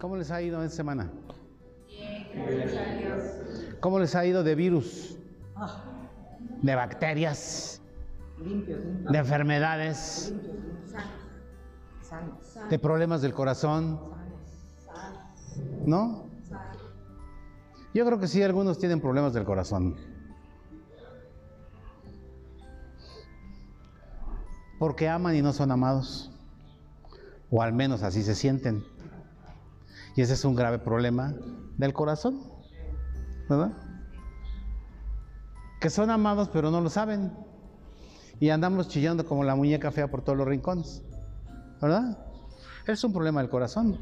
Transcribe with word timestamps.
¿Cómo 0.00 0.16
les 0.16 0.30
ha 0.30 0.40
ido 0.40 0.62
esta 0.64 0.76
semana? 0.76 1.10
¿Cómo 3.80 3.98
les 3.98 4.14
ha 4.14 4.24
ido 4.24 4.42
de 4.42 4.54
virus? 4.54 5.18
De 6.62 6.74
bacterias, 6.74 7.82
de 8.38 9.18
enfermedades, 9.18 10.32
de 12.70 12.78
problemas 12.78 13.20
del 13.20 13.34
corazón. 13.34 14.00
¿No? 15.84 16.24
Yo 17.92 18.06
creo 18.06 18.18
que 18.18 18.26
sí, 18.26 18.42
algunos 18.42 18.78
tienen 18.78 19.02
problemas 19.02 19.34
del 19.34 19.44
corazón. 19.44 19.96
Porque 24.78 25.10
aman 25.10 25.36
y 25.36 25.42
no 25.42 25.52
son 25.52 25.70
amados. 25.70 26.32
O 27.50 27.60
al 27.60 27.74
menos 27.74 28.02
así 28.02 28.22
se 28.22 28.34
sienten. 28.34 28.82
Y 30.16 30.22
ese 30.22 30.34
es 30.34 30.44
un 30.44 30.54
grave 30.54 30.78
problema 30.78 31.34
del 31.76 31.92
corazón. 31.92 32.42
¿Verdad? 33.48 33.72
Que 35.80 35.90
son 35.90 36.10
amados 36.10 36.48
pero 36.52 36.70
no 36.70 36.80
lo 36.80 36.90
saben. 36.90 37.32
Y 38.38 38.50
andamos 38.50 38.88
chillando 38.88 39.26
como 39.26 39.44
la 39.44 39.54
muñeca 39.54 39.90
fea 39.90 40.10
por 40.10 40.22
todos 40.22 40.38
los 40.38 40.46
rincones. 40.46 41.02
¿Verdad? 41.80 42.18
Es 42.86 43.04
un 43.04 43.12
problema 43.12 43.40
del 43.40 43.50
corazón. 43.50 43.98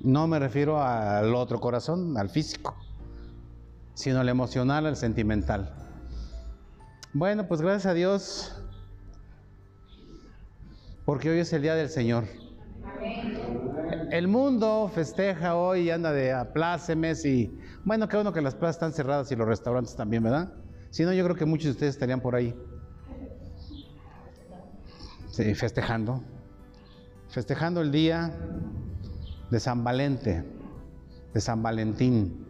No 0.00 0.26
me 0.26 0.38
refiero 0.38 0.82
al 0.82 1.34
otro 1.34 1.60
corazón, 1.60 2.16
al 2.16 2.30
físico, 2.30 2.74
sino 3.94 4.20
al 4.20 4.28
emocional, 4.30 4.86
al 4.86 4.96
sentimental. 4.96 5.74
Bueno, 7.12 7.46
pues 7.46 7.60
gracias 7.60 7.86
a 7.86 7.92
Dios, 7.92 8.54
porque 11.04 11.28
hoy 11.28 11.40
es 11.40 11.52
el 11.52 11.60
Día 11.62 11.74
del 11.74 11.90
Señor. 11.90 12.24
El 14.10 14.26
mundo 14.26 14.90
festeja 14.92 15.54
hoy 15.54 15.82
y 15.82 15.90
anda 15.90 16.10
de 16.10 16.32
aplácemes 16.32 17.24
y 17.24 17.56
bueno, 17.84 18.08
qué 18.08 18.16
bueno 18.16 18.32
que 18.32 18.40
las 18.40 18.56
plazas 18.56 18.76
están 18.76 18.92
cerradas 18.92 19.30
y 19.30 19.36
los 19.36 19.46
restaurantes 19.46 19.94
también, 19.94 20.24
¿verdad? 20.24 20.52
Si 20.90 21.04
no, 21.04 21.12
yo 21.12 21.22
creo 21.22 21.36
que 21.36 21.44
muchos 21.44 21.66
de 21.66 21.70
ustedes 21.70 21.94
estarían 21.94 22.20
por 22.20 22.34
ahí. 22.34 22.52
Sí, 25.28 25.54
festejando. 25.54 26.24
Festejando 27.28 27.80
el 27.82 27.92
día 27.92 28.36
de 29.48 29.60
San 29.60 29.84
Valente, 29.84 30.44
de 31.32 31.40
San 31.40 31.62
Valentín. 31.62 32.48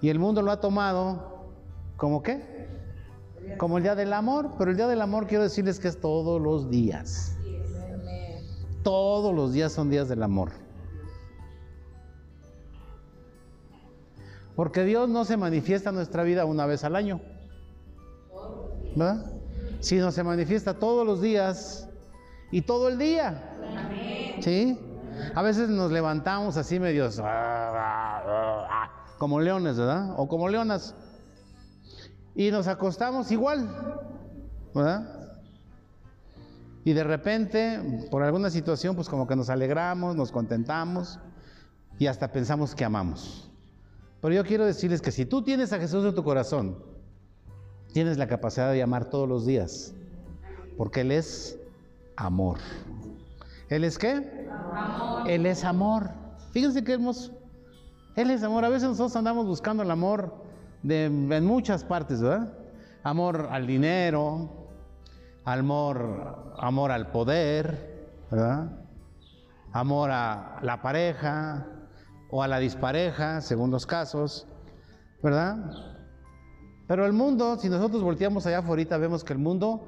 Y 0.00 0.08
el 0.08 0.18
mundo 0.18 0.40
lo 0.40 0.50
ha 0.50 0.60
tomado 0.60 1.50
como 1.98 2.22
qué? 2.22 2.66
Como 3.58 3.76
el 3.76 3.82
día 3.82 3.94
del 3.94 4.14
amor, 4.14 4.52
pero 4.56 4.70
el 4.70 4.78
día 4.78 4.86
del 4.86 5.02
amor 5.02 5.26
quiero 5.26 5.42
decirles 5.42 5.78
que 5.78 5.88
es 5.88 6.00
todos 6.00 6.40
los 6.40 6.70
días. 6.70 7.36
Todos 8.82 9.34
los 9.34 9.52
días 9.52 9.70
son 9.70 9.90
días 9.90 10.08
del 10.08 10.22
amor. 10.22 10.67
Porque 14.58 14.82
Dios 14.82 15.08
no 15.08 15.24
se 15.24 15.36
manifiesta 15.36 15.90
en 15.90 15.94
nuestra 15.94 16.24
vida 16.24 16.44
una 16.44 16.66
vez 16.66 16.82
al 16.82 16.96
año. 16.96 17.20
¿Verdad? 18.96 19.24
Sino 19.78 20.10
se 20.10 20.24
manifiesta 20.24 20.80
todos 20.80 21.06
los 21.06 21.22
días 21.22 21.88
y 22.50 22.62
todo 22.62 22.88
el 22.88 22.98
día. 22.98 23.40
¿Sí? 24.40 24.76
A 25.36 25.42
veces 25.42 25.68
nos 25.68 25.92
levantamos 25.92 26.56
así 26.56 26.80
medios 26.80 27.22
como 29.18 29.38
leones, 29.38 29.78
¿verdad? 29.78 30.14
O 30.16 30.26
como 30.26 30.48
leonas. 30.48 30.92
Y 32.34 32.50
nos 32.50 32.66
acostamos 32.66 33.30
igual, 33.30 33.64
¿verdad? 34.74 35.38
Y 36.82 36.94
de 36.94 37.04
repente, 37.04 38.08
por 38.10 38.24
alguna 38.24 38.50
situación, 38.50 38.96
pues 38.96 39.08
como 39.08 39.28
que 39.28 39.36
nos 39.36 39.50
alegramos, 39.50 40.16
nos 40.16 40.32
contentamos 40.32 41.20
y 41.96 42.08
hasta 42.08 42.32
pensamos 42.32 42.74
que 42.74 42.84
amamos. 42.84 43.47
Pero 44.20 44.34
yo 44.34 44.44
quiero 44.44 44.66
decirles 44.66 45.00
que 45.00 45.12
si 45.12 45.24
tú 45.26 45.42
tienes 45.42 45.72
a 45.72 45.78
Jesús 45.78 46.04
en 46.04 46.14
tu 46.14 46.24
corazón, 46.24 46.76
tienes 47.92 48.18
la 48.18 48.26
capacidad 48.26 48.72
de 48.72 48.82
amar 48.82 49.06
todos 49.06 49.28
los 49.28 49.46
días, 49.46 49.94
porque 50.76 51.02
Él 51.02 51.12
es 51.12 51.58
amor. 52.16 52.58
¿Él 53.68 53.84
es 53.84 53.98
qué? 53.98 54.48
Amor. 54.74 55.30
Él 55.30 55.46
es 55.46 55.64
amor. 55.64 56.10
Fíjense 56.52 56.82
qué 56.82 56.94
hermoso. 56.94 57.32
Él 58.16 58.30
es 58.30 58.42
amor. 58.42 58.64
A 58.64 58.68
veces 58.68 58.88
nosotros 58.88 59.14
andamos 59.14 59.46
buscando 59.46 59.82
el 59.82 59.90
amor 59.90 60.34
de, 60.82 61.04
en 61.04 61.44
muchas 61.44 61.84
partes, 61.84 62.20
¿verdad? 62.20 62.52
Amor 63.04 63.48
al 63.52 63.66
dinero, 63.66 64.66
amor, 65.44 66.54
amor 66.58 66.90
al 66.90 67.12
poder, 67.12 68.10
¿verdad? 68.30 68.70
Amor 69.72 70.10
a 70.10 70.58
la 70.62 70.82
pareja 70.82 71.66
o 72.30 72.42
a 72.42 72.48
la 72.48 72.58
dispareja, 72.58 73.40
según 73.40 73.70
los 73.70 73.86
casos, 73.86 74.46
¿verdad? 75.22 75.56
Pero 76.86 77.06
el 77.06 77.12
mundo, 77.12 77.58
si 77.58 77.68
nosotros 77.68 78.02
volteamos 78.02 78.46
allá 78.46 78.58
afuera, 78.58 78.98
vemos 78.98 79.24
que 79.24 79.32
el 79.32 79.38
mundo 79.38 79.86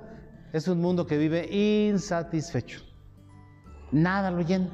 es 0.53 0.69
un 0.69 0.81
mundo 0.81 1.07
que 1.07 1.17
vive 1.17 1.49
insatisfecho. 1.51 2.83
Nada 3.93 4.31
lo 4.31 4.43
llena. 4.43 4.69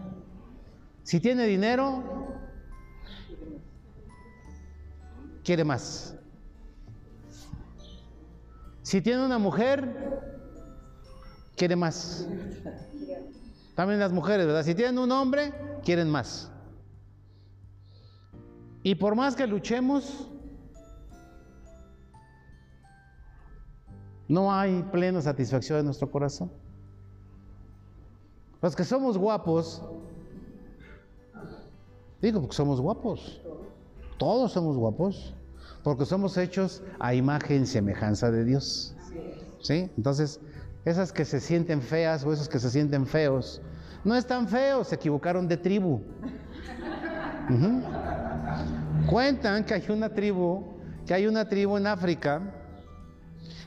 Si 1.03 1.21
tiene 1.21 1.44
dinero, 1.47 2.03
quiere 5.44 5.65
más. 5.65 6.16
Si 8.83 9.00
tiene 9.00 9.25
una 9.25 9.38
mujer, 9.38 10.21
quiere 11.56 11.77
más. 11.77 12.27
También 13.75 14.00
las 14.00 14.12
mujeres, 14.12 14.47
¿verdad? 14.47 14.65
Si 14.65 14.75
tienen 14.75 14.98
un 14.98 15.12
hombre, 15.12 15.53
quieren 15.84 16.09
más. 16.09 16.50
Y 18.86 18.94
por 18.94 19.16
más 19.16 19.34
que 19.34 19.48
luchemos, 19.48 20.28
no 24.28 24.54
hay 24.54 24.84
plena 24.92 25.20
satisfacción 25.20 25.80
en 25.80 25.86
nuestro 25.86 26.08
corazón. 26.08 26.52
Los 28.62 28.76
que 28.76 28.84
somos 28.84 29.19
guapos, 29.19 29.82
digo 32.22 32.41
porque 32.41 32.54
somos 32.54 32.80
guapos, 32.80 33.42
todos 34.19 34.52
somos 34.52 34.76
guapos, 34.76 35.34
porque 35.82 36.06
somos 36.06 36.36
hechos 36.36 36.80
a 37.00 37.12
imagen 37.12 37.64
y 37.64 37.66
semejanza 37.66 38.30
de 38.30 38.44
Dios. 38.44 38.94
¿Sí? 39.62 39.91
Entonces, 39.97 40.38
esas 40.84 41.12
que 41.12 41.24
se 41.24 41.41
sienten 41.41 41.82
feas 41.82 42.24
o 42.24 42.32
esos 42.32 42.48
que 42.48 42.60
se 42.60 42.70
sienten 42.70 43.04
feos, 43.04 43.60
no 44.04 44.14
están 44.14 44.47
feos, 44.47 44.86
se 44.86 44.94
equivocaron 44.94 45.48
de 45.48 45.56
tribu. 45.56 46.00
Cuentan 49.09 49.65
que 49.65 49.75
hay 49.75 49.84
una 49.89 50.09
tribu, 50.09 50.65
que 51.06 51.15
hay 51.15 51.27
una 51.27 51.49
tribu 51.49 51.77
en 51.77 51.87
África, 51.87 52.43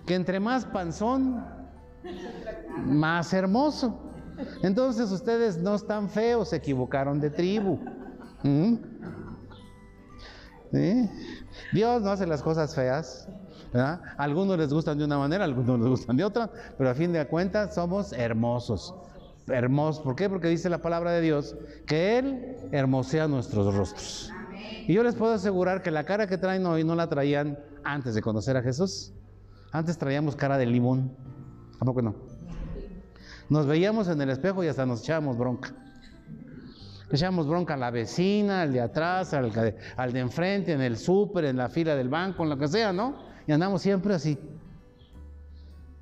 que 0.06 0.16
entre 0.16 0.40
más 0.40 0.66
panzón, 0.66 1.44
más 2.86 3.34
hermoso. 3.34 3.98
Entonces 4.64 5.12
ustedes 5.12 5.58
no 5.58 5.76
están 5.76 6.10
feos, 6.10 6.50
se 6.50 6.58
equivocaron 6.58 7.20
de 7.20 7.30
tribu. 7.30 7.80
¿Mm? 8.44 8.76
Dios 11.74 12.02
no 12.02 12.12
hace 12.12 12.28
las 12.28 12.42
cosas 12.42 12.76
feas. 12.76 13.28
Algunos 14.18 14.58
les 14.58 14.74
gustan 14.74 14.98
de 14.98 15.06
una 15.06 15.18
manera, 15.18 15.44
algunos 15.44 15.80
les 15.80 15.90
gustan 15.90 16.18
de 16.18 16.24
otra, 16.24 16.50
pero 16.78 16.90
a 16.90 16.94
fin 16.94 17.14
de 17.14 17.26
cuentas 17.28 17.76
somos 17.76 18.14
hermosos. 18.14 18.94
Hermosos. 19.48 20.04
¿Por 20.04 20.16
qué? 20.16 20.30
Porque 20.30 20.48
dice 20.48 20.70
la 20.70 20.80
palabra 20.80 21.12
de 21.12 21.22
Dios 21.22 21.56
que 21.86 22.20
Él 22.20 22.56
hermosea 22.72 23.28
nuestros 23.28 23.74
rostros. 23.74 24.32
Y 24.90 24.94
yo 24.94 25.04
les 25.04 25.14
puedo 25.14 25.36
asegurar 25.36 25.84
que 25.84 25.92
la 25.92 26.04
cara 26.04 26.26
que 26.26 26.40
traen 26.40 26.66
hoy 26.66 26.84
no 26.84 26.96
la 26.96 27.08
traían 27.08 27.60
antes 27.84 28.16
de 28.16 28.24
conocer 28.24 28.58
a 28.58 28.64
Jesús. 28.64 29.14
Antes 29.72 30.00
traíamos 30.00 30.36
cara 30.36 30.58
de 30.58 30.66
limón. 30.66 31.16
¿A 31.80 31.86
poco 31.86 32.02
no? 32.02 32.16
Nos 33.50 33.68
veíamos 33.68 34.08
en 34.08 34.20
el 34.20 34.32
espejo 34.32 34.64
y 34.64 34.68
hasta 34.68 34.88
nos 34.88 35.02
echábamos 35.02 35.38
bronca. 35.38 35.76
Echábamos 37.12 37.48
bronca 37.48 37.76
a 37.76 37.78
la 37.78 37.92
vecina, 37.92 38.64
al 38.64 38.74
de 38.74 38.82
atrás, 38.82 39.36
al, 39.36 39.52
al 39.96 40.12
de 40.12 40.20
enfrente, 40.22 40.74
en 40.74 40.82
el 40.82 40.98
súper, 40.98 41.46
en 41.46 41.58
la 41.58 41.70
fila 41.70 41.96
del 41.96 42.10
banco, 42.10 42.42
en 42.42 42.50
lo 42.50 42.58
que 42.58 42.68
sea, 42.68 42.92
¿no? 42.92 43.16
Y 43.46 43.52
andamos 43.52 43.84
siempre 43.84 44.16
así. 44.16 44.40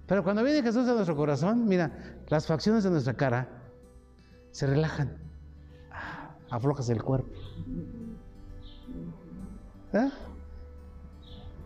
Pero 0.06 0.24
cuando 0.24 0.46
viene 0.46 0.64
Jesús 0.64 0.88
a 0.88 0.94
nuestro 0.94 1.18
corazón, 1.18 1.68
mira, 1.68 1.92
las 2.30 2.48
facciones 2.48 2.86
de 2.86 2.92
nuestra 2.92 3.16
cara 3.16 3.50
se 4.52 4.66
relajan. 4.66 5.18
Ah, 5.92 6.38
aflojas 6.50 6.90
el 6.90 7.04
cuerpo. 7.04 7.28
¿Eh? 9.94 10.10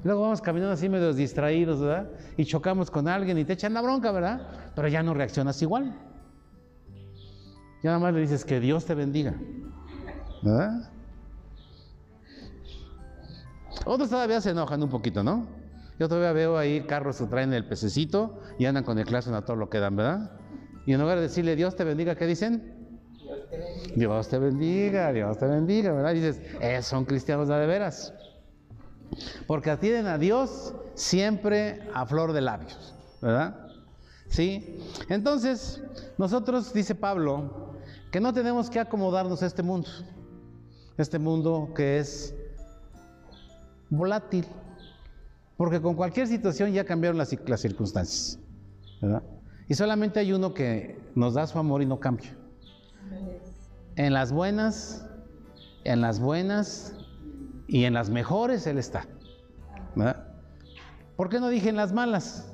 Luego 0.04 0.22
vamos 0.22 0.42
caminando 0.42 0.74
así 0.74 0.90
medio 0.90 1.14
distraídos, 1.14 1.80
¿verdad? 1.80 2.10
Y 2.38 2.46
chocamos 2.46 2.90
con 2.90 3.08
alguien 3.08 3.38
y 3.38 3.46
te 3.46 3.54
echan 3.54 3.74
la 3.74 3.82
bronca, 3.82 4.12
¿verdad? 4.12 4.42
Pero 4.76 4.88
ya 4.88 5.04
no 5.04 5.14
reaccionas 5.14 5.62
igual. 5.62 5.96
Ya 7.84 7.92
nada 7.92 8.00
más 8.00 8.14
le 8.14 8.22
dices 8.22 8.46
que 8.46 8.60
Dios 8.60 8.86
te 8.86 8.96
bendiga. 8.96 9.36
¿Verdad? 10.42 10.90
Otros 13.86 14.10
todavía 14.10 14.42
se 14.42 14.52
enojan 14.52 14.82
un 14.82 14.90
poquito, 14.90 15.24
¿no? 15.24 15.48
Yo 16.00 16.10
todavía 16.10 16.34
veo 16.34 16.58
ahí 16.58 16.82
carros 16.82 17.18
que 17.18 17.26
traen 17.26 17.54
el 17.54 17.66
pececito 17.66 18.40
y 18.58 18.66
andan 18.66 18.84
con 18.84 18.98
el 18.98 19.06
claxon 19.06 19.36
a 19.36 19.46
todo 19.46 19.56
lo 19.56 19.70
que 19.70 19.80
dan, 19.80 19.96
¿verdad? 19.96 20.32
Y 20.86 20.94
en 20.94 21.02
lugar 21.02 21.18
de 21.18 21.24
decirle 21.24 21.56
Dios 21.56 21.76
te 21.76 21.84
bendiga, 21.84 22.16
¿qué 22.16 22.26
dicen? 22.26 22.81
Dios 23.96 24.30
te 24.30 24.40
bendiga, 24.40 25.12
Dios 25.12 25.38
te 25.38 25.46
bendiga, 25.46 25.92
¿verdad? 25.92 26.14
Dices, 26.14 26.42
son 26.86 27.06
cristianos 27.06 27.48
de 27.48 27.66
veras. 27.66 28.14
Porque 29.48 29.70
atienden 29.70 30.08
a 30.08 30.18
Dios 30.18 30.74
siempre 30.94 31.82
a 31.94 32.06
flor 32.06 32.34
de 32.34 32.42
labios, 32.42 32.96
¿verdad? 33.22 33.68
¿Sí? 34.30 34.80
Entonces, 35.10 35.82
nosotros, 36.18 36.74
dice 36.74 36.96
Pablo, 36.96 37.76
que 38.12 38.22
no 38.22 38.34
tenemos 38.34 38.70
que 38.70 38.80
acomodarnos 38.80 39.44
a 39.44 39.48
este 39.48 39.64
mundo. 39.64 39.90
Este 40.98 41.20
mundo 41.20 41.74
que 41.76 42.00
es 42.00 42.34
volátil. 43.90 44.46
Porque 45.58 45.82
con 45.82 45.96
cualquier 45.96 46.28
situación 46.28 46.72
ya 46.72 46.86
cambiaron 46.86 47.18
las, 47.18 47.36
las 47.46 47.62
circunstancias. 47.62 48.40
¿verdad? 49.02 49.24
Y 49.68 49.74
solamente 49.74 50.20
hay 50.20 50.32
uno 50.32 50.54
que 50.54 51.00
nos 51.16 51.34
da 51.34 51.46
su 51.48 51.60
amor 51.60 51.82
y 51.82 51.86
no 51.86 52.00
cambia. 52.00 52.36
En 53.96 54.14
las 54.14 54.32
buenas, 54.32 55.06
en 55.84 56.02
las 56.02 56.20
buenas 56.20 56.96
y 57.68 57.86
en 57.86 57.94
las 57.94 58.10
mejores 58.10 58.66
Él 58.68 58.78
está. 58.78 59.06
¿Por 61.16 61.30
qué 61.30 61.40
no 61.40 61.50
dije 61.50 61.70
en 61.70 61.76
las 61.76 61.94
malas? 61.94 62.52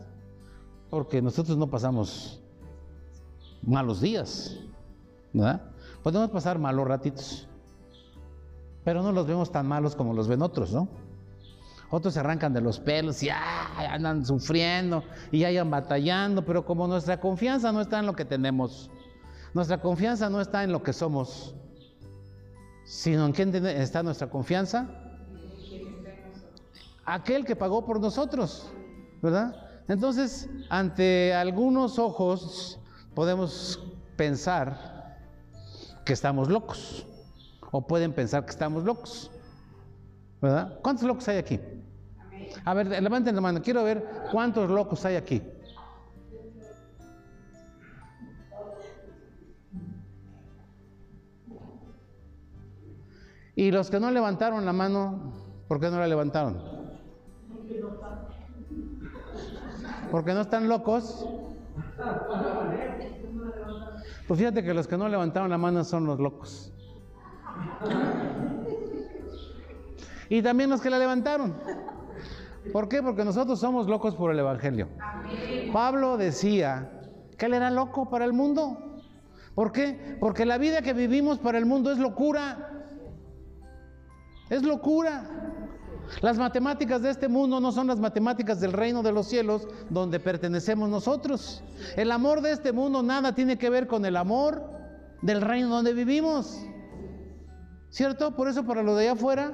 Porque 0.89 1.21
nosotros 1.21 1.57
no 1.57 1.67
pasamos 1.67 2.41
malos 3.61 4.01
días. 4.01 4.57
¿verdad? 5.33 5.61
Podemos 6.03 6.29
pasar 6.29 6.57
malos 6.57 6.87
ratitos, 6.87 7.47
pero 8.83 9.03
no 9.03 9.11
los 9.11 9.27
vemos 9.27 9.51
tan 9.51 9.67
malos 9.67 9.95
como 9.95 10.13
los 10.13 10.27
ven 10.27 10.41
otros, 10.41 10.71
¿no? 10.71 10.87
Otros 11.89 12.15
se 12.15 12.19
arrancan 12.19 12.53
de 12.53 12.61
los 12.61 12.79
pelos 12.79 13.23
y 13.23 13.29
andan 13.29 14.25
sufriendo 14.25 15.03
y 15.31 15.45
andan 15.45 15.69
batallando, 15.69 16.43
pero 16.43 16.65
como 16.65 16.87
nuestra 16.87 17.19
confianza 17.19 17.71
no 17.71 17.79
está 17.81 17.99
en 17.99 18.05
lo 18.05 18.13
que 18.13 18.25
tenemos, 18.25 18.89
nuestra 19.53 19.79
confianza 19.79 20.29
no 20.29 20.41
está 20.41 20.63
en 20.63 20.71
lo 20.71 20.83
que 20.83 20.93
somos, 20.93 21.55
sino 22.85 23.25
en 23.25 23.31
quién 23.31 23.53
está 23.65 24.03
nuestra 24.03 24.29
confianza. 24.29 24.87
Aquel 27.05 27.45
que 27.45 27.55
pagó 27.55 27.85
por 27.85 27.99
nosotros, 27.99 28.69
¿verdad? 29.21 29.55
Entonces, 29.87 30.49
ante 30.69 31.33
algunos 31.33 31.97
ojos 31.97 32.79
podemos 33.13 33.79
pensar 34.15 35.17
que 36.03 36.13
estamos 36.13 36.49
locos, 36.49 37.05
o 37.71 37.85
pueden 37.85 38.13
pensar 38.13 38.45
que 38.45 38.51
estamos 38.51 38.83
locos. 38.83 39.31
¿Verdad? 40.41 40.77
¿Cuántos 40.81 41.05
locos 41.07 41.27
hay 41.27 41.37
aquí? 41.37 41.59
A 42.63 42.73
ver, 42.73 42.87
levanten 43.01 43.33
la 43.35 43.41
mano, 43.41 43.61
quiero 43.61 43.83
ver 43.83 44.05
cuántos 44.31 44.69
locos 44.69 45.03
hay 45.05 45.15
aquí. 45.15 45.41
Y 53.57 53.71
los 53.71 53.89
que 53.89 53.99
no 53.99 54.11
levantaron 54.11 54.63
la 54.65 54.71
mano, 54.71 55.33
¿por 55.67 55.79
qué 55.79 55.89
no 55.89 55.97
la 55.97 56.05
levantaron? 56.05 56.61
Porque 60.11 60.35
no 60.35 60.41
están 60.41 60.69
locos. 60.69 61.27
Pues 64.27 64.39
fíjate 64.39 64.63
que 64.63 64.75
los 64.75 64.87
que 64.87 64.95
no 64.95 65.09
levantaron 65.09 65.49
la 65.49 65.57
mano 65.57 65.83
son 65.83 66.05
los 66.05 66.19
locos. 66.19 66.71
Y 70.29 70.43
también 70.43 70.69
los 70.69 70.79
que 70.79 70.91
la 70.91 70.99
levantaron. 70.99 71.55
¿Por 72.71 72.87
qué? 72.87 73.01
Porque 73.01 73.25
nosotros 73.25 73.59
somos 73.59 73.87
locos 73.87 74.13
por 74.13 74.29
el 74.29 74.37
Evangelio. 74.37 74.87
Pablo 75.73 76.17
decía 76.17 76.91
que 77.39 77.47
él 77.47 77.55
era 77.55 77.71
loco 77.71 78.07
para 78.07 78.25
el 78.25 78.33
mundo. 78.33 78.99
¿Por 79.55 79.71
qué? 79.71 80.15
Porque 80.19 80.45
la 80.45 80.59
vida 80.59 80.83
que 80.83 80.93
vivimos 80.93 81.39
para 81.39 81.57
el 81.57 81.65
mundo 81.65 81.91
es 81.91 81.97
locura. 81.97 82.76
Es 84.49 84.63
locura. 84.63 85.29
Las 86.21 86.37
matemáticas 86.37 87.01
de 87.01 87.09
este 87.09 87.27
mundo 87.27 87.59
no 87.59 87.71
son 87.71 87.87
las 87.87 87.99
matemáticas 87.99 88.59
del 88.61 88.71
reino 88.71 89.03
de 89.03 89.11
los 89.11 89.27
cielos 89.27 89.67
donde 89.89 90.19
pertenecemos 90.19 90.89
nosotros. 90.89 91.61
El 91.95 92.11
amor 92.11 92.41
de 92.41 92.51
este 92.51 92.71
mundo 92.71 93.03
nada 93.03 93.35
tiene 93.35 93.57
que 93.57 93.69
ver 93.69 93.87
con 93.87 94.05
el 94.05 94.15
amor 94.15 94.63
del 95.21 95.41
reino 95.41 95.69
donde 95.69 95.93
vivimos. 95.93 96.61
¿Cierto? 97.89 98.35
Por 98.35 98.47
eso 98.47 98.65
para 98.65 98.83
lo 98.83 98.95
de 98.95 99.03
allá 99.03 99.13
afuera 99.13 99.53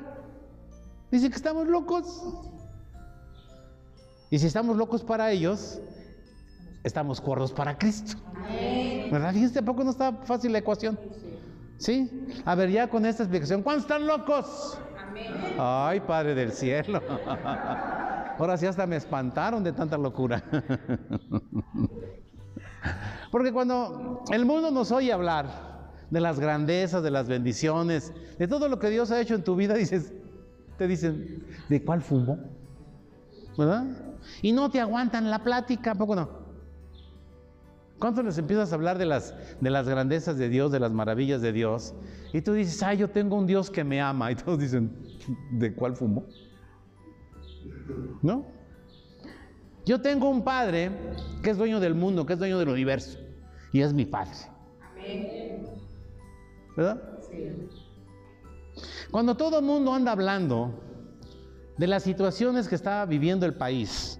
dice 1.12 1.30
que 1.30 1.36
estamos 1.36 1.68
locos. 1.68 2.24
Y 4.30 4.40
si 4.40 4.48
estamos 4.48 4.78
locos 4.78 5.04
para 5.04 5.32
ellos, 5.32 5.80
estamos 6.84 7.22
cuerdos 7.22 7.52
para 7.52 7.78
Cristo. 7.78 8.18
¿Verdad? 9.12 9.34
Fíjense, 9.34 9.60
¿a 9.60 9.62
poco 9.64 9.84
no 9.84 9.92
está 9.92 10.12
fácil 10.12 10.52
la 10.52 10.60
ecuación? 10.60 11.00
¿Sí? 11.84 12.10
A 12.46 12.56
ver, 12.56 12.72
ya 12.72 12.88
con 12.88 13.06
esta 13.06 13.24
explicación, 13.24 13.62
¿cuántos 13.62 13.84
están 13.84 14.08
locos? 14.08 14.80
Ay, 15.60 16.00
Padre 16.00 16.34
del 16.34 16.54
cielo. 16.54 17.02
Ahora 18.40 18.56
sí 18.56 18.66
hasta 18.66 18.88
me 18.88 18.96
espantaron 18.96 19.66
de 19.66 19.74
tanta 19.74 19.98
locura. 19.98 20.42
Porque 23.32 23.52
cuando 23.52 24.24
el 24.32 24.46
mundo 24.46 24.72
nos 24.72 24.94
oye 24.94 25.12
hablar 25.12 25.92
de 26.10 26.22
las 26.22 26.40
grandezas, 26.40 27.04
de 27.04 27.12
las 27.12 27.28
bendiciones, 27.28 28.14
de 28.40 28.48
todo 28.48 28.70
lo 28.70 28.80
que 28.80 28.90
Dios 28.90 29.12
ha 29.12 29.20
hecho 29.20 29.36
en 29.36 29.44
tu 29.44 29.58
vida, 29.58 29.74
dices, 29.74 30.14
te 30.78 30.88
dicen, 30.88 31.46
¿de 31.68 31.84
cuál 31.84 32.02
fumo? 32.02 32.40
¿Verdad? 33.58 33.88
Y 34.42 34.54
no 34.54 34.72
te 34.72 34.80
aguantan 34.80 35.30
la 35.30 35.44
plática, 35.44 35.92
¿a 35.92 35.96
poco 35.96 36.16
no? 36.16 36.43
¿Cuánto 38.04 38.22
les 38.22 38.38
empiezas 38.38 38.70
a 38.70 38.76
hablar 38.76 38.98
de 38.98 39.06
las, 39.06 39.34
de 39.62 39.70
las 39.70 39.88
grandezas 39.88 40.38
de 40.38 40.50
Dios, 40.50 40.74
de 40.74 40.80
las 40.82 40.92
maravillas 40.92 41.42
de 41.42 41.54
Dios? 41.54 41.94
Y 42.34 42.42
tú 42.42 42.52
dices, 42.52 42.84
ay, 42.84 42.98
yo 42.98 43.10
tengo 43.10 43.38
un 43.38 43.48
Dios 43.48 43.72
que 43.72 43.86
me 43.86 44.02
ama. 44.02 44.30
Y 44.30 44.36
todos 44.36 44.60
dicen, 44.60 44.92
¿de 45.52 45.74
cuál 45.74 45.96
fumo? 45.96 46.26
¿No? 48.22 48.46
Yo 49.86 50.02
tengo 50.02 50.30
un 50.30 50.44
padre 50.44 50.92
que 51.42 51.52
es 51.52 51.58
dueño 51.58 51.80
del 51.80 51.96
mundo, 51.96 52.26
que 52.26 52.34
es 52.34 52.40
dueño 52.40 52.60
del 52.60 52.68
universo. 52.68 53.20
Y 53.72 53.80
es 53.80 53.94
mi 53.94 54.04
padre. 54.04 54.36
¿Verdad? 56.76 57.02
Cuando 59.12 59.38
todo 59.38 59.60
el 59.60 59.66
mundo 59.66 59.94
anda 59.94 60.12
hablando 60.12 60.78
de 61.78 61.88
las 61.88 62.04
situaciones 62.04 62.68
que 62.68 62.76
está 62.76 63.06
viviendo 63.06 63.46
el 63.46 63.54
país, 63.54 64.20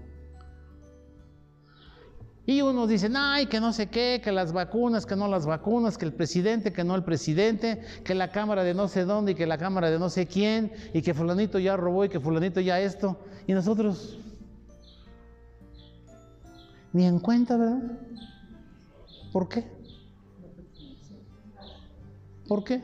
y 2.46 2.60
unos 2.60 2.88
dicen, 2.88 3.16
ay, 3.16 3.46
que 3.46 3.58
no 3.58 3.72
sé 3.72 3.88
qué, 3.88 4.20
que 4.22 4.30
las 4.30 4.52
vacunas, 4.52 5.06
que 5.06 5.16
no 5.16 5.28
las 5.28 5.46
vacunas, 5.46 5.96
que 5.96 6.04
el 6.04 6.12
presidente, 6.12 6.74
que 6.74 6.84
no 6.84 6.94
el 6.94 7.02
presidente, 7.02 7.80
que 8.04 8.14
la 8.14 8.30
cámara 8.30 8.62
de 8.62 8.74
no 8.74 8.86
sé 8.86 9.06
dónde 9.06 9.32
y 9.32 9.34
que 9.34 9.46
la 9.46 9.56
cámara 9.56 9.90
de 9.90 9.98
no 9.98 10.10
sé 10.10 10.26
quién, 10.26 10.70
y 10.92 11.00
que 11.00 11.14
fulanito 11.14 11.58
ya 11.58 11.76
robó 11.76 12.04
y 12.04 12.10
que 12.10 12.20
fulanito 12.20 12.60
ya 12.60 12.80
esto. 12.80 13.18
Y 13.46 13.54
nosotros, 13.54 14.18
ni 16.92 17.06
en 17.06 17.18
cuenta, 17.18 17.56
¿verdad? 17.56 17.82
¿Por 19.32 19.48
qué? 19.48 19.64
¿Por 22.46 22.62
qué? 22.62 22.82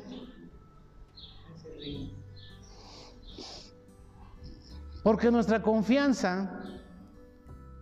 Porque 5.03 5.31
nuestra 5.31 5.61
confianza 5.61 6.60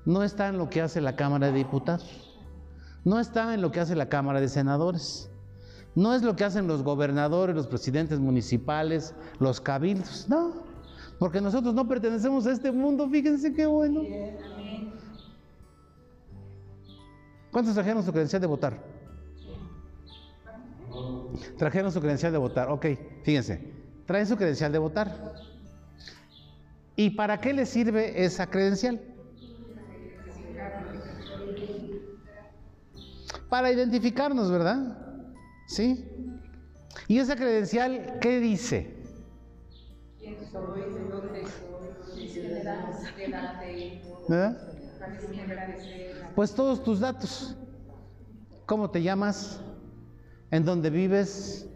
no 0.08 0.22
está 0.22 0.48
en 0.48 0.56
lo 0.56 0.70
que 0.70 0.80
hace 0.80 1.02
la 1.02 1.16
Cámara 1.16 1.48
de 1.48 1.52
Diputados, 1.52 2.34
no 3.04 3.20
está 3.20 3.52
en 3.52 3.60
lo 3.60 3.70
que 3.70 3.80
hace 3.80 3.94
la 3.94 4.08
Cámara 4.08 4.40
de 4.40 4.48
Senadores, 4.48 5.28
no 5.94 6.14
es 6.14 6.22
lo 6.22 6.34
que 6.34 6.44
hacen 6.44 6.66
los 6.66 6.82
gobernadores, 6.82 7.54
los 7.54 7.66
presidentes 7.66 8.18
municipales, 8.18 9.14
los 9.38 9.60
cabildos, 9.60 10.26
no, 10.26 10.62
porque 11.18 11.42
nosotros 11.42 11.74
no 11.74 11.86
pertenecemos 11.86 12.46
a 12.46 12.52
este 12.52 12.72
mundo, 12.72 13.06
fíjense 13.10 13.52
qué 13.52 13.66
bueno. 13.66 14.00
¿Cuántos 17.52 17.74
trajeron 17.74 18.02
su 18.02 18.10
credencial 18.10 18.40
de 18.40 18.48
votar? 18.48 18.82
Trajeron 21.58 21.92
su 21.92 22.00
credencial 22.00 22.32
de 22.32 22.38
votar, 22.38 22.70
ok, 22.70 22.86
fíjense, 23.24 23.74
traen 24.06 24.26
su 24.26 24.38
credencial 24.38 24.72
de 24.72 24.78
votar. 24.78 25.34
¿Y 26.96 27.10
para 27.10 27.38
qué 27.42 27.52
les 27.52 27.68
sirve 27.68 28.24
esa 28.24 28.48
credencial? 28.48 29.07
Para 33.48 33.70
identificarnos, 33.72 34.50
¿verdad? 34.50 34.98
¿Sí? 35.66 36.04
¿Y 37.06 37.18
esa 37.18 37.36
credencial 37.36 38.18
qué 38.20 38.40
dice? 38.40 38.94
Pues 46.34 46.54
todos 46.54 46.82
tus 46.82 47.00
datos. 47.00 47.56
¿Cómo 48.66 48.90
te 48.90 49.02
llamas? 49.02 49.60
¿En 50.50 50.64
dónde 50.64 50.90
vives? 50.90 51.66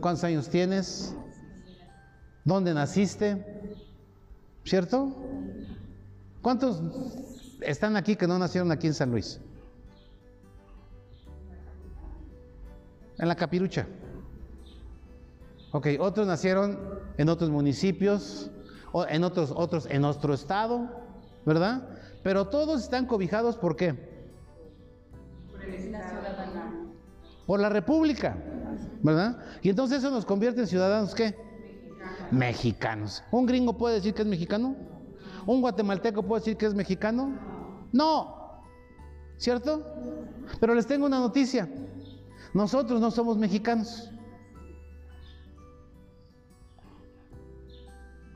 ¿Cuántos 0.00 0.24
años 0.24 0.48
tienes? 0.48 1.14
¿Dónde 2.44 2.72
naciste? 2.72 3.44
¿Cierto? 4.64 5.16
¿Cuántos 6.42 6.80
están 7.60 7.96
aquí 7.96 8.14
que 8.14 8.26
no 8.26 8.38
nacieron 8.38 8.70
aquí 8.70 8.86
en 8.86 8.94
San 8.94 9.10
Luis? 9.10 9.40
En 13.18 13.28
la 13.28 13.34
capirucha. 13.34 13.86
Ok, 15.72 15.88
otros 15.98 16.26
nacieron 16.26 16.78
en 17.18 17.28
otros 17.28 17.50
municipios, 17.50 18.50
o 18.92 19.06
en 19.06 19.24
otros, 19.24 19.52
otros 19.54 19.86
en 19.90 20.02
nuestro 20.02 20.32
estado, 20.32 20.88
¿verdad? 21.44 21.86
Pero 22.22 22.46
todos 22.46 22.82
están 22.82 23.04
cobijados 23.04 23.56
por 23.56 23.76
qué? 23.76 23.94
Por 27.46 27.60
la 27.60 27.68
República, 27.68 28.36
¿verdad? 29.02 29.38
Y 29.62 29.68
entonces 29.68 29.98
eso 29.98 30.10
nos 30.10 30.24
convierte 30.24 30.62
en 30.62 30.66
ciudadanos 30.66 31.14
qué? 31.14 31.36
Mexicanos. 32.30 33.22
¿Un 33.30 33.46
gringo 33.46 33.76
puede 33.76 33.96
decir 33.96 34.14
que 34.14 34.22
es 34.22 34.28
mexicano? 34.28 34.74
¿Un 35.44 35.60
guatemalteco 35.60 36.22
puede 36.22 36.40
decir 36.40 36.56
que 36.56 36.66
es 36.66 36.74
mexicano? 36.74 37.38
No, 37.92 38.62
¿cierto? 39.36 39.84
Pero 40.58 40.74
les 40.74 40.86
tengo 40.86 41.06
una 41.06 41.20
noticia. 41.20 41.68
Nosotros 42.54 43.00
no 43.00 43.10
somos 43.10 43.36
mexicanos. 43.36 44.10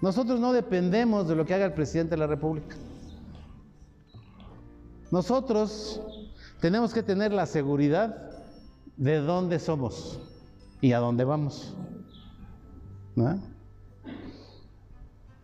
Nosotros 0.00 0.40
no 0.40 0.52
dependemos 0.52 1.28
de 1.28 1.36
lo 1.36 1.44
que 1.44 1.54
haga 1.54 1.66
el 1.66 1.74
presidente 1.74 2.12
de 2.12 2.18
la 2.18 2.26
República. 2.26 2.76
Nosotros 5.10 6.00
tenemos 6.60 6.94
que 6.94 7.02
tener 7.02 7.32
la 7.32 7.46
seguridad 7.46 8.30
de 8.96 9.18
dónde 9.18 9.58
somos 9.58 10.20
y 10.80 10.92
a 10.92 10.98
dónde 10.98 11.24
vamos. 11.24 11.74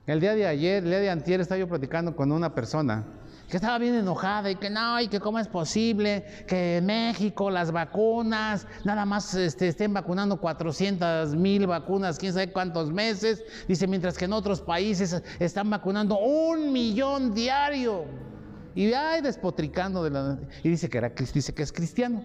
El 0.07 0.21
día 0.21 0.35
de 0.35 0.47
ayer, 0.47 0.85
el 0.85 0.91
día 0.91 1.01
de 1.01 1.11
antier, 1.11 1.41
estaba 1.41 1.59
yo 1.59 1.69
platicando 1.69 2.15
con 2.15 2.33
una 2.33 2.55
persona 2.55 3.05
que 3.49 3.57
estaba 3.57 3.79
bien 3.79 3.95
enojada 3.95 4.51
y 4.51 4.57
que 4.57 4.71
no, 4.71 5.01
y 5.01 5.09
que 5.09 5.21
cómo 5.21 5.39
es 5.39 5.49
posible 5.49 6.25
que 6.47 6.81
México 6.83 7.51
las 7.51 7.71
vacunas, 7.71 8.67
nada 8.85 9.05
más 9.05 9.35
este, 9.35 9.69
estén 9.69 9.93
vacunando 9.93 10.41
400 10.41 11.35
mil 11.37 11.67
vacunas, 11.67 12.19
quién 12.19 12.33
sabe 12.33 12.53
cuántos 12.53 12.93
meses, 12.93 13.45
dice, 13.69 13.87
mientras 13.87 14.19
que 14.19 14.25
en 14.25 14.33
otros 14.33 14.61
países 14.61 15.23
están 15.39 15.71
vacunando 15.71 16.19
un 16.19 16.73
millón 16.73 17.35
diario. 17.35 18.05
Y 18.75 18.93
ay, 18.93 19.23
despotricando 19.23 20.05
de 20.05 20.11
la... 20.11 20.39
Y 20.63 20.69
dice 20.69 20.91
que, 20.91 20.99
era, 20.99 21.09
dice 21.09 21.55
que 21.55 21.63
es 21.63 21.73
cristiano. 21.73 22.23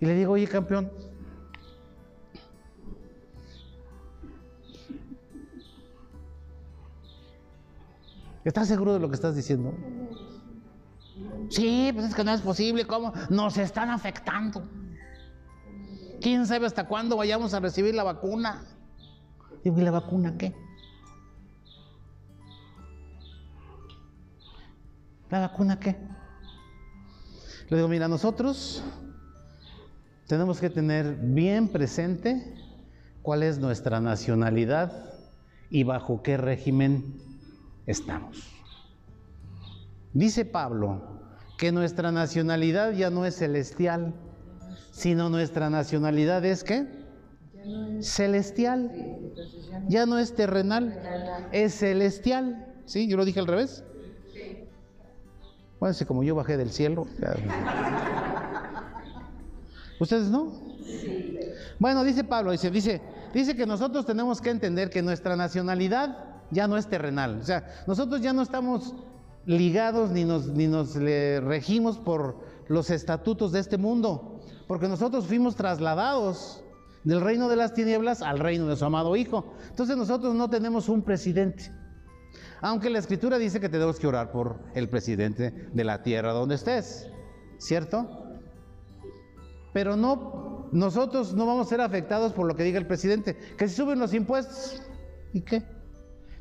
Y 0.00 0.06
le 0.06 0.14
digo, 0.14 0.32
oye 0.32 0.46
campeón, 0.46 0.90
¿Estás 8.44 8.68
seguro 8.68 8.94
de 8.94 9.00
lo 9.00 9.08
que 9.08 9.14
estás 9.14 9.36
diciendo? 9.36 9.74
Sí, 11.50 11.90
pues 11.92 12.06
es 12.06 12.14
que 12.14 12.24
no 12.24 12.32
es 12.32 12.40
posible, 12.40 12.86
¿cómo? 12.86 13.12
Nos 13.28 13.58
están 13.58 13.90
afectando. 13.90 14.62
¿Quién 16.20 16.46
sabe 16.46 16.66
hasta 16.66 16.86
cuándo 16.86 17.16
vayamos 17.16 17.54
a 17.54 17.60
recibir 17.60 17.94
la 17.94 18.04
vacuna? 18.04 18.62
Digo, 19.64 19.78
¿y 19.78 19.82
la 19.82 19.90
vacuna 19.90 20.36
qué? 20.38 20.54
¿La 25.30 25.40
vacuna 25.40 25.78
qué? 25.78 25.96
Le 27.68 27.76
digo, 27.76 27.88
mira, 27.88 28.08
nosotros 28.08 28.82
tenemos 30.26 30.60
que 30.60 30.70
tener 30.70 31.16
bien 31.16 31.68
presente 31.68 32.54
cuál 33.22 33.42
es 33.42 33.58
nuestra 33.58 34.00
nacionalidad 34.00 34.92
y 35.70 35.84
bajo 35.84 36.22
qué 36.22 36.36
régimen 36.36 37.29
estamos. 37.90 38.48
Dice 40.12 40.44
Pablo 40.44 41.20
que 41.56 41.72
nuestra 41.72 42.10
nacionalidad 42.10 42.92
ya 42.92 43.10
no 43.10 43.26
es 43.26 43.36
celestial, 43.36 44.14
sino 44.90 45.28
nuestra 45.28 45.70
nacionalidad 45.70 46.44
es 46.44 46.64
qué? 46.64 46.86
Celestial. 48.00 48.90
Ya 49.88 50.06
no 50.06 50.18
es 50.18 50.34
terrenal, 50.34 50.98
es 51.52 51.74
celestial. 51.74 52.66
¿Sí? 52.86 53.06
Yo 53.06 53.16
lo 53.16 53.24
dije 53.24 53.40
al 53.40 53.46
revés. 53.46 53.84
Bueno, 55.78 55.94
como 56.06 56.22
yo 56.22 56.34
bajé 56.34 56.56
del 56.56 56.70
cielo. 56.70 57.06
¿Ustedes 60.00 60.28
no? 60.28 60.52
Bueno, 61.78 62.04
dice 62.04 62.24
Pablo, 62.24 62.52
dice, 62.52 62.70
dice, 62.70 63.00
dice 63.32 63.54
que 63.54 63.66
nosotros 63.66 64.04
tenemos 64.06 64.40
que 64.40 64.50
entender 64.50 64.90
que 64.90 65.02
nuestra 65.02 65.36
nacionalidad 65.36 66.29
ya 66.50 66.66
no 66.66 66.76
es 66.76 66.86
terrenal. 66.86 67.38
O 67.40 67.44
sea, 67.44 67.66
nosotros 67.86 68.20
ya 68.20 68.32
no 68.32 68.42
estamos 68.42 68.94
ligados 69.46 70.10
ni 70.10 70.24
nos, 70.24 70.46
ni 70.48 70.66
nos 70.66 70.94
regimos 70.94 71.98
por 71.98 72.38
los 72.68 72.90
estatutos 72.90 73.52
de 73.52 73.60
este 73.60 73.78
mundo, 73.78 74.40
porque 74.66 74.88
nosotros 74.88 75.26
fuimos 75.26 75.56
trasladados 75.56 76.62
del 77.04 77.20
reino 77.20 77.48
de 77.48 77.56
las 77.56 77.74
tinieblas 77.74 78.22
al 78.22 78.38
reino 78.38 78.66
de 78.66 78.76
su 78.76 78.84
amado 78.84 79.16
Hijo. 79.16 79.52
Entonces 79.70 79.96
nosotros 79.96 80.34
no 80.34 80.48
tenemos 80.50 80.88
un 80.88 81.02
presidente. 81.02 81.72
Aunque 82.60 82.90
la 82.90 82.98
escritura 82.98 83.38
dice 83.38 83.58
que 83.58 83.68
tenemos 83.68 83.98
que 83.98 84.06
orar 84.06 84.30
por 84.32 84.60
el 84.74 84.88
presidente 84.88 85.50
de 85.72 85.84
la 85.84 86.02
tierra 86.02 86.32
donde 86.32 86.56
estés, 86.56 87.08
¿cierto? 87.58 88.06
Pero 89.72 89.96
no, 89.96 90.68
nosotros 90.72 91.32
no 91.34 91.46
vamos 91.46 91.66
a 91.66 91.70
ser 91.70 91.80
afectados 91.80 92.32
por 92.32 92.46
lo 92.46 92.54
que 92.54 92.64
diga 92.64 92.78
el 92.78 92.86
presidente. 92.86 93.36
Que 93.56 93.66
si 93.66 93.76
suben 93.76 93.98
los 93.98 94.12
impuestos, 94.12 94.82
¿y 95.32 95.40
qué? 95.40 95.64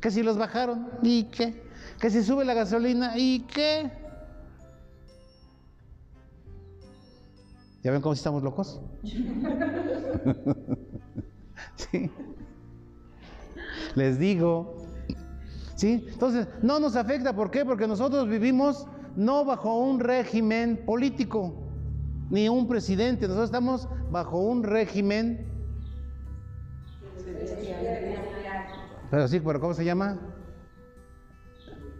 Que 0.02 0.12
si 0.12 0.24
los 0.24 0.38
bajaron, 0.38 0.88
¿y 1.02 1.26
qué? 1.26 1.62
Que 2.00 2.10
si 2.10 2.24
sube 2.24 2.46
la 2.46 2.54
gasolina, 2.54 3.18
¿y 3.18 3.42
qué? 3.42 3.92
¿Ya 7.84 7.92
ven 7.92 8.02
cómo 8.02 8.14
estamos 8.14 8.44
locos? 8.44 8.80
sí. 11.76 12.10
Les 13.96 14.20
digo. 14.20 14.76
¿Sí? 15.76 16.06
Entonces, 16.12 16.48
no 16.62 16.80
nos 16.80 16.96
afecta. 16.96 17.36
¿Por 17.36 17.52
qué? 17.52 17.66
Porque 17.66 17.88
nosotros 17.88 18.28
vivimos 18.28 18.86
no 19.16 19.46
bajo 19.46 19.78
un 19.80 20.00
régimen 20.00 20.84
político, 20.86 21.54
ni 22.30 22.50
un 22.50 22.68
presidente. 22.68 23.28
Nosotros 23.28 23.50
estamos 23.50 23.88
bajo 24.12 24.40
un 24.40 24.64
régimen 24.64 25.46
Pero 29.10 29.28
sí, 29.28 29.40
pero 29.40 29.60
¿cómo 29.60 29.74
se 29.74 29.86
llama? 29.86 30.18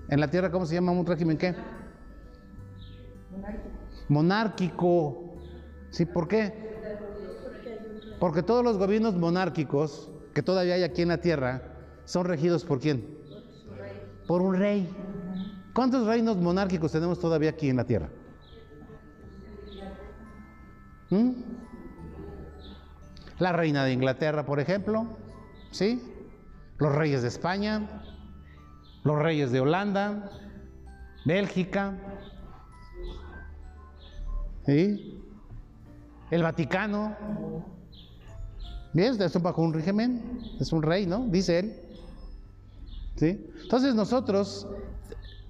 En 0.10 0.20
la 0.20 0.30
tierra, 0.30 0.52
¿cómo 0.52 0.66
se 0.66 0.76
llama 0.76 0.92
un 0.92 1.06
régimen 1.06 1.38
qué? 1.38 1.56
Monárquico. 3.32 3.70
Monárquico. 4.10 5.34
¿Sí? 5.92 6.06
¿Por 6.06 6.28
qué? 6.28 6.70
Porque 8.20 8.44
todos 8.44 8.64
los 8.64 8.78
gobiernos 8.78 9.16
monárquicos 9.16 10.10
que 10.34 10.44
todavía 10.44 10.76
hay 10.76 10.84
aquí 10.84 11.02
en 11.02 11.08
la 11.08 11.22
tierra 11.22 11.62
son 12.06 12.26
regidos 12.26 12.66
por 12.66 12.80
quién? 12.80 13.18
Por 14.28 14.42
un 14.42 14.56
rey. 14.56 14.90
¿Cuántos 15.74 16.06
reinos 16.06 16.38
monárquicos 16.38 16.92
tenemos 16.92 17.20
todavía 17.20 17.52
aquí 17.52 17.70
en 17.70 17.78
la 17.78 17.86
tierra? 17.86 18.10
¿Mm? 21.10 21.32
La 23.40 23.54
reina 23.54 23.86
de 23.86 23.94
Inglaterra, 23.94 24.46
por 24.46 24.60
ejemplo, 24.60 25.08
¿sí? 25.72 26.19
Los 26.80 26.96
reyes 26.96 27.22
de 27.22 27.28
España, 27.28 28.02
los 29.04 29.20
reyes 29.20 29.52
de 29.52 29.60
Holanda, 29.60 30.32
Bélgica, 31.26 31.94
el 34.66 36.44
Vaticano. 36.44 37.16
¿Ves? 38.94 39.20
Es 39.20 39.42
bajo 39.42 39.62
un 39.62 39.74
régimen, 39.74 40.42
es 40.60 40.72
un 40.72 40.82
rey, 40.82 41.06
¿no? 41.06 41.28
Dice 41.28 41.60
él. 41.60 41.82
¿Sí? 43.16 43.46
Entonces 43.64 43.94
nosotros 43.94 44.68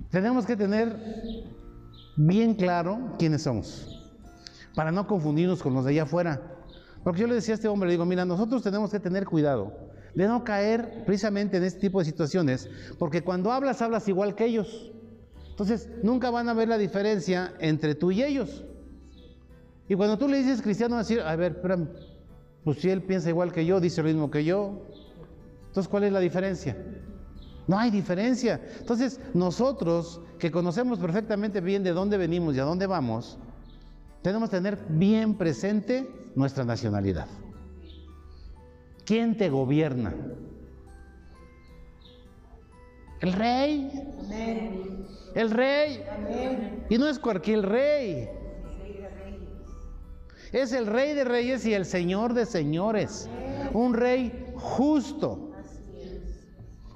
tenemos 0.09 0.45
que 0.45 0.57
tener 0.57 0.97
bien 2.15 2.55
claro 2.55 3.15
quiénes 3.17 3.43
somos, 3.43 4.11
para 4.75 4.91
no 4.91 5.07
confundirnos 5.07 5.61
con 5.61 5.73
los 5.73 5.85
de 5.85 5.91
allá 5.91 6.03
afuera. 6.03 6.41
Porque 7.03 7.21
yo 7.21 7.27
le 7.27 7.35
decía 7.35 7.53
a 7.53 7.55
este 7.55 7.67
hombre, 7.67 7.87
le 7.87 7.93
digo, 7.93 8.05
mira, 8.05 8.25
nosotros 8.25 8.61
tenemos 8.63 8.91
que 8.91 8.99
tener 8.99 9.25
cuidado 9.25 9.88
de 10.15 10.27
no 10.27 10.43
caer 10.43 11.03
precisamente 11.05 11.57
en 11.57 11.63
este 11.63 11.79
tipo 11.79 11.99
de 11.99 12.05
situaciones, 12.05 12.69
porque 12.97 13.21
cuando 13.21 13.51
hablas, 13.51 13.81
hablas 13.81 14.07
igual 14.07 14.35
que 14.35 14.45
ellos. 14.45 14.91
Entonces, 15.49 15.89
nunca 16.03 16.29
van 16.29 16.47
a 16.49 16.53
ver 16.53 16.67
la 16.67 16.77
diferencia 16.77 17.53
entre 17.59 17.95
tú 17.95 18.11
y 18.11 18.23
ellos. 18.23 18.63
Y 19.87 19.95
cuando 19.95 20.17
tú 20.17 20.27
le 20.27 20.37
dices 20.37 20.61
cristiano, 20.61 20.95
va 20.95 21.01
a 21.01 21.03
decir, 21.03 21.19
a 21.19 21.35
ver, 21.35 21.53
espérame, 21.53 21.89
pues 22.63 22.79
si 22.79 22.89
él 22.89 23.01
piensa 23.01 23.29
igual 23.29 23.51
que 23.51 23.65
yo, 23.65 23.79
dice 23.79 24.01
lo 24.01 24.07
mismo 24.07 24.29
que 24.31 24.43
yo, 24.45 24.85
entonces, 25.67 25.89
¿cuál 25.89 26.03
es 26.03 26.11
la 26.11 26.19
diferencia? 26.19 26.75
No 27.67 27.77
hay 27.77 27.91
diferencia. 27.91 28.59
Entonces, 28.79 29.19
nosotros 29.33 30.21
que 30.39 30.49
conocemos 30.49 30.97
perfectamente 30.97 31.61
bien 31.61 31.83
de 31.83 31.91
dónde 31.91 32.17
venimos 32.17 32.55
y 32.55 32.59
a 32.59 32.63
dónde 32.63 32.87
vamos, 32.87 33.37
tenemos 34.21 34.49
que 34.49 34.57
tener 34.57 34.79
bien 34.89 35.35
presente 35.37 36.09
nuestra 36.35 36.65
nacionalidad. 36.65 37.27
¿Quién 39.09 39.35
te 39.35 39.49
gobierna? 39.49 40.13
El 43.21 43.33
rey. 43.33 43.91
El 45.33 45.49
rey. 45.49 46.05
Y 46.91 46.99
no 46.99 47.07
es 47.07 47.17
cualquier 47.17 47.67
rey. 47.67 48.29
Es 50.51 50.73
el 50.73 50.85
rey 50.85 51.15
de 51.15 51.23
reyes 51.23 51.65
y 51.65 51.73
el 51.73 51.85
señor 51.85 52.35
de 52.35 52.45
señores. 52.45 53.27
Un 53.73 53.95
rey 53.95 54.53
justo. 54.53 55.53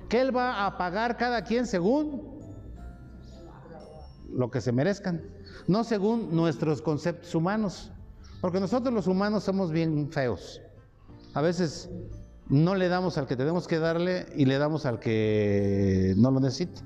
Que 0.08 0.22
Él 0.22 0.38
va 0.38 0.68
a 0.68 0.78
pagar 0.78 1.18
cada 1.18 1.44
quien 1.44 1.66
según 1.66 2.40
lo 4.30 4.52
que 4.52 4.62
se 4.62 4.72
merezcan. 4.72 5.20
No 5.68 5.84
según 5.84 6.36
nuestros 6.36 6.80
conceptos 6.80 7.34
humanos. 7.34 7.92
Porque 8.40 8.60
nosotros 8.60 8.94
los 8.94 9.08
humanos 9.08 9.46
somos 9.46 9.72
bien 9.72 10.12
feos. 10.12 10.62
A 11.34 11.42
veces 11.42 11.90
no 12.50 12.76
le 12.76 12.90
damos 12.90 13.18
al 13.18 13.28
que 13.28 13.36
tenemos 13.36 13.68
que 13.68 13.80
darle 13.80 14.28
y 14.36 14.46
le 14.46 14.58
damos 14.58 14.86
al 14.86 15.00
que 15.00 16.14
no 16.18 16.32
lo 16.32 16.40
necesita. 16.40 16.82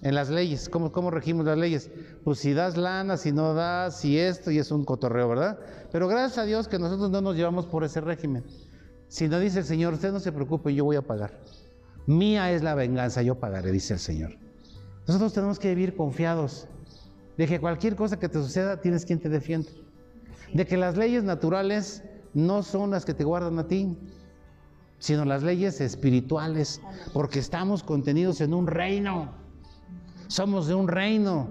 En 0.00 0.14
las 0.14 0.30
leyes, 0.30 0.68
¿cómo, 0.68 0.92
¿cómo, 0.92 1.10
regimos 1.10 1.44
las 1.44 1.58
leyes? 1.58 1.90
Pues 2.22 2.38
si 2.38 2.52
das 2.52 2.76
lana, 2.76 3.16
si 3.16 3.32
no 3.32 3.52
das, 3.52 3.98
si 3.98 4.16
esto, 4.16 4.52
y 4.52 4.58
es 4.58 4.70
un 4.70 4.84
cotorreo, 4.84 5.28
¿verdad? 5.28 5.58
Pero 5.90 6.06
gracias 6.06 6.38
a 6.38 6.44
Dios 6.44 6.68
que 6.68 6.78
nosotros 6.78 7.10
no 7.10 7.20
nos 7.20 7.34
llevamos 7.34 7.66
por 7.66 7.82
ese 7.82 8.00
régimen. 8.00 8.44
Si 9.08 9.26
no 9.26 9.40
dice 9.40 9.60
el 9.60 9.64
Señor, 9.64 9.94
usted 9.94 10.12
no 10.12 10.20
se 10.20 10.30
preocupe, 10.30 10.72
yo 10.72 10.84
voy 10.84 10.94
a 10.94 11.02
pagar. 11.02 11.40
Mía 12.06 12.52
es 12.52 12.62
la 12.62 12.76
venganza, 12.76 13.22
yo 13.22 13.40
pagaré, 13.40 13.72
dice 13.72 13.94
el 13.94 13.98
Señor. 13.98 14.36
Nosotros 15.08 15.32
tenemos 15.32 15.58
que 15.58 15.74
vivir 15.74 15.96
confiados 15.96 16.68
de 17.36 17.46
que 17.48 17.58
cualquier 17.58 17.96
cosa 17.96 18.20
que 18.20 18.28
te 18.28 18.38
suceda 18.38 18.80
tienes 18.80 19.04
quien 19.04 19.18
te 19.18 19.28
defiende. 19.28 19.70
De 20.52 20.64
que 20.64 20.76
las 20.76 20.96
leyes 20.96 21.24
naturales 21.24 22.04
no 22.34 22.62
son 22.62 22.90
las 22.90 23.04
que 23.04 23.14
te 23.14 23.24
guardan 23.24 23.58
a 23.58 23.66
ti, 23.66 23.96
sino 24.98 25.24
las 25.24 25.42
leyes 25.42 25.80
espirituales, 25.80 26.80
porque 27.12 27.38
estamos 27.38 27.82
contenidos 27.82 28.40
en 28.40 28.54
un 28.54 28.66
reino. 28.66 29.32
Somos 30.26 30.66
de 30.66 30.74
un 30.74 30.88
reino. 30.88 31.48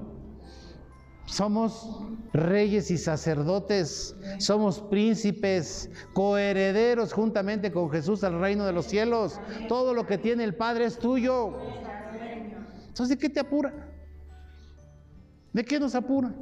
Somos 1.26 2.00
reyes 2.34 2.90
y 2.92 2.98
sacerdotes. 2.98 4.16
Somos 4.40 4.80
príncipes, 4.80 5.90
coherederos 6.14 7.12
juntamente 7.14 7.72
con 7.72 7.90
Jesús 7.90 8.24
al 8.24 8.40
reino 8.40 8.66
de 8.66 8.74
los 8.74 8.86
cielos. 8.86 9.40
Todo 9.68 9.94
lo 9.94 10.06
que 10.06 10.18
tiene 10.18 10.44
el 10.44 10.56
Padre 10.56 10.86
es 10.86 10.98
tuyo. 10.98 11.54
Entonces, 12.88 13.10
¿de 13.10 13.18
qué 13.18 13.30
te 13.30 13.40
apura? 13.40 13.74
¿De 15.54 15.64
qué 15.66 15.80
nos 15.80 15.96
apura? 15.96 16.34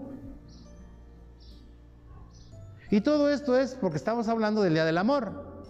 Y 2.96 3.02
todo 3.02 3.30
esto 3.30 3.58
es 3.60 3.76
porque 3.76 3.98
estamos 3.98 4.30
hablando 4.30 4.62
del 4.62 4.74
Día 4.74 4.86
del 4.86 4.98
Amor, 4.98 5.66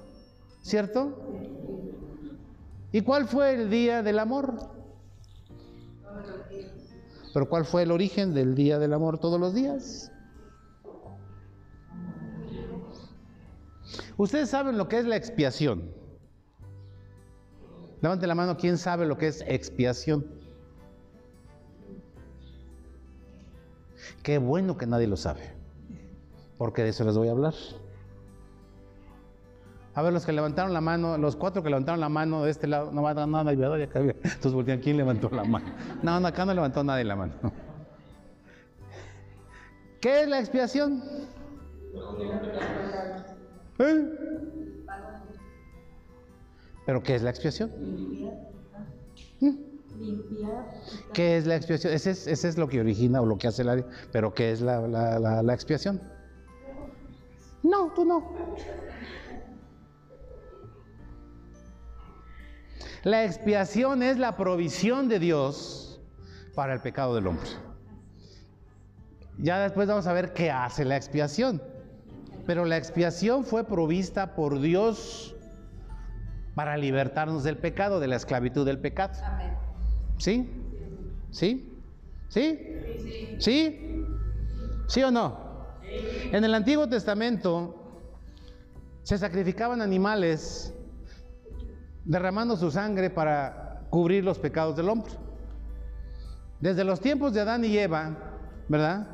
¿cierto? 0.61 1.17
¿Y 2.91 3.01
cuál 3.01 3.27
fue 3.27 3.55
el 3.55 3.71
Día 3.71 4.03
del 4.03 4.19
Amor? 4.19 4.53
Pero 7.33 7.49
¿cuál 7.49 7.65
fue 7.65 7.81
el 7.81 7.89
origen 7.89 8.35
del 8.35 8.53
Día 8.53 8.77
del 8.77 8.93
Amor 8.93 9.17
todos 9.17 9.39
los 9.39 9.55
días? 9.55 10.11
Ustedes 14.17 14.47
saben 14.47 14.77
lo 14.77 14.87
que 14.87 14.99
es 14.99 15.05
la 15.07 15.15
expiación. 15.15 15.91
Levante 18.03 18.27
la 18.27 18.35
mano, 18.35 18.55
¿quién 18.55 18.77
sabe 18.77 19.07
lo 19.07 19.17
que 19.17 19.29
es 19.29 19.43
expiación? 19.47 20.27
Qué 24.21 24.37
bueno 24.37 24.77
que 24.77 24.85
nadie 24.85 25.07
lo 25.07 25.17
sabe, 25.17 25.54
porque 26.57 26.83
de 26.83 26.89
eso 26.89 27.03
les 27.03 27.17
voy 27.17 27.27
a 27.27 27.31
hablar. 27.31 27.53
A 29.95 30.01
ver, 30.01 30.11
los 30.11 30.25
que 30.25 30.33
levantaron 30.33 30.73
la 30.73 30.81
mano, 30.81 31.17
los 31.17 31.37
cuatro 31.37 31.63
que 31.63 31.69
levantaron 31.69 32.01
la 32.01 32.09
mano 32.09 32.43
de 32.43 32.51
este 32.51 32.67
lado, 32.67 32.91
no 32.91 33.01
va 33.01 33.11
a 33.11 33.13
dar 33.13 33.29
nada, 33.29 33.53
no, 33.53 33.73
acá 33.73 33.99
Entonces 33.99 34.51
voltean, 34.51 34.79
¿quién 34.79 34.97
levantó 34.97 35.29
la 35.29 35.45
mano? 35.45 35.67
No, 36.03 36.19
no, 36.19 36.27
acá 36.27 36.43
no 36.43 36.53
levantó 36.53 36.83
nadie 36.83 37.05
la 37.05 37.15
mano. 37.15 37.33
¿Qué 40.01 40.23
es 40.23 40.27
la 40.27 40.39
expiación? 40.39 41.01
¿Eh? 43.79 44.09
¿Pero 46.85 47.01
qué 47.01 47.15
es 47.15 47.23
la 47.23 47.29
expiación? 47.29 47.71
¿Qué 51.13 51.37
es 51.37 51.47
la 51.47 51.55
expiación? 51.55 51.93
Ese 51.93 52.11
es, 52.11 52.27
ese 52.27 52.49
es, 52.49 52.57
lo 52.57 52.67
que 52.67 52.81
origina 52.81 53.21
o 53.21 53.25
lo 53.25 53.37
que 53.37 53.47
hace 53.47 53.63
la... 53.63 53.81
Pero 54.11 54.33
¿qué 54.33 54.51
es 54.51 54.59
la, 54.59 54.81
la, 54.87 55.41
la 55.41 55.53
expiación? 55.53 56.01
No, 57.65 57.91
tú 57.93 58.05
no. 58.05 58.31
La 63.03 63.25
expiación 63.25 64.03
es 64.03 64.19
la 64.19 64.37
provisión 64.37 65.09
de 65.09 65.17
Dios 65.17 65.99
para 66.53 66.73
el 66.73 66.81
pecado 66.81 67.15
del 67.15 67.25
hombre. 67.25 67.49
Ya 69.39 69.59
después 69.59 69.87
vamos 69.87 70.05
a 70.05 70.13
ver 70.13 70.33
qué 70.33 70.51
hace 70.51 70.85
la 70.85 70.95
expiación. 70.95 71.61
Pero 72.45 72.65
la 72.65 72.77
expiación 72.77 73.43
fue 73.43 73.63
provista 73.63 74.35
por 74.35 74.59
Dios 74.59 75.35
para 76.53 76.77
libertarnos 76.77 77.43
del 77.43 77.57
pecado, 77.57 77.99
de 77.99 78.07
la 78.07 78.17
esclavitud 78.17 78.63
del 78.63 78.77
pecado. 78.77 79.13
¿Sí? 80.17 80.47
¿Sí? 81.31 81.81
¿Sí? 82.29 82.59
¿Sí? 83.39 84.05
¿Sí 84.87 85.03
o 85.03 85.09
no? 85.09 85.44
En 86.31 86.43
el 86.43 86.53
Antiguo 86.53 86.87
Testamento 86.87 87.75
se 89.03 89.17
sacrificaban 89.17 89.81
animales 89.81 90.73
derramando 92.03 92.55
su 92.55 92.71
sangre 92.71 93.09
para 93.09 93.87
cubrir 93.89 94.23
los 94.23 94.39
pecados 94.39 94.75
del 94.75 94.89
hombre. 94.89 95.13
Desde 96.59 96.83
los 96.83 96.99
tiempos 96.99 97.33
de 97.33 97.41
Adán 97.41 97.65
y 97.65 97.77
Eva, 97.77 98.17
¿verdad? 98.67 99.07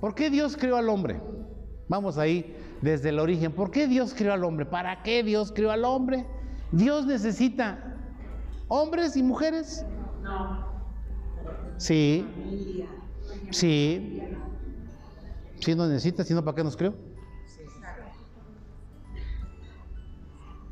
¿Por 0.00 0.14
qué 0.14 0.30
Dios 0.30 0.56
creó 0.56 0.76
al 0.76 0.88
hombre? 0.88 1.20
Vamos 1.88 2.18
ahí 2.18 2.56
desde 2.80 3.10
el 3.10 3.18
origen. 3.18 3.52
¿Por 3.52 3.70
qué 3.70 3.86
Dios 3.86 4.14
creó 4.14 4.32
al 4.32 4.44
hombre? 4.44 4.64
¿Para 4.64 5.02
qué 5.02 5.22
Dios 5.22 5.52
creó 5.52 5.70
al 5.70 5.84
hombre? 5.84 6.26
Dios 6.72 7.06
necesita 7.06 7.96
hombres 8.68 9.16
y 9.16 9.22
mujeres. 9.22 9.84
No. 10.22 10.66
Sí. 11.76 12.26
Sí. 13.50 14.22
Sí, 15.60 15.74
no 15.74 15.86
necesita, 15.86 16.24
sino 16.24 16.44
¿para 16.44 16.56
qué 16.56 16.64
nos 16.64 16.76
creó? 16.76 16.94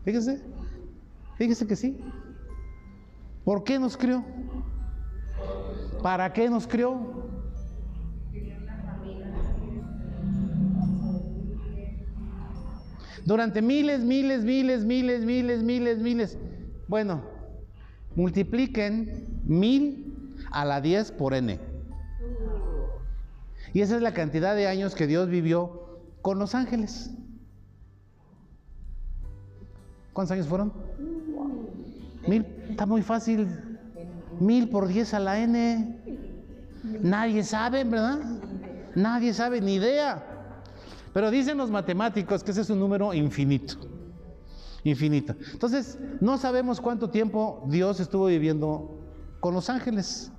Fíjense. 0.05 0.43
Fíjese 1.37 1.67
que 1.67 1.77
sí. 1.77 1.99
¿Por 3.45 3.65
qué 3.65 3.79
nos 3.79 3.97
crió? 3.97 4.25
¿Para 6.03 6.33
qué 6.33 6.49
nos 6.49 6.67
crió? 6.67 7.29
Durante 13.25 13.61
miles, 13.61 14.05
miles, 14.05 14.43
miles, 14.45 14.85
miles, 14.87 15.25
miles, 15.25 15.63
miles, 15.63 15.99
miles. 15.99 16.39
Bueno, 16.89 17.23
multipliquen 18.17 19.43
mil 19.45 20.39
a 20.51 20.65
la 20.65 20.81
10 20.81 21.13
por 21.13 21.35
n. 21.35 21.68
Y 23.73 23.81
esa 23.81 23.97
es 23.97 24.03
la 24.03 24.15
cantidad 24.15 24.55
de 24.55 24.67
años 24.67 24.95
que 24.95 25.07
Dios 25.07 25.29
vivió 25.29 26.01
con 26.23 26.39
los 26.39 26.55
ángeles. 26.55 27.11
¿Cuántos 30.13 30.33
años 30.33 30.49
fueron? 30.49 30.73
Mil, 32.27 32.45
está 32.71 32.87
muy 32.87 33.03
fácil. 33.03 33.49
Mil 34.41 34.69
por 34.69 34.89
diez 34.89 35.15
a 35.15 35.21
la 35.21 35.39
N. 35.39 35.97
Nadie 37.03 37.45
sabe, 37.45 37.85
¿verdad? 37.85 38.19
Nadie 38.95 39.33
sabe, 39.33 39.61
ni 39.61 39.75
idea. 39.75 40.25
Pero 41.13 41.31
dicen 41.31 41.57
los 41.57 41.71
matemáticos 41.71 42.43
que 42.43 42.51
ese 42.51 42.63
es 42.63 42.71
un 42.71 42.81
número 42.81 43.15
infinito. 43.15 43.77
Infinito. 44.85 45.35
Entonces, 45.53 45.99
no 46.21 46.39
sabemos 46.39 46.81
cuánto 46.81 47.11
tiempo 47.11 47.65
Dios 47.69 48.01
estuvo 48.01 48.27
viviendo 48.27 49.01
con 49.41 49.55
los 49.55 49.71
ángeles. 49.71 50.33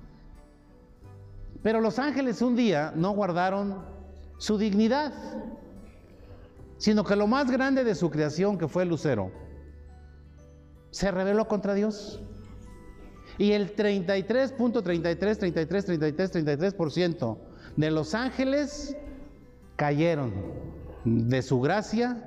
Pero 1.62 1.80
los 1.80 1.98
ángeles 1.98 2.42
un 2.42 2.56
día 2.56 2.92
no 2.94 3.12
guardaron 3.12 3.84
su 4.38 4.56
dignidad, 4.56 5.12
sino 6.78 7.04
que 7.04 7.16
lo 7.16 7.26
más 7.26 7.50
grande 7.50 7.84
de 7.84 7.94
su 7.94 8.10
creación, 8.10 8.56
que 8.56 8.68
fue 8.68 8.84
el 8.84 8.88
lucero, 8.88 9.30
se 10.90 11.10
rebeló 11.10 11.46
contra 11.46 11.74
Dios. 11.74 12.20
Y 13.36 13.52
el 13.52 13.74
33.33, 13.76 15.38
33, 15.38 15.38
33, 15.84 16.32
33% 16.32 17.38
de 17.76 17.90
los 17.90 18.14
ángeles 18.14 18.96
cayeron 19.76 20.32
de 21.04 21.42
su 21.42 21.60
gracia 21.60 22.22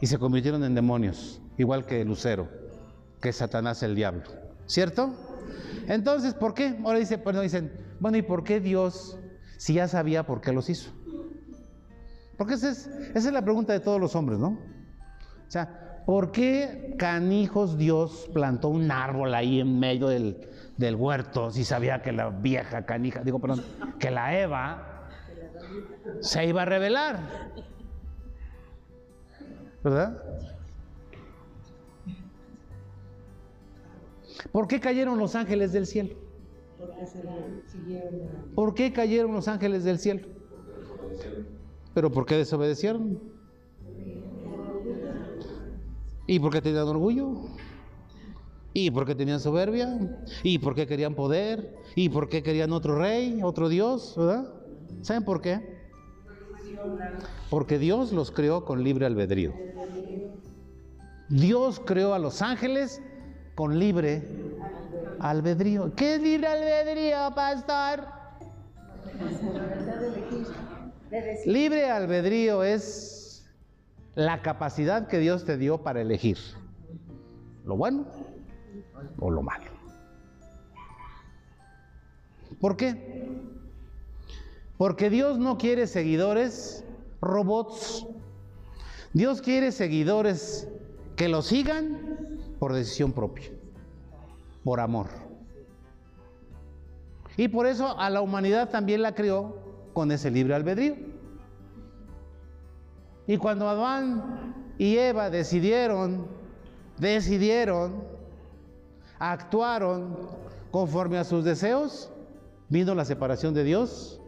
y 0.00 0.06
se 0.06 0.18
convirtieron 0.18 0.62
en 0.62 0.74
demonios, 0.74 1.40
igual 1.56 1.86
que 1.86 2.04
Lucero, 2.04 2.48
que 3.20 3.32
Satanás 3.32 3.82
el 3.82 3.94
diablo. 3.94 4.22
¿Cierto? 4.66 5.12
Entonces, 5.86 6.34
¿por 6.34 6.54
qué? 6.54 6.78
Ahora 6.84 6.98
dice, 6.98 7.16
bueno, 7.16 7.40
dicen, 7.40 7.72
bueno, 8.00 8.16
¿y 8.16 8.22
por 8.22 8.44
qué 8.44 8.60
Dios, 8.60 9.18
si 9.56 9.74
ya 9.74 9.88
sabía 9.88 10.26
por 10.26 10.40
qué 10.40 10.52
los 10.52 10.68
hizo? 10.68 10.90
Porque 12.36 12.54
esa 12.54 12.70
es, 12.70 13.32
la 13.32 13.42
pregunta 13.42 13.72
de 13.72 13.80
todos 13.80 14.00
los 14.00 14.14
hombres, 14.14 14.38
¿no? 14.38 14.48
O 14.48 15.50
sea, 15.50 15.88
¿Por 16.08 16.32
qué 16.32 16.94
canijos 16.96 17.76
Dios 17.76 18.30
plantó 18.32 18.70
un 18.70 18.90
árbol 18.90 19.34
ahí 19.34 19.60
en 19.60 19.78
medio 19.78 20.08
del, 20.08 20.96
huerto 20.96 21.50
si 21.50 21.64
sabía 21.64 22.00
que 22.00 22.12
la 22.12 22.30
vieja 22.30 22.86
canija, 22.86 23.22
digo, 23.22 23.38
perdón, 23.38 23.62
que 23.98 24.10
la 24.10 24.40
Eva 24.40 25.06
se 26.20 26.46
iba 26.46 26.62
a 26.62 26.64
revelar. 26.64 27.18
¿Verdad? 29.84 30.22
¿Por 34.52 34.68
qué 34.68 34.80
cayeron 34.80 35.18
los 35.18 35.34
ángeles 35.34 35.72
del 35.72 35.86
cielo? 35.86 36.14
¿Por 38.54 38.74
qué 38.74 38.92
cayeron 38.92 39.32
los 39.32 39.48
ángeles 39.48 39.84
del 39.84 39.98
cielo? 39.98 40.26
¿Pero 41.94 42.10
por 42.10 42.26
qué 42.26 42.36
desobedecieron? 42.36 43.18
¿Y 46.26 46.38
por 46.38 46.52
qué 46.52 46.60
tenían 46.60 46.86
orgullo? 46.86 47.32
¿Y 48.74 48.90
por 48.90 49.06
qué 49.06 49.14
tenían 49.14 49.40
soberbia? 49.40 49.98
¿Y 50.42 50.58
por 50.58 50.74
qué 50.74 50.86
querían 50.86 51.14
poder? 51.14 51.74
¿Y 51.94 52.10
por 52.10 52.28
qué 52.28 52.42
querían 52.42 52.72
otro 52.72 52.98
rey, 52.98 53.40
otro 53.42 53.68
Dios? 53.68 54.14
¿Verdad? 54.16 54.52
¿Saben 55.02 55.24
por 55.24 55.40
qué? 55.40 55.78
Porque 57.50 57.78
Dios 57.78 58.12
los 58.12 58.30
creó 58.30 58.64
con 58.64 58.84
libre 58.84 59.06
albedrío. 59.06 59.52
Dios 61.28 61.80
creó 61.84 62.14
a 62.14 62.18
los 62.18 62.40
ángeles 62.40 63.02
con 63.58 63.76
libre 63.76 64.22
albedrío. 65.18 65.92
¿Qué 65.96 66.14
es 66.14 66.22
libre 66.22 66.46
albedrío, 66.46 67.34
pastor? 67.34 68.06
Libre 71.44 71.90
albedrío 71.90 72.62
es 72.62 73.50
la 74.14 74.42
capacidad 74.42 75.08
que 75.08 75.18
Dios 75.18 75.44
te 75.44 75.56
dio 75.58 75.82
para 75.82 76.00
elegir 76.00 76.38
lo 77.64 77.76
bueno 77.76 78.06
o 79.18 79.28
lo 79.28 79.42
malo. 79.42 79.72
¿Por 82.60 82.76
qué? 82.76 83.26
Porque 84.76 85.10
Dios 85.10 85.40
no 85.40 85.58
quiere 85.58 85.88
seguidores 85.88 86.84
robots. 87.20 88.06
Dios 89.14 89.42
quiere 89.42 89.72
seguidores 89.72 90.68
que 91.16 91.28
lo 91.28 91.42
sigan 91.42 92.27
por 92.58 92.72
decisión 92.72 93.12
propia, 93.12 93.50
por 94.64 94.80
amor. 94.80 95.06
Y 97.36 97.48
por 97.48 97.66
eso 97.66 97.98
a 97.98 98.10
la 98.10 98.20
humanidad 98.20 98.70
también 98.70 99.02
la 99.02 99.14
creó 99.14 99.56
con 99.92 100.10
ese 100.10 100.30
libre 100.30 100.54
albedrío. 100.54 100.96
Y 103.26 103.36
cuando 103.36 103.68
Adán 103.68 104.54
y 104.78 104.96
Eva 104.96 105.30
decidieron, 105.30 106.26
decidieron, 106.98 108.02
actuaron 109.18 110.16
conforme 110.70 111.18
a 111.18 111.24
sus 111.24 111.44
deseos, 111.44 112.10
vino 112.68 112.94
la 112.94 113.04
separación 113.04 113.54
de 113.54 113.64
Dios 113.64 114.20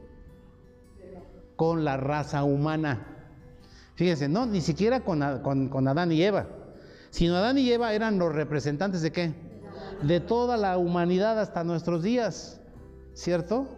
con 1.56 1.84
la 1.84 1.96
raza 1.96 2.44
humana. 2.44 3.06
Fíjense, 3.94 4.28
no, 4.28 4.46
ni 4.46 4.60
siquiera 4.60 5.00
con, 5.00 5.68
con, 5.68 5.88
Adán 5.88 6.10
y 6.10 6.22
Eva, 6.22 6.46
sino 7.10 7.36
Adán 7.36 7.58
y 7.58 7.70
Eva 7.70 7.92
eran 7.92 8.18
los 8.18 8.34
representantes 8.34 9.02
de 9.02 9.12
qué? 9.12 9.34
De 10.02 10.20
toda 10.20 10.56
la 10.56 10.78
humanidad 10.78 11.38
hasta 11.38 11.64
nuestros 11.64 12.02
días, 12.02 12.60
¿cierto? 13.14 13.68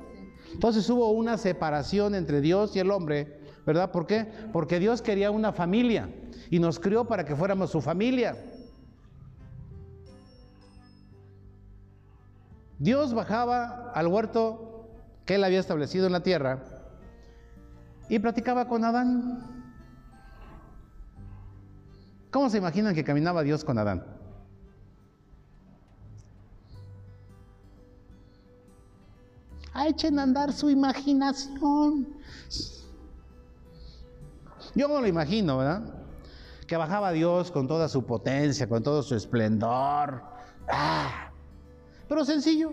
Entonces 0.53 0.89
hubo 0.91 1.11
una 1.11 1.39
separación 1.39 2.15
entre 2.15 2.41
Dios 2.41 2.77
y 2.77 2.79
el 2.79 2.91
hombre, 2.91 3.41
¿verdad? 3.67 3.91
¿Por 3.91 4.07
qué? 4.07 4.29
Porque 4.53 4.79
Dios 4.79 5.03
quería 5.03 5.31
una 5.31 5.53
familia 5.53 6.11
y 6.51 6.59
nos 6.59 6.79
crió 6.79 7.07
para 7.07 7.25
que 7.25 7.35
fuéramos 7.35 7.71
su 7.71 7.81
familia. 7.81 8.37
Dios 12.79 13.15
bajaba 13.15 13.93
al 13.95 14.09
huerto 14.09 14.89
que 15.25 15.37
él 15.37 15.45
había 15.45 15.61
establecido 15.61 16.07
en 16.07 16.13
la 16.13 16.23
tierra 16.23 16.65
y 18.09 18.19
platicaba 18.19 18.67
con 18.67 18.85
Adán. 18.85 19.52
¿Cómo 22.33 22.49
se 22.49 22.57
imaginan 22.57 22.95
que 22.95 23.05
caminaba 23.05 23.43
Dios 23.43 23.63
con 23.63 23.77
Adán? 23.77 24.03
Ah, 29.75 29.87
echen 29.87 30.19
a 30.19 30.23
andar 30.23 30.51
su 30.53 30.71
imaginación. 30.71 32.09
Yo 34.75 34.89
me 34.89 35.01
lo 35.01 35.07
imagino, 35.07 35.59
¿verdad? 35.59 35.83
Que 36.67 36.79
bajaba 36.79 37.13
Dios 37.13 37.51
con 37.51 37.69
toda 37.69 37.89
su 37.89 38.07
potencia, 38.07 38.67
con 38.67 38.83
todo 38.83 39.03
su 39.03 39.15
esplendor. 39.15 40.23
Ah, 40.69 41.31
pero 42.09 42.25
sencillo. 42.25 42.73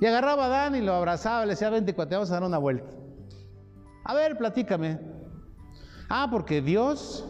Y 0.00 0.06
agarraba 0.06 0.44
a 0.44 0.46
Adán 0.46 0.74
y 0.74 0.80
lo 0.80 0.92
abrazaba, 0.92 1.44
le 1.44 1.52
decía, 1.52 1.70
vente, 1.70 1.92
te 1.92 2.14
vamos 2.14 2.30
a 2.30 2.34
dar 2.34 2.42
una 2.42 2.58
vuelta. 2.58 2.90
A 4.02 4.14
ver, 4.14 4.36
platícame. 4.36 5.17
Ah, 6.08 6.28
porque 6.30 6.62
Dios 6.62 7.24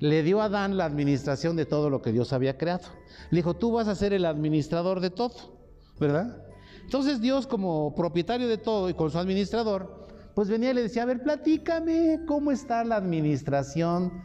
le 0.00 0.22
dio 0.22 0.40
a 0.40 0.46
Adán 0.46 0.76
la 0.76 0.84
administración 0.84 1.56
de 1.56 1.66
todo 1.66 1.90
lo 1.90 2.02
que 2.02 2.12
Dios 2.12 2.32
había 2.32 2.58
creado. 2.58 2.88
Le 3.30 3.38
dijo, 3.38 3.54
tú 3.54 3.72
vas 3.72 3.88
a 3.88 3.94
ser 3.94 4.12
el 4.12 4.24
administrador 4.24 5.00
de 5.00 5.10
todo. 5.10 5.58
¿verdad? 5.98 6.44
Entonces 6.84 7.20
Dios 7.20 7.46
como 7.46 7.94
propietario 7.94 8.48
de 8.48 8.58
todo 8.58 8.88
y 8.88 8.94
con 8.94 9.10
su 9.10 9.18
administrador, 9.18 10.06
pues 10.34 10.48
venía 10.48 10.70
y 10.70 10.74
le 10.74 10.82
decía, 10.82 11.02
a 11.02 11.06
ver, 11.06 11.22
platícame 11.22 12.20
cómo 12.26 12.50
está 12.50 12.84
la 12.84 12.96
administración 12.96 14.22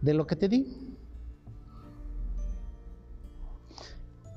de 0.00 0.14
lo 0.14 0.26
que 0.26 0.36
te 0.36 0.48
di. 0.48 0.96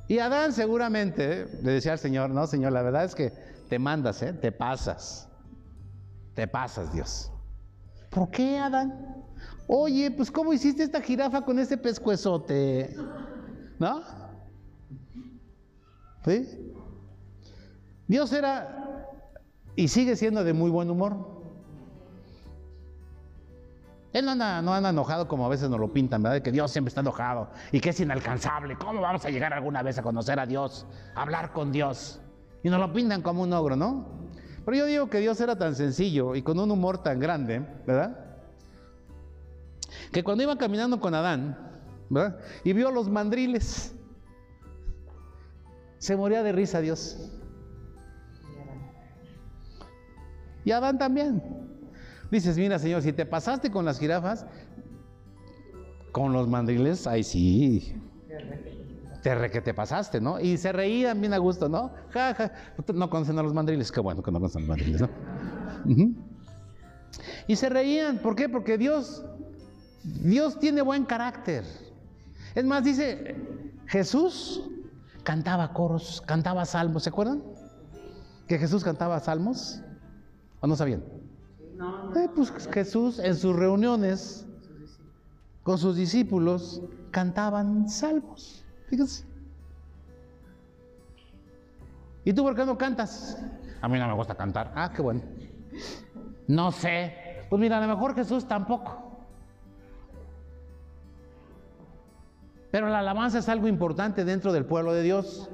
Y 0.07 0.19
Adán 0.19 0.53
seguramente 0.53 1.47
le 1.63 1.71
decía 1.71 1.93
al 1.93 1.99
Señor, 1.99 2.29
no, 2.29 2.47
Señor, 2.47 2.71
la 2.71 2.81
verdad 2.81 3.03
es 3.03 3.13
que 3.13 3.33
te 3.67 3.77
mandas, 3.77 4.21
¿eh? 4.21 4.31
te 4.31 4.53
pasas, 4.53 5.27
te 6.33 6.47
pasas, 6.47 6.93
Dios. 6.93 7.29
¿Por 8.09 8.29
qué, 8.29 8.57
Adán? 8.57 9.25
Oye, 9.67 10.09
pues 10.11 10.31
¿cómo 10.31 10.53
hiciste 10.53 10.83
esta 10.83 11.01
jirafa 11.01 11.41
con 11.41 11.59
ese 11.59 11.77
pescuezote? 11.77 12.95
¿No? 13.79 14.01
Dios 18.07 18.31
era 18.33 19.05
y 19.75 19.87
sigue 19.87 20.15
siendo 20.15 20.43
de 20.43 20.53
muy 20.53 20.71
buen 20.71 20.89
humor. 20.89 21.37
Él 24.13 24.25
no 24.25 24.31
anda, 24.31 24.61
no 24.61 24.73
anda 24.73 24.89
enojado 24.89 25.27
como 25.27 25.45
a 25.45 25.49
veces 25.49 25.69
nos 25.69 25.79
lo 25.79 25.93
pintan, 25.93 26.23
¿verdad? 26.23 26.41
Que 26.41 26.51
Dios 26.51 26.71
siempre 26.71 26.89
está 26.89 27.01
enojado 27.01 27.49
y 27.71 27.79
que 27.79 27.89
es 27.89 27.99
inalcanzable. 27.99 28.75
¿Cómo 28.77 29.01
vamos 29.01 29.23
a 29.25 29.29
llegar 29.29 29.53
alguna 29.53 29.83
vez 29.83 29.99
a 29.99 30.01
conocer 30.01 30.39
a 30.39 30.45
Dios, 30.45 30.87
a 31.13 31.21
hablar 31.21 31.51
con 31.51 31.71
Dios? 31.71 32.19
Y 32.63 32.69
nos 32.69 32.79
lo 32.79 32.91
pintan 32.91 33.21
como 33.21 33.43
un 33.43 33.53
ogro, 33.53 33.75
¿no? 33.75 34.26
Pero 34.67 34.79
yo 34.79 34.85
digo 34.85 35.09
que 35.09 35.19
Dios 35.19 35.39
era 35.39 35.55
tan 35.55 35.75
sencillo 35.75 36.35
y 36.35 36.41
con 36.41 36.59
un 36.59 36.69
humor 36.69 37.01
tan 37.01 37.21
grande, 37.21 37.65
¿verdad? 37.85 38.19
Que 40.11 40.25
cuando 40.25 40.43
iba 40.43 40.57
caminando 40.57 40.99
con 40.99 41.15
Adán, 41.15 41.57
¿verdad? 42.09 42.37
Y 42.65 42.73
vio 42.73 42.91
los 42.91 43.07
mandriles, 43.07 43.95
se 45.99 46.17
moría 46.17 46.43
de 46.43 46.51
risa 46.51 46.81
Dios. 46.81 47.31
Y 50.65 50.71
Adán 50.71 50.97
también. 50.97 51.41
Dices, 52.29 52.57
mira 52.57 52.77
Señor, 52.77 53.01
si 53.03 53.13
te 53.13 53.25
pasaste 53.25 53.71
con 53.71 53.85
las 53.85 53.99
jirafas, 53.99 54.45
con 56.11 56.33
los 56.33 56.49
mandriles, 56.49 57.07
ay 57.07 57.23
sí. 57.23 57.95
Te 59.27 59.35
re 59.35 59.51
que 59.51 59.59
te 59.59 59.73
pasaste, 59.73 60.21
¿no? 60.21 60.39
Y 60.39 60.55
se 60.55 60.71
reían 60.71 61.19
bien 61.19 61.33
a 61.33 61.37
gusto, 61.37 61.67
¿no? 61.67 61.91
Ja, 62.11 62.33
ja. 62.33 62.49
No 62.93 63.09
conocen 63.09 63.37
a 63.37 63.43
los 63.43 63.53
mandriles, 63.53 63.91
qué 63.91 63.99
bueno 63.99 64.23
que 64.23 64.31
no 64.31 64.39
conocen 64.39 64.59
a 64.59 64.67
los 64.67 64.69
mandriles, 64.69 65.01
¿no? 65.01 65.09
Y 67.45 67.57
se 67.57 67.67
reían, 67.67 68.19
¿por 68.19 68.37
qué? 68.37 68.47
Porque 68.47 68.77
Dios, 68.77 69.25
Dios 70.23 70.57
tiene 70.59 70.81
buen 70.81 71.03
carácter. 71.03 71.65
Es 72.55 72.63
más, 72.63 72.85
dice 72.85 73.35
Jesús, 73.87 74.63
cantaba 75.23 75.73
coros, 75.73 76.23
cantaba 76.25 76.63
salmos, 76.63 77.03
¿se 77.03 77.09
acuerdan? 77.09 77.43
Que 78.47 78.57
Jesús 78.57 78.81
cantaba 78.81 79.19
salmos. 79.19 79.81
¿O 80.61 80.67
no 80.67 80.77
sabían? 80.77 81.03
Eh, 82.15 82.29
pues 82.33 82.53
Jesús 82.71 83.19
en 83.19 83.35
sus 83.35 83.53
reuniones 83.53 84.47
con 85.63 85.77
sus 85.77 85.97
discípulos 85.97 86.81
cantaban 87.11 87.89
salmos. 87.89 88.63
Fíjense. 88.87 89.25
¿Y 92.25 92.33
tú 92.33 92.43
por 92.43 92.55
qué 92.55 92.65
no 92.65 92.77
cantas? 92.77 93.37
A 93.81 93.87
mí 93.87 93.97
no 93.97 94.07
me 94.07 94.13
gusta 94.13 94.35
cantar. 94.35 94.71
Ah, 94.75 94.91
qué 94.93 95.01
bueno. 95.01 95.21
No 96.47 96.71
sé. 96.71 97.45
Pues 97.49 97.59
mira, 97.59 97.77
a 97.77 97.81
lo 97.81 97.87
mejor 97.87 98.15
Jesús 98.15 98.47
tampoco. 98.47 99.07
Pero 102.71 102.89
la 102.89 102.99
alabanza 102.99 103.39
es 103.39 103.47
algo 103.49 103.67
importante 103.67 104.25
dentro 104.25 104.51
del 104.51 104.65
pueblo 104.65 104.93
de 104.93 105.03
Dios, 105.03 105.49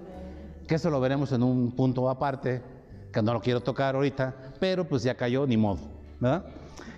que 0.68 0.76
eso 0.76 0.90
lo 0.90 1.00
veremos 1.00 1.32
en 1.32 1.44
un 1.44 1.72
punto 1.76 2.10
aparte, 2.10 2.64
que 3.12 3.22
no 3.22 3.34
lo 3.34 3.42
quiero 3.42 3.62
tocar 3.62 3.96
ahorita, 3.96 4.56
pero 4.60 4.88
pues 4.88 5.04
ya 5.04 5.16
cayó, 5.16 5.46
ni 5.46 5.56
modo, 5.56 5.80
¿verdad? 6.20 6.46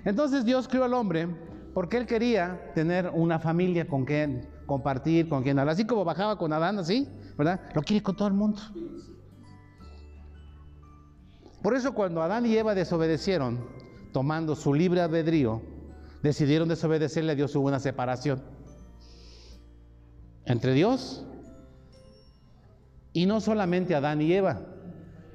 Entonces 0.05 0.45
Dios 0.45 0.67
crió 0.67 0.85
al 0.85 0.93
hombre 0.93 1.27
porque 1.73 1.97
él 1.97 2.05
quería 2.05 2.71
tener 2.73 3.11
una 3.13 3.39
familia 3.39 3.85
con 3.85 4.05
quien 4.05 4.47
compartir, 4.65 5.29
con 5.29 5.43
quien 5.43 5.59
hablar, 5.59 5.73
así 5.73 5.85
como 5.85 6.03
bajaba 6.05 6.37
con 6.37 6.53
Adán, 6.53 6.79
así, 6.79 7.07
¿verdad? 7.37 7.61
Lo 7.73 7.81
quiere 7.81 8.03
con 8.03 8.15
todo 8.15 8.27
el 8.27 8.33
mundo. 8.33 8.61
Por 11.61 11.75
eso 11.75 11.93
cuando 11.93 12.21
Adán 12.21 12.45
y 12.45 12.55
Eva 12.55 12.75
desobedecieron, 12.75 13.67
tomando 14.13 14.55
su 14.55 14.73
libre 14.73 15.01
albedrío, 15.01 15.61
decidieron 16.21 16.67
desobedecerle 16.69 17.31
a 17.31 17.35
Dios, 17.35 17.55
hubo 17.55 17.67
una 17.67 17.79
separación 17.79 18.41
entre 20.45 20.73
Dios 20.73 21.25
y 23.13 23.25
no 23.25 23.41
solamente 23.41 23.95
Adán 23.95 24.21
y 24.21 24.31
Eva, 24.31 24.61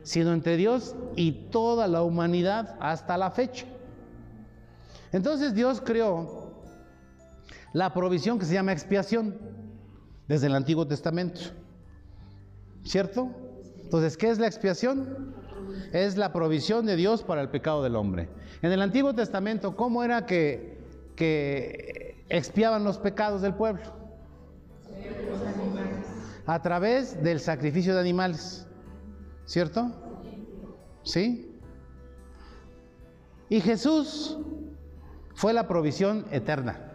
sino 0.03 0.33
entre 0.33 0.57
Dios 0.57 0.95
y 1.17 1.33
toda 1.51 1.89
la 1.89 2.03
humanidad 2.03 2.77
hasta 2.81 3.19
la 3.19 3.31
fecha. 3.31 3.67
Entonces 5.13 5.55
Dios 5.55 5.81
creó 5.81 6.40
la 7.73 7.93
provisión 7.95 8.39
que 8.39 8.45
se 8.45 8.55
llama 8.55 8.73
expiación 8.73 9.37
desde 10.29 10.47
el 10.47 10.55
Antiguo 10.55 10.87
Testamento. 10.87 11.41
¿Cierto? 12.85 13.31
Entonces, 13.83 14.17
¿qué 14.17 14.31
es 14.31 14.39
la 14.39 14.47
expiación? 14.47 15.35
Es 15.93 16.17
la 16.17 16.33
provisión 16.33 16.87
de 16.87 16.97
Dios 16.97 17.23
para 17.23 17.43
el 17.43 17.49
pecado 17.49 17.83
del 17.83 17.97
hombre. 17.97 18.29
En 18.63 18.73
el 18.73 18.81
Antiguo 18.83 19.15
Testamento, 19.15 19.77
¿cómo 19.77 20.03
era 20.03 20.27
que, 20.27 20.79
que 21.17 22.25
expiaban 22.29 22.85
los 22.85 22.99
pecados 22.99 23.43
del 23.43 23.55
pueblo? 23.55 23.83
A 26.47 26.63
través 26.63 27.23
del 27.23 27.41
sacrificio 27.41 27.95
de 27.95 28.01
animales. 28.01 28.67
¿Cierto? 29.45 29.91
¿Sí? 31.03 31.59
Y 33.49 33.61
Jesús 33.61 34.39
fue 35.35 35.53
la 35.53 35.67
provisión 35.67 36.25
eterna. 36.31 36.90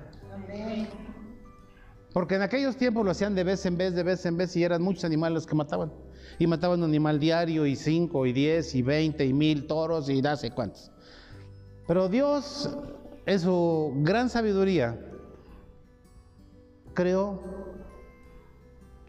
Porque 2.13 2.35
en 2.35 2.43
aquellos 2.43 2.77
tiempos 2.77 3.03
lo 3.03 3.11
hacían 3.11 3.35
de 3.35 3.43
vez 3.43 3.65
en 3.65 3.77
vez, 3.77 3.93
de 3.93 4.03
vez 4.03 4.25
en 4.25 4.37
vez, 4.37 4.55
y 4.55 4.63
eran 4.63 4.81
muchos 4.81 5.03
animales 5.03 5.33
los 5.33 5.45
que 5.45 5.55
mataban. 5.55 5.91
Y 6.39 6.47
mataban 6.47 6.79
un 6.79 6.89
animal 6.89 7.19
diario, 7.19 7.65
y 7.65 7.75
cinco, 7.75 8.25
y 8.25 8.31
diez, 8.31 8.73
y 8.73 8.81
veinte, 8.81 9.25
y 9.25 9.33
mil 9.33 9.67
toros, 9.67 10.09
y 10.09 10.21
no 10.21 10.35
sé 10.37 10.51
cuántos. 10.51 10.91
Pero 11.87 12.07
Dios, 12.07 12.69
en 13.25 13.39
su 13.39 13.93
gran 13.97 14.29
sabiduría, 14.29 14.97
creó 16.93 17.41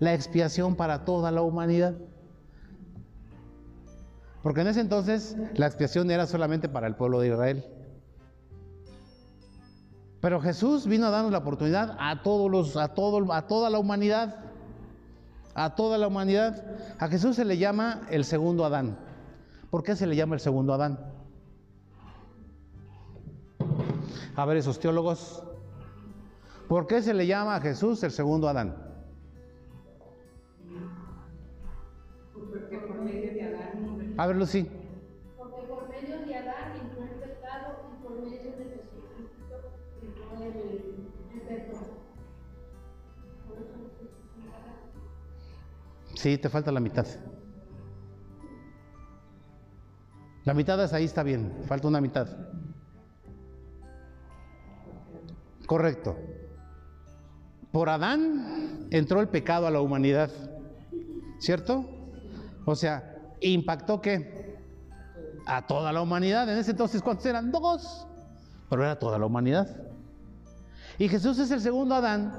la 0.00 0.12
expiación 0.12 0.74
para 0.74 1.04
toda 1.04 1.30
la 1.30 1.42
humanidad. 1.42 1.94
Porque 4.42 4.62
en 4.62 4.66
ese 4.66 4.80
entonces 4.80 5.36
la 5.54 5.66
expiación 5.66 6.10
era 6.10 6.26
solamente 6.26 6.68
para 6.68 6.86
el 6.86 6.96
pueblo 6.96 7.20
de 7.20 7.28
Israel. 7.28 7.64
Pero 10.20 10.40
Jesús 10.40 10.86
vino 10.86 11.06
a 11.06 11.10
darnos 11.10 11.32
la 11.32 11.38
oportunidad 11.38 11.96
a 11.98 12.22
todos 12.22 12.50
los, 12.50 12.76
a 12.76 12.94
todo, 12.94 13.32
a 13.32 13.46
toda 13.46 13.70
la 13.70 13.78
humanidad. 13.78 14.36
A 15.54 15.74
toda 15.74 15.98
la 15.98 16.08
humanidad. 16.08 16.64
A 16.98 17.08
Jesús 17.08 17.36
se 17.36 17.44
le 17.44 17.58
llama 17.58 18.02
el 18.10 18.24
segundo 18.24 18.64
Adán. 18.64 18.98
¿Por 19.70 19.82
qué 19.82 19.96
se 19.96 20.06
le 20.06 20.16
llama 20.16 20.34
el 20.34 20.40
segundo 20.40 20.72
Adán? 20.74 20.98
A 24.36 24.44
ver, 24.44 24.56
esos 24.58 24.78
teólogos. 24.78 25.42
¿Por 26.68 26.86
qué 26.86 27.00
se 27.00 27.14
le 27.14 27.26
llama 27.26 27.56
a 27.56 27.60
Jesús 27.60 28.02
el 28.02 28.10
segundo 28.10 28.48
Adán? 28.48 28.76
A 34.18 34.26
ver, 34.26 34.36
Lucy. 34.36 34.66
Porque 35.36 35.58
por 35.68 35.88
medio 35.88 36.26
de 36.26 36.34
Adán 36.36 36.72
entró 36.80 37.02
el 37.02 37.20
pecado 37.20 37.76
y 37.92 38.02
por 38.02 38.20
medio 38.22 38.56
de 38.56 38.80
Sí, 46.14 46.38
te 46.38 46.48
falta 46.48 46.72
la 46.72 46.80
mitad. 46.80 47.06
La 50.44 50.54
mitad 50.54 50.82
es 50.82 50.92
ahí, 50.92 51.04
está 51.04 51.22
bien. 51.22 51.52
Falta 51.66 51.86
una 51.86 52.00
mitad. 52.00 52.26
Correcto. 55.66 56.16
Por 57.70 57.90
Adán 57.90 58.88
entró 58.90 59.20
el 59.20 59.28
pecado 59.28 59.66
a 59.66 59.70
la 59.70 59.80
humanidad. 59.80 60.30
¿Cierto? 61.38 61.84
O 62.64 62.74
sea, 62.74 63.34
impactó 63.40 64.00
qué? 64.00 64.58
A 65.46 65.66
toda 65.66 65.92
la 65.92 66.00
humanidad. 66.00 66.48
En 66.48 66.58
ese 66.58 66.72
entonces, 66.72 67.02
¿cuántos 67.02 67.26
eran? 67.26 67.52
Dos. 67.52 68.06
Pero 68.68 68.82
era 68.82 68.98
toda 68.98 69.18
la 69.18 69.26
humanidad. 69.26 69.85
Y 70.98 71.08
Jesús 71.08 71.38
es 71.38 71.50
el 71.50 71.60
segundo 71.60 71.94
Adán 71.94 72.32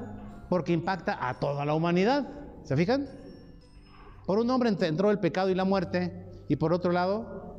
porque 0.50 0.74
impacta 0.74 1.28
a 1.28 1.40
toda 1.40 1.66
la 1.66 1.74
humanidad. 1.74 2.28
¿Se 2.64 2.76
fijan? 2.76 3.08
Por 4.26 4.40
un 4.40 4.50
hombre 4.50 4.70
entró 4.82 5.12
el 5.12 5.20
pecado 5.20 5.50
y 5.50 5.56
la 5.56 5.64
muerte, 5.64 6.26
y 6.50 6.56
por 6.58 6.74
otro 6.74 6.92
lado, 6.92 7.56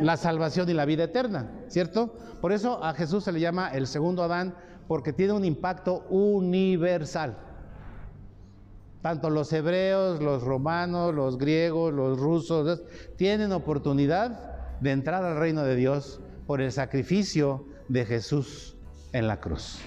la 0.00 0.16
salvación 0.16 0.68
y 0.68 0.74
la 0.74 0.84
vida 0.84 1.04
eterna, 1.04 1.50
¿cierto? 1.68 2.14
Por 2.40 2.52
eso 2.52 2.82
a 2.82 2.92
Jesús 2.94 3.24
se 3.24 3.32
le 3.32 3.40
llama 3.40 3.70
el 3.70 3.86
segundo 3.86 4.22
Adán, 4.22 4.54
porque 4.88 5.12
tiene 5.12 5.32
un 5.32 5.44
impacto 5.44 6.06
universal. 6.10 7.36
Tanto 9.02 9.30
los 9.30 9.52
hebreos, 9.52 10.20
los 10.20 10.42
romanos, 10.42 11.14
los 11.14 11.38
griegos, 11.38 11.92
los 11.92 12.18
rusos, 12.18 12.82
tienen 13.16 13.52
oportunidad 13.52 14.80
de 14.80 14.90
entrar 14.90 15.24
al 15.24 15.38
reino 15.38 15.62
de 15.62 15.76
Dios 15.76 16.20
por 16.46 16.60
el 16.60 16.72
sacrificio 16.72 17.64
de 17.88 18.04
Jesús 18.04 18.75
en 19.12 19.26
la 19.26 19.40
cruz. 19.40 19.80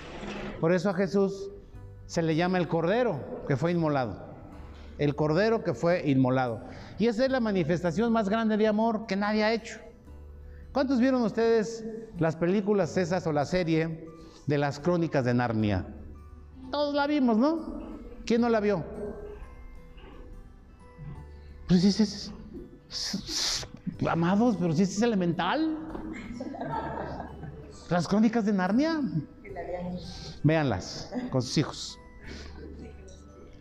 Por 0.59 0.73
eso 0.73 0.89
a 0.89 0.93
Jesús 0.93 1.51
se 2.05 2.21
le 2.21 2.35
llama 2.35 2.57
el 2.57 2.67
Cordero 2.67 3.43
que 3.47 3.55
fue 3.55 3.71
inmolado. 3.71 4.27
El 4.97 5.15
Cordero 5.15 5.63
que 5.63 5.73
fue 5.73 6.09
inmolado. 6.09 6.61
Y 6.97 7.07
esa 7.07 7.25
es 7.25 7.31
la 7.31 7.39
manifestación 7.39 8.11
más 8.11 8.29
grande 8.29 8.57
de 8.57 8.67
amor 8.67 9.05
que 9.07 9.15
nadie 9.15 9.43
ha 9.43 9.53
hecho. 9.53 9.79
¿Cuántos 10.71 10.99
vieron 10.99 11.21
ustedes 11.23 11.85
las 12.19 12.35
películas 12.35 12.95
esas 12.97 13.25
o 13.25 13.31
la 13.31 13.45
serie 13.45 14.07
de 14.45 14.57
las 14.57 14.79
crónicas 14.79 15.25
de 15.25 15.33
Narnia? 15.33 15.85
Todos 16.71 16.93
la 16.93 17.07
vimos, 17.07 17.37
¿no? 17.37 17.99
¿Quién 18.25 18.41
no 18.41 18.49
la 18.49 18.59
vio? 18.59 18.83
Pues 21.67 21.83
dices, 21.83 22.31
amados, 24.07 24.57
pero 24.59 24.73
si 24.73 24.83
es 24.83 25.01
elemental. 25.01 25.77
Las 27.89 28.07
crónicas 28.07 28.45
de 28.45 28.53
Narnia. 28.53 29.01
Véanlas 30.43 31.11
con 31.31 31.41
sus 31.41 31.57
hijos. 31.57 31.99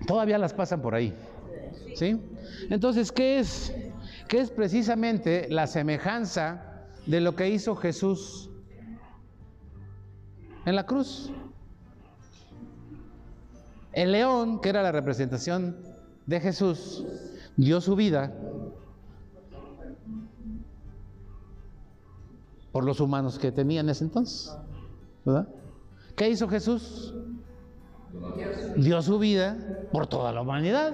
Todavía 0.07 0.39
las 0.39 0.53
pasan 0.53 0.83
por 0.83 0.95
ahí. 0.95 1.15
¿Sí? 1.95 2.21
Entonces, 2.71 3.11
¿qué 3.11 3.39
es? 3.39 3.73
¿Qué 4.29 4.41
es 4.41 4.51
precisamente 4.51 5.49
la 5.49 5.67
semejanza 5.67 6.85
de 7.07 7.21
lo 7.21 7.35
que 7.35 7.49
hizo 7.49 7.75
Jesús 7.75 8.51
en 10.67 10.77
la 10.77 10.85
cruz? 10.85 11.33
El 13.93 14.13
león, 14.13 14.61
que 14.61 14.69
era 14.69 14.83
la 14.83 14.93
representación 14.93 15.77
de 16.27 16.41
Jesús, 16.41 17.05
dio 17.57 17.81
su 17.81 17.97
vida 17.97 18.33
por 22.79 22.85
los 22.85 23.01
humanos 23.01 23.41
que 23.41 23.51
tenía 23.51 23.81
en 23.81 23.89
ese 23.89 24.05
entonces. 24.05 24.57
¿verdad? 25.25 25.49
¿Qué 26.15 26.29
hizo 26.29 26.47
Jesús? 26.47 27.13
Dio 28.77 29.03
su 29.03 29.19
vida 29.19 29.59
por 29.91 30.07
toda 30.07 30.33
la 30.33 30.43
humanidad. 30.43 30.93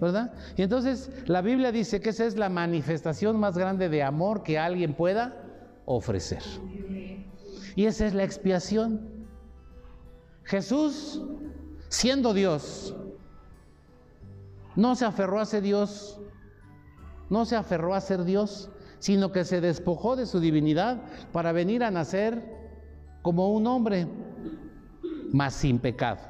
¿Verdad? 0.00 0.32
Y 0.56 0.62
entonces 0.62 1.10
la 1.26 1.42
Biblia 1.42 1.72
dice 1.72 2.00
que 2.00 2.10
esa 2.10 2.24
es 2.24 2.36
la 2.36 2.48
manifestación 2.48 3.36
más 3.36 3.58
grande 3.58 3.88
de 3.88 4.04
amor 4.04 4.44
que 4.44 4.60
alguien 4.60 4.94
pueda 4.94 5.34
ofrecer. 5.86 6.44
Y 7.74 7.86
esa 7.86 8.06
es 8.06 8.14
la 8.14 8.22
expiación. 8.22 9.26
Jesús, 10.44 11.20
siendo 11.88 12.32
Dios, 12.32 12.94
no 14.76 14.94
se 14.94 15.04
aferró 15.04 15.40
a 15.40 15.46
ser 15.46 15.62
Dios, 15.62 16.20
no 17.28 17.44
se 17.44 17.56
aferró 17.56 17.96
a 17.96 18.00
ser 18.00 18.22
Dios, 18.22 18.70
sino 18.98 19.32
que 19.32 19.44
se 19.44 19.60
despojó 19.60 20.16
de 20.16 20.26
su 20.26 20.40
divinidad 20.40 21.02
para 21.32 21.52
venir 21.52 21.84
a 21.84 21.90
nacer 21.90 22.42
como 23.22 23.52
un 23.52 23.66
hombre, 23.66 24.06
más 25.32 25.54
sin 25.54 25.78
pecado. 25.78 26.20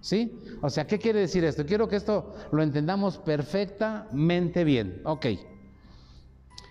¿Sí? 0.00 0.36
O 0.60 0.68
sea, 0.68 0.86
¿qué 0.86 0.98
quiere 0.98 1.20
decir 1.20 1.44
esto? 1.44 1.64
Quiero 1.64 1.88
que 1.88 1.96
esto 1.96 2.34
lo 2.50 2.62
entendamos 2.62 3.18
perfectamente 3.18 4.64
bien. 4.64 5.00
Ok. 5.04 5.26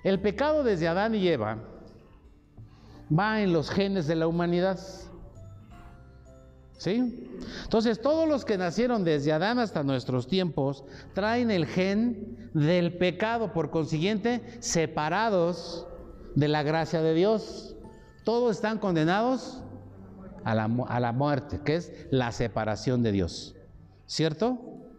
El 0.03 0.19
pecado 0.19 0.63
desde 0.63 0.87
Adán 0.87 1.15
y 1.15 1.27
Eva 1.27 1.57
va 3.17 3.41
en 3.41 3.53
los 3.53 3.69
genes 3.69 4.07
de 4.07 4.15
la 4.15 4.27
humanidad. 4.27 4.79
¿Sí? 6.81 7.29
Entonces, 7.63 8.01
todos 8.01 8.27
los 8.27 8.43
que 8.43 8.57
nacieron 8.57 9.03
desde 9.03 9.31
Adán 9.31 9.59
hasta 9.59 9.83
nuestros 9.83 10.27
tiempos 10.27 10.83
traen 11.13 11.51
el 11.51 11.67
gen 11.67 12.49
del 12.55 12.97
pecado, 12.97 13.53
por 13.53 13.69
consiguiente, 13.69 14.41
separados 14.61 15.85
de 16.33 16.47
la 16.47 16.63
gracia 16.63 17.03
de 17.03 17.13
Dios. 17.13 17.75
Todos 18.23 18.55
están 18.55 18.79
condenados 18.79 19.61
a 20.43 20.55
la, 20.55 20.67
a 20.87 20.99
la 20.99 21.11
muerte, 21.11 21.61
que 21.63 21.75
es 21.75 22.07
la 22.09 22.31
separación 22.31 23.03
de 23.03 23.11
Dios. 23.11 23.55
¿Cierto? 24.07 24.57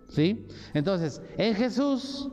¿Sí? 0.09 0.47
Entonces, 0.75 1.21
en 1.37 1.57
Jesús 1.57 2.31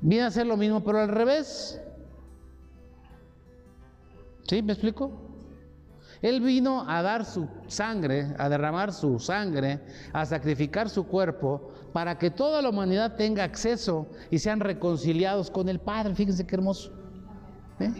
viene 0.00 0.24
a 0.24 0.30
ser 0.30 0.46
lo 0.46 0.56
mismo, 0.56 0.82
pero 0.82 1.00
al 1.00 1.08
revés. 1.08 1.78
¿Sí? 4.48 4.62
¿Me 4.62 4.72
explico? 4.72 5.23
Él 6.24 6.40
vino 6.40 6.88
a 6.88 7.02
dar 7.02 7.26
su 7.26 7.46
sangre, 7.66 8.34
a 8.38 8.48
derramar 8.48 8.94
su 8.94 9.18
sangre, 9.18 9.80
a 10.10 10.24
sacrificar 10.24 10.88
su 10.88 11.06
cuerpo 11.06 11.68
para 11.92 12.16
que 12.16 12.30
toda 12.30 12.62
la 12.62 12.70
humanidad 12.70 13.16
tenga 13.16 13.44
acceso 13.44 14.06
y 14.30 14.38
sean 14.38 14.60
reconciliados 14.60 15.50
con 15.50 15.68
el 15.68 15.80
Padre. 15.80 16.14
Fíjense 16.14 16.46
qué 16.46 16.54
hermoso. 16.56 16.90
¿Eh? 17.78 17.92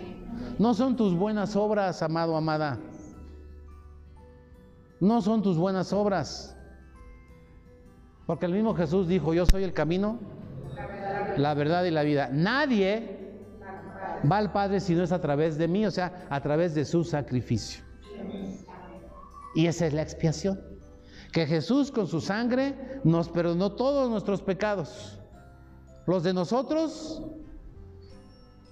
No 0.59 0.73
son 0.73 0.97
tus 0.97 1.15
buenas 1.15 1.55
obras, 1.55 2.03
amado, 2.03 2.35
amada. 2.35 2.79
No 5.01 5.21
son 5.21 5.43
tus 5.43 5.59
buenas 5.59 5.93
obras. 5.93 6.57
Porque 8.25 8.47
el 8.47 8.53
mismo 8.53 8.75
Jesús 8.75 9.07
dijo, 9.07 9.35
yo 9.35 9.45
soy 9.45 9.65
el 9.65 9.75
camino, 9.75 10.19
la 11.37 11.53
verdad 11.53 11.85
y 11.85 11.91
la 11.91 12.03
vida. 12.03 12.31
Nadie 12.33 13.35
va 14.33 14.39
al 14.39 14.51
Padre 14.51 14.81
si 14.81 14.95
no 14.95 15.03
es 15.03 15.13
a 15.13 15.21
través 15.21 15.59
de 15.59 15.69
mí, 15.69 15.85
o 15.85 15.91
sea, 15.91 16.27
a 16.31 16.41
través 16.41 16.75
de 16.75 16.87
su 16.87 17.05
sacrificio. 17.05 17.84
Y 19.55 19.67
esa 19.67 19.87
es 19.87 19.93
la 19.93 20.03
expiación. 20.03 20.61
Que 21.33 21.47
Jesús 21.47 21.91
con 21.91 22.07
su 22.07 22.21
sangre 22.21 23.01
nos 23.05 23.29
perdonó 23.29 23.73
todos 23.73 24.11
nuestros 24.11 24.43
pecados. 24.43 25.19
Los 26.07 26.23
de 26.23 26.33
nosotros 26.33 27.23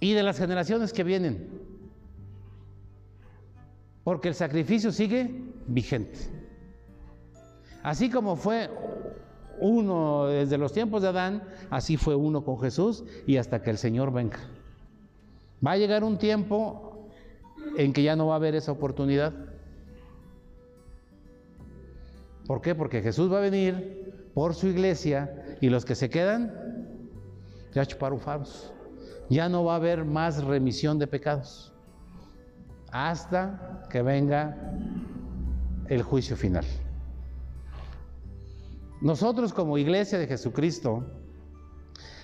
y 0.01 0.13
de 0.13 0.23
las 0.23 0.39
generaciones 0.39 0.93
que 0.93 1.05
vienen. 1.05 1.49
Porque 4.05 4.29
el 4.29 4.35
sacrificio 4.35 4.91
sigue 4.93 5.53
vigente. 5.67 6.19
Así 7.83 8.11
como 8.11 8.37
fue 8.37 8.71
uno 9.61 10.27
desde 10.27 10.59
los 10.59 10.73
tiempos 10.73 11.03
de 11.03 11.09
Adán, 11.09 11.45
así 11.71 11.97
fue 11.97 12.15
uno 12.15 12.45
con 12.45 12.61
Jesús 12.61 13.05
y 13.27 13.37
hasta 13.37 13.63
que 13.63 13.71
el 13.71 13.79
Señor 13.79 14.13
venga. 14.13 14.39
Va 15.65 15.73
a 15.73 15.77
llegar 15.77 16.03
un 16.03 16.19
tiempo 16.19 16.92
en 17.77 17.93
que 17.93 18.03
ya 18.03 18.17
no 18.17 18.27
va 18.27 18.35
a 18.35 18.37
haber 18.37 18.55
esa 18.55 18.73
oportunidad. 18.73 19.33
¿Por 22.47 22.61
qué? 22.61 22.75
Porque 22.75 23.03
Jesús 23.03 23.33
va 23.33 23.39
a 23.39 23.41
venir 23.41 24.31
por 24.35 24.55
su 24.55 24.67
iglesia 24.67 25.57
y 25.61 25.69
los 25.69 25.85
que 25.85 25.95
se 25.95 26.11
quedan 26.11 26.53
ya 27.73 27.87
chuparon. 27.87 28.21
Ya 29.31 29.49
no 29.49 29.65
va 29.65 29.75
a 29.75 29.77
haber 29.77 30.05
más 30.05 30.45
remisión 30.45 30.99
de 30.99 31.07
pecados 31.07 31.73
hasta 32.91 33.87
que 33.89 34.03
venga 34.03 34.57
el 35.89 36.03
juicio 36.03 36.37
final. 36.37 36.65
Nosotros 39.01 39.53
como 39.53 39.79
iglesia 39.79 40.19
de 40.19 40.27
Jesucristo, 40.27 41.05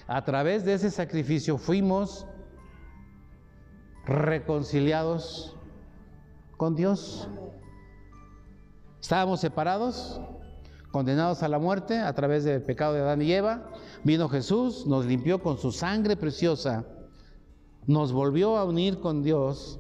a 0.07 0.25
través 0.25 0.65
de 0.65 0.75
ese 0.75 0.91
sacrificio 0.91 1.59
fuimos 1.59 2.27
reconciliados 4.09 5.55
con 6.57 6.75
Dios. 6.75 7.29
Estábamos 9.01 9.41
separados, 9.41 10.21
condenados 10.91 11.43
a 11.43 11.49
la 11.49 11.59
muerte 11.59 11.99
a 11.99 12.13
través 12.15 12.45
del 12.45 12.63
pecado 12.63 12.95
de 12.95 13.01
Adán 13.01 13.23
y 13.23 13.33
Eva. 13.33 13.71
Vino 14.05 14.29
Jesús, 14.29 14.87
nos 14.87 15.05
limpió 15.05 15.43
con 15.43 15.59
su 15.59 15.73
sangre 15.73 16.17
preciosa, 16.17 16.87
nos 17.87 18.13
volvió 18.13 18.57
a 18.57 18.65
unir 18.65 18.99
con 18.99 19.23
Dios. 19.23 19.79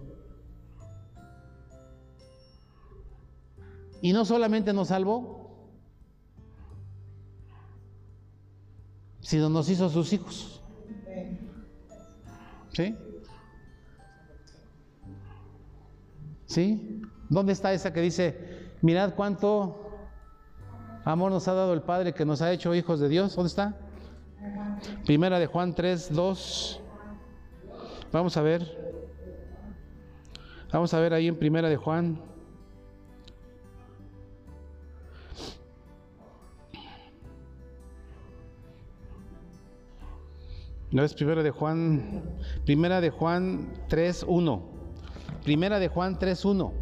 Y 4.00 4.12
no 4.12 4.24
solamente 4.24 4.72
nos 4.72 4.88
salvó, 4.88 5.38
sino 9.20 9.48
nos 9.48 9.68
hizo 9.68 9.88
sus 9.88 10.12
hijos. 10.12 10.62
¿Sí? 12.72 12.94
¿Sí? 16.48 17.02
¿Dónde 17.28 17.52
está 17.52 17.74
esa 17.74 17.92
que 17.92 18.00
dice, 18.00 18.72
mirad 18.80 19.14
cuánto 19.14 19.84
amor 21.04 21.30
nos 21.30 21.46
ha 21.46 21.52
dado 21.52 21.74
el 21.74 21.82
Padre 21.82 22.14
que 22.14 22.24
nos 22.24 22.40
ha 22.40 22.50
hecho 22.50 22.74
hijos 22.74 23.00
de 23.00 23.10
Dios? 23.10 23.36
¿Dónde 23.36 23.48
está? 23.48 23.76
Primera 25.04 25.38
de 25.38 25.46
Juan 25.46 25.74
3, 25.74 26.14
2. 26.14 26.80
Vamos 28.12 28.36
a 28.38 28.42
ver. 28.42 28.66
Vamos 30.72 30.94
a 30.94 31.00
ver 31.00 31.12
ahí 31.12 31.28
en 31.28 31.36
Primera 31.36 31.68
de 31.68 31.76
Juan. 31.76 32.18
No 40.90 41.04
es 41.04 41.12
Primera 41.12 41.42
de 41.42 41.50
Juan, 41.50 42.22
Primera 42.64 43.02
de 43.02 43.10
Juan 43.10 43.70
3, 43.88 44.24
1. 44.26 44.77
Primera 45.44 45.78
de 45.78 45.88
Juan 45.88 46.18
3.1. 46.18 46.72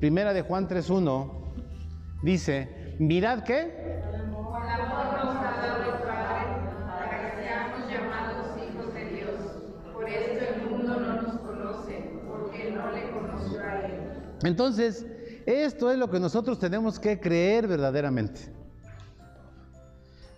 Primera 0.00 0.32
de 0.32 0.42
Juan 0.42 0.68
3.1 0.68 1.30
dice, 2.22 2.96
mirad 2.98 3.44
qué. 3.44 3.82
Entonces, 14.44 15.06
esto 15.46 15.90
es 15.92 15.98
lo 15.98 16.10
que 16.10 16.18
nosotros 16.18 16.58
tenemos 16.58 16.98
que 16.98 17.20
creer 17.20 17.68
verdaderamente. 17.68 18.52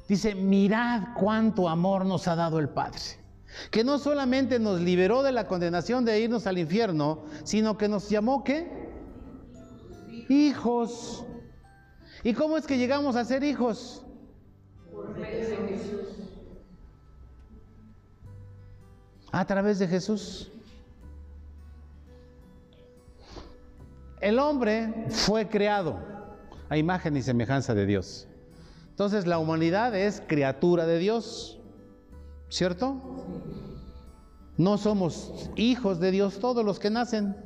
Dice, 0.06 0.34
mirad 0.34 1.14
cuánto 1.18 1.70
amor 1.70 2.04
nos 2.04 2.28
ha 2.28 2.36
dado 2.36 2.58
el 2.58 2.68
Padre 2.68 3.23
que 3.70 3.84
no 3.84 3.98
solamente 3.98 4.58
nos 4.58 4.80
liberó 4.80 5.22
de 5.22 5.32
la 5.32 5.46
condenación 5.46 6.04
de 6.04 6.20
irnos 6.20 6.46
al 6.46 6.58
infierno, 6.58 7.24
sino 7.44 7.76
que 7.76 7.88
nos 7.88 8.08
llamó 8.08 8.44
¿qué? 8.44 8.68
Hijos. 10.28 11.24
¿Y 12.22 12.32
cómo 12.32 12.56
es 12.56 12.66
que 12.66 12.78
llegamos 12.78 13.16
a 13.16 13.24
ser 13.24 13.44
hijos? 13.44 14.04
Por 14.90 15.14
de 15.14 15.56
Jesús. 15.68 16.08
A 19.30 19.44
través 19.44 19.78
de 19.78 19.88
Jesús. 19.88 20.50
El 24.20 24.38
hombre 24.38 25.06
fue 25.10 25.48
creado 25.48 25.98
a 26.70 26.78
imagen 26.78 27.16
y 27.16 27.22
semejanza 27.22 27.74
de 27.74 27.84
Dios. 27.84 28.26
Entonces 28.88 29.26
la 29.26 29.38
humanidad 29.38 29.94
es 29.94 30.22
criatura 30.26 30.86
de 30.86 30.98
Dios. 30.98 31.60
¿Cierto? 32.48 33.23
No 34.56 34.78
somos 34.78 35.50
hijos 35.56 36.00
de 36.00 36.10
Dios 36.10 36.38
todos 36.38 36.64
los 36.64 36.78
que 36.78 36.90
nacen. 36.90 37.36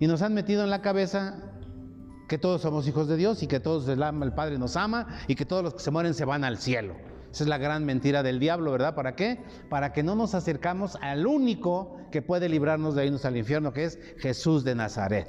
Y 0.00 0.06
nos 0.06 0.22
han 0.22 0.34
metido 0.34 0.64
en 0.64 0.70
la 0.70 0.82
cabeza 0.82 1.36
que 2.28 2.38
todos 2.38 2.62
somos 2.62 2.88
hijos 2.88 3.08
de 3.08 3.16
Dios 3.16 3.42
y 3.42 3.46
que 3.46 3.60
todos 3.60 3.86
el, 3.88 4.32
Padre 4.32 4.58
nos 4.58 4.76
ama 4.76 5.06
y 5.28 5.34
que 5.34 5.44
todos 5.44 5.62
los 5.62 5.74
que 5.74 5.80
se 5.80 5.90
mueren 5.90 6.14
se 6.14 6.24
van 6.24 6.44
al 6.44 6.58
cielo. 6.58 6.94
Esa 7.30 7.44
es 7.44 7.48
la 7.48 7.58
gran 7.58 7.84
mentira 7.84 8.22
del 8.22 8.38
diablo, 8.38 8.72
¿verdad? 8.72 8.94
¿Para 8.94 9.14
qué? 9.14 9.42
Para 9.70 9.92
que 9.92 10.02
no 10.02 10.14
nos 10.14 10.34
acercamos 10.34 10.96
al 11.00 11.26
único 11.26 11.96
que 12.10 12.22
puede 12.22 12.48
librarnos 12.48 12.94
de 12.94 13.06
irnos 13.06 13.24
al 13.24 13.36
infierno, 13.36 13.72
que 13.72 13.84
es 13.84 13.98
Jesús 14.18 14.64
de 14.64 14.74
Nazaret. 14.74 15.28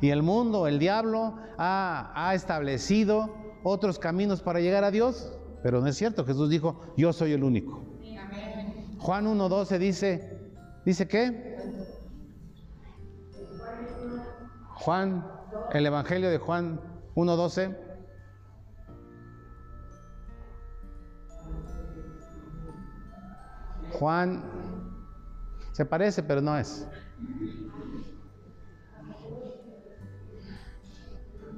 Y 0.00 0.10
el 0.10 0.22
mundo, 0.22 0.66
el 0.66 0.78
diablo, 0.78 1.36
ha, 1.58 2.12
ha 2.14 2.34
establecido 2.34 3.34
otros 3.62 3.98
caminos 3.98 4.42
para 4.42 4.60
llegar 4.60 4.84
a 4.84 4.90
Dios 4.90 5.32
pero 5.62 5.80
no 5.80 5.86
es 5.86 5.96
cierto, 5.96 6.24
Jesús 6.24 6.48
dijo, 6.48 6.80
yo 6.96 7.12
soy 7.12 7.32
el 7.32 7.44
único. 7.44 7.82
Juan 9.00 9.24
1.12 9.26 9.78
dice, 9.78 10.38
¿dice 10.84 11.08
qué? 11.08 11.56
Juan, 14.74 15.26
el 15.72 15.86
Evangelio 15.86 16.28
de 16.30 16.36
Juan 16.36 16.78
1.12. 17.14 17.76
Juan, 23.92 24.42
se 25.72 25.84
parece, 25.86 26.22
pero 26.22 26.42
no 26.42 26.56
es. 26.58 26.86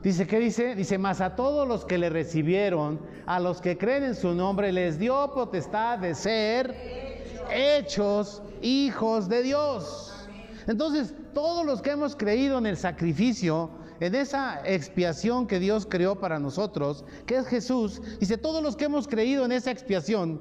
Dice, 0.01 0.27
¿qué 0.29 0.39
dice? 0.39 0.77
Dice, 0.77 0.97
más 0.97 1.21
a 1.21 1.35
todos 1.35 1.67
los 1.67 1.85
que 1.85 1.99
le 1.99 2.09
recibieron, 2.09 3.01
a 3.27 3.41
los 3.41 3.61
que 3.61 3.77
creen 3.79 4.05
en 4.05 4.15
su 4.15 4.33
nombre, 4.33 4.71
les 4.73 4.99
dio 4.99 5.33
potestad 5.33 5.99
de 5.99 6.15
ser 6.15 7.12
hechos 7.51 8.43
hijos 8.61 9.29
de 9.29 9.43
Dios. 9.43 10.13
Entonces, 10.67 11.15
todos 11.35 11.67
los 11.67 11.83
que 11.83 11.91
hemos 11.91 12.15
creído 12.15 12.59
en 12.59 12.67
el 12.67 12.77
sacrificio, 12.77 13.71
en 14.01 14.15
esa 14.15 14.61
expiación 14.65 15.47
que 15.47 15.59
Dios 15.59 15.87
creó 15.89 16.19
para 16.19 16.39
nosotros, 16.39 17.05
que 17.27 17.37
es 17.37 17.47
Jesús, 17.47 18.01
dice, 18.21 18.37
todos 18.37 18.63
los 18.63 18.77
que 18.77 18.85
hemos 18.85 19.09
creído 19.09 19.45
en 19.45 19.53
esa 19.53 19.71
expiación 19.71 20.41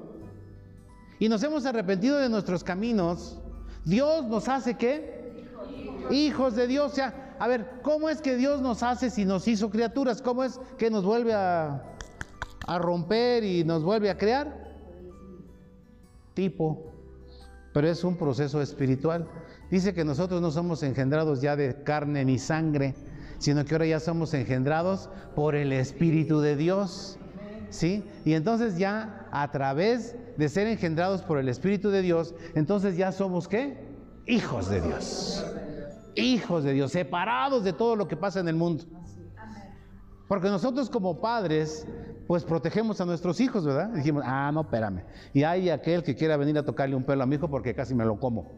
y 1.18 1.28
nos 1.28 1.42
hemos 1.42 1.66
arrepentido 1.66 2.18
de 2.18 2.28
nuestros 2.28 2.64
caminos, 2.64 3.38
Dios 3.84 4.24
nos 4.26 4.48
hace 4.48 4.74
qué? 4.74 5.22
Hijos 6.10 6.56
de 6.56 6.66
Dios. 6.66 6.92
O 6.92 6.94
sea, 6.94 7.36
a 7.38 7.48
ver, 7.48 7.80
¿cómo 7.82 8.08
es 8.08 8.20
que 8.20 8.36
Dios 8.36 8.60
nos 8.60 8.82
hace 8.82 9.10
si 9.10 9.24
nos 9.24 9.46
hizo 9.46 9.70
criaturas? 9.70 10.20
¿Cómo 10.20 10.44
es 10.44 10.58
que 10.78 10.90
nos 10.90 11.04
vuelve 11.04 11.32
a, 11.34 11.82
romper 12.78 13.44
y 13.44 13.64
nos 13.64 13.82
vuelve 13.82 14.10
a 14.10 14.16
crear? 14.16 14.62
tipo, 16.34 16.91
pero 17.72 17.88
es 17.88 18.04
un 18.04 18.16
proceso 18.16 18.60
espiritual. 18.60 19.26
Dice 19.70 19.94
que 19.94 20.04
nosotros 20.04 20.40
no 20.40 20.50
somos 20.50 20.82
engendrados 20.82 21.40
ya 21.40 21.56
de 21.56 21.82
carne 21.82 22.24
ni 22.24 22.38
sangre, 22.38 22.94
sino 23.38 23.64
que 23.64 23.74
ahora 23.74 23.86
ya 23.86 24.00
somos 24.00 24.34
engendrados 24.34 25.08
por 25.34 25.54
el 25.54 25.72
Espíritu 25.72 26.40
de 26.40 26.56
Dios. 26.56 27.18
¿Sí? 27.70 28.04
Y 28.26 28.34
entonces 28.34 28.76
ya 28.76 29.26
a 29.30 29.50
través 29.50 30.14
de 30.36 30.48
ser 30.50 30.66
engendrados 30.66 31.22
por 31.22 31.38
el 31.38 31.48
Espíritu 31.48 31.88
de 31.88 32.02
Dios, 32.02 32.34
entonces 32.54 32.98
ya 32.98 33.12
somos 33.12 33.48
qué? 33.48 33.78
Hijos 34.26 34.68
de 34.68 34.82
Dios. 34.82 35.44
Hijos 36.14 36.64
de 36.64 36.74
Dios, 36.74 36.92
separados 36.92 37.64
de 37.64 37.72
todo 37.72 37.96
lo 37.96 38.08
que 38.08 38.16
pasa 38.16 38.40
en 38.40 38.48
el 38.48 38.56
mundo. 38.56 38.84
Porque 40.32 40.48
nosotros 40.48 40.88
como 40.88 41.20
padres, 41.20 41.86
pues 42.26 42.42
protegemos 42.42 42.98
a 43.02 43.04
nuestros 43.04 43.38
hijos, 43.38 43.66
¿verdad? 43.66 43.90
dijimos, 43.90 44.24
ah, 44.26 44.50
no, 44.50 44.62
espérame. 44.62 45.04
Y 45.34 45.42
hay 45.42 45.68
aquel 45.68 46.02
que 46.02 46.16
quiera 46.16 46.38
venir 46.38 46.56
a 46.56 46.64
tocarle 46.64 46.96
un 46.96 47.04
pelo 47.04 47.22
a 47.22 47.26
mi 47.26 47.34
hijo 47.34 47.48
porque 47.48 47.74
casi 47.74 47.94
me 47.94 48.06
lo 48.06 48.18
como. 48.18 48.50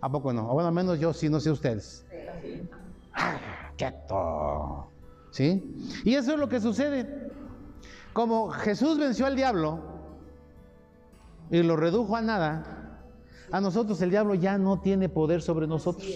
¿A 0.00 0.08
poco 0.08 0.32
no? 0.32 0.48
O 0.48 0.54
bueno, 0.54 0.68
al 0.68 0.74
menos 0.74 1.00
yo 1.00 1.12
sí, 1.12 1.28
no 1.28 1.40
sé 1.40 1.50
ustedes. 1.50 2.06
Ah, 3.14 3.72
quieto. 3.76 4.86
¿Sí? 5.32 5.74
Y 6.04 6.14
eso 6.14 6.34
es 6.34 6.38
lo 6.38 6.48
que 6.48 6.60
sucede. 6.60 7.32
Como 8.12 8.50
Jesús 8.50 8.96
venció 8.96 9.26
al 9.26 9.34
diablo 9.34 9.80
y 11.50 11.64
lo 11.64 11.74
redujo 11.74 12.14
a 12.14 12.22
nada, 12.22 13.00
a 13.50 13.60
nosotros 13.60 14.00
el 14.02 14.10
diablo 14.10 14.36
ya 14.36 14.56
no 14.56 14.78
tiene 14.78 15.08
poder 15.08 15.42
sobre 15.42 15.66
nosotros. 15.66 16.06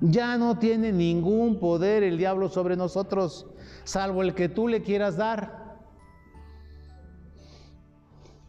Ya 0.00 0.36
no 0.36 0.58
tiene 0.58 0.92
ningún 0.92 1.58
poder 1.58 2.02
el 2.02 2.18
diablo 2.18 2.48
sobre 2.48 2.76
nosotros, 2.76 3.46
salvo 3.84 4.22
el 4.22 4.34
que 4.34 4.48
tú 4.48 4.68
le 4.68 4.82
quieras 4.82 5.16
dar. 5.16 5.78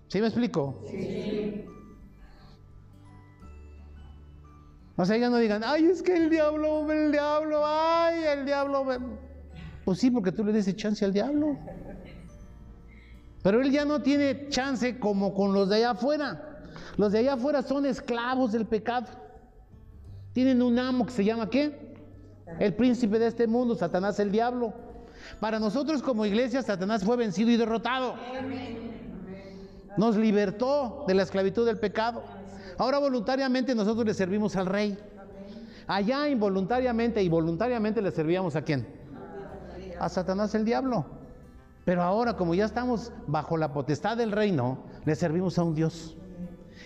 ¿Sí 0.08 0.20
me 0.20 0.28
explico? 0.28 0.82
O 4.96 5.06
sea, 5.06 5.18
ya 5.18 5.30
no 5.30 5.38
digan, 5.38 5.64
ay, 5.64 5.86
es 5.86 6.02
que 6.02 6.16
el 6.16 6.30
diablo, 6.30 6.92
el 6.92 7.12
diablo, 7.12 7.62
ay, 7.64 8.24
el 8.24 8.46
diablo. 8.46 8.86
Pues 9.86 10.00
sí, 10.00 10.10
porque 10.10 10.32
tú 10.32 10.44
le 10.44 10.52
dices 10.52 10.76
chance 10.76 11.06
al 11.06 11.14
diablo. 11.14 11.58
Pero 13.44 13.62
él 13.62 13.72
ya 13.72 13.86
no 13.86 14.02
tiene 14.02 14.50
chance 14.50 14.98
como 15.00 15.34
con 15.34 15.54
los 15.54 15.70
de 15.70 15.76
allá 15.76 15.92
afuera. 15.92 16.66
Los 16.98 17.12
de 17.12 17.20
allá 17.20 17.34
afuera 17.34 17.62
son 17.62 17.86
esclavos 17.86 18.52
del 18.52 18.66
pecado. 18.66 19.08
Tienen 20.38 20.62
un 20.62 20.78
amo 20.78 21.04
que 21.04 21.14
se 21.14 21.26
llama 21.26 21.50
¿qué? 21.50 21.96
El 22.60 22.76
príncipe 22.76 23.18
de 23.18 23.26
este 23.26 23.48
mundo, 23.48 23.74
Satanás 23.74 24.20
el 24.20 24.32
diablo. 24.32 24.72
Para 25.40 25.58
nosotros 25.58 26.04
como 26.04 26.28
iglesia, 26.28 26.62
Satanás 26.62 27.04
fue 27.04 27.18
vencido 27.18 27.50
y 27.50 27.58
derrotado. 27.58 28.14
Nos 29.98 30.16
libertó 30.16 31.06
de 31.08 31.16
la 31.16 31.24
esclavitud 31.24 31.66
del 31.66 31.80
pecado. 31.80 32.22
Ahora 32.78 33.00
voluntariamente 33.00 33.74
nosotros 33.74 34.06
le 34.06 34.14
servimos 34.14 34.56
al 34.56 34.68
rey. 34.68 34.96
Allá 35.88 36.30
involuntariamente 36.30 37.24
y 37.24 37.30
voluntariamente 37.30 38.00
le 38.00 38.12
servíamos 38.12 38.56
a 38.56 38.62
quién? 38.62 38.88
A 40.00 40.08
Satanás 40.08 40.54
el 40.54 40.66
diablo. 40.66 41.04
Pero 41.84 42.04
ahora 42.04 42.38
como 42.38 42.54
ya 42.54 42.66
estamos 42.66 43.12
bajo 43.26 43.58
la 43.58 43.74
potestad 43.74 44.16
del 44.16 44.32
reino, 44.32 44.84
le 45.04 45.16
servimos 45.16 45.58
a 45.58 45.64
un 45.64 45.74
Dios. 45.74 46.16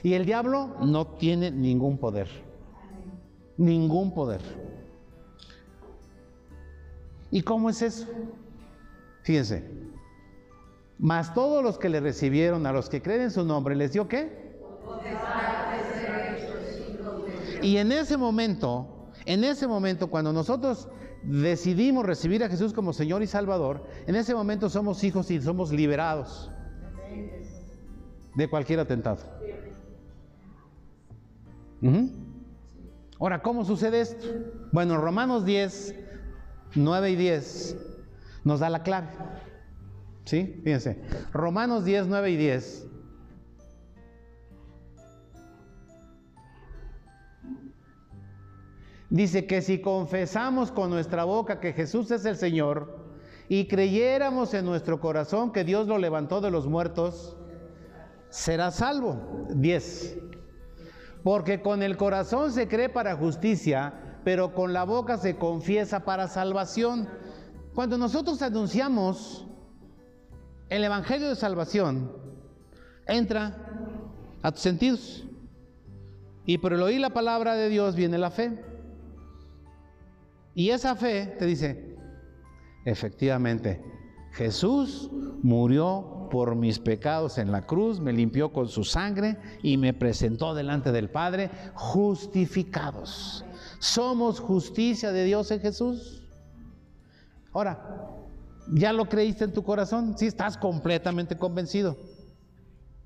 Y 0.03 0.13
el 0.13 0.25
diablo 0.25 0.77
no 0.79 1.05
tiene 1.05 1.51
ningún 1.51 1.97
poder 1.97 2.49
ningún 3.61 4.13
poder. 4.13 4.41
¿Y 7.29 7.41
cómo 7.43 7.69
es 7.69 7.81
eso? 7.81 8.07
Fíjense, 9.23 9.63
más 10.97 11.33
todos 11.33 11.63
los 11.63 11.77
que 11.77 11.89
le 11.89 11.99
recibieron, 11.99 12.65
a 12.65 12.73
los 12.73 12.89
que 12.89 13.01
creen 13.01 13.21
en 13.21 13.31
su 13.31 13.45
nombre, 13.45 13.75
¿les 13.75 13.93
dio 13.93 14.07
qué? 14.07 14.59
Y 17.61 17.77
en 17.77 17.91
ese 17.91 18.17
momento, 18.17 19.11
en 19.25 19.43
ese 19.43 19.67
momento, 19.67 20.09
cuando 20.09 20.33
nosotros 20.33 20.89
decidimos 21.23 22.05
recibir 22.05 22.43
a 22.43 22.49
Jesús 22.49 22.73
como 22.73 22.91
Señor 22.93 23.21
y 23.21 23.27
Salvador, 23.27 23.85
en 24.07 24.15
ese 24.15 24.33
momento 24.33 24.69
somos 24.69 25.03
hijos 25.03 25.29
y 25.29 25.39
somos 25.39 25.71
liberados 25.71 26.51
de 28.35 28.49
cualquier 28.49 28.79
atentado. 28.79 29.19
Ahora, 33.21 33.43
¿cómo 33.43 33.63
sucede 33.63 34.01
esto? 34.01 34.25
Bueno, 34.71 34.97
Romanos 34.97 35.45
10, 35.45 35.95
9 36.73 37.11
y 37.11 37.15
10 37.15 37.77
nos 38.43 38.61
da 38.61 38.69
la 38.71 38.81
clave. 38.81 39.09
¿Sí? 40.25 40.59
Fíjense. 40.63 40.99
Romanos 41.31 41.85
10, 41.85 42.07
9 42.07 42.31
y 42.31 42.37
10. 42.37 42.87
Dice 49.11 49.45
que 49.45 49.61
si 49.61 49.81
confesamos 49.81 50.71
con 50.71 50.89
nuestra 50.89 51.23
boca 51.23 51.59
que 51.59 51.73
Jesús 51.73 52.09
es 52.09 52.25
el 52.25 52.37
Señor 52.37 53.05
y 53.47 53.67
creyéramos 53.67 54.55
en 54.55 54.65
nuestro 54.65 54.99
corazón 54.99 55.51
que 55.51 55.63
Dios 55.63 55.85
lo 55.85 55.99
levantó 55.99 56.41
de 56.41 56.49
los 56.49 56.65
muertos, 56.65 57.37
será 58.29 58.71
salvo. 58.71 59.45
10. 59.53 60.30
Porque 61.23 61.61
con 61.61 61.83
el 61.83 61.97
corazón 61.97 62.51
se 62.51 62.67
cree 62.67 62.89
para 62.89 63.15
justicia, 63.15 63.93
pero 64.23 64.53
con 64.53 64.73
la 64.73 64.83
boca 64.83 65.17
se 65.17 65.35
confiesa 65.37 66.03
para 66.05 66.27
salvación. 66.27 67.07
Cuando 67.75 67.97
nosotros 67.97 68.41
anunciamos 68.41 69.45
el 70.69 70.83
Evangelio 70.83 71.29
de 71.29 71.35
Salvación, 71.35 72.11
entra 73.07 73.55
a 74.41 74.51
tus 74.51 74.61
sentidos. 74.61 75.25
Y 76.45 76.57
por 76.57 76.73
el 76.73 76.81
oír 76.81 76.99
la 76.99 77.11
palabra 77.11 77.55
de 77.55 77.69
Dios 77.69 77.95
viene 77.95 78.17
la 78.17 78.31
fe. 78.31 78.63
Y 80.55 80.71
esa 80.71 80.95
fe 80.95 81.35
te 81.37 81.45
dice, 81.45 81.95
efectivamente, 82.85 83.81
Jesús 84.33 85.09
murió 85.43 86.20
por 86.31 86.55
mis 86.55 86.79
pecados 86.79 87.37
en 87.37 87.51
la 87.51 87.67
cruz, 87.67 87.99
me 87.99 88.13
limpió 88.13 88.53
con 88.53 88.69
su 88.69 88.83
sangre 88.83 89.37
y 89.61 89.77
me 89.77 89.93
presentó 89.93 90.55
delante 90.55 90.91
del 90.91 91.09
Padre 91.09 91.51
justificados. 91.75 93.45
Somos 93.79 94.39
justicia 94.39 95.11
de 95.11 95.25
Dios 95.25 95.51
en 95.51 95.59
Jesús. 95.59 96.23
Ahora, 97.51 98.07
¿ya 98.71 98.93
lo 98.93 99.09
creíste 99.09 99.43
en 99.43 99.53
tu 99.53 99.63
corazón? 99.63 100.17
Sí, 100.17 100.27
estás 100.27 100.57
completamente 100.57 101.37
convencido. 101.37 101.97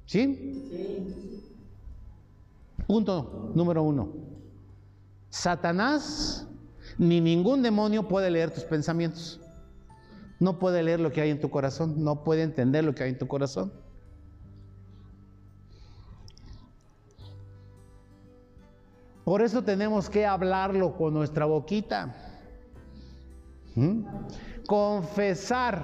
¿Sí? 0.05 0.67
Sí. 0.69 1.43
Punto 2.85 3.51
número 3.55 3.81
uno. 3.81 4.09
Satanás 5.29 6.47
ni 6.97 7.19
ningún 7.19 7.63
demonio 7.63 8.07
puede 8.07 8.29
leer 8.29 8.51
tus 8.51 8.63
pensamientos. 8.63 9.39
No 10.39 10.59
puede 10.59 10.83
leer 10.83 10.99
lo 10.99 11.11
que 11.11 11.21
hay 11.21 11.29
en 11.29 11.39
tu 11.39 11.49
corazón, 11.49 12.03
no 12.03 12.23
puede 12.23 12.43
entender 12.43 12.83
lo 12.83 12.93
que 12.93 13.03
hay 13.03 13.11
en 13.11 13.17
tu 13.17 13.27
corazón. 13.27 13.71
Por 19.23 19.41
eso 19.41 19.63
tenemos 19.63 20.09
que 20.09 20.25
hablarlo 20.25 20.95
con 20.95 21.13
nuestra 21.13 21.45
boquita. 21.45 22.15
¿Mm? 23.73 24.03
Confesar. 24.67 25.83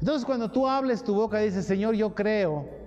Entonces 0.00 0.24
cuando 0.24 0.50
tú 0.50 0.66
hables 0.66 1.04
tu 1.04 1.14
boca 1.14 1.38
dices, 1.38 1.66
Señor, 1.66 1.94
yo 1.94 2.14
creo 2.14 2.83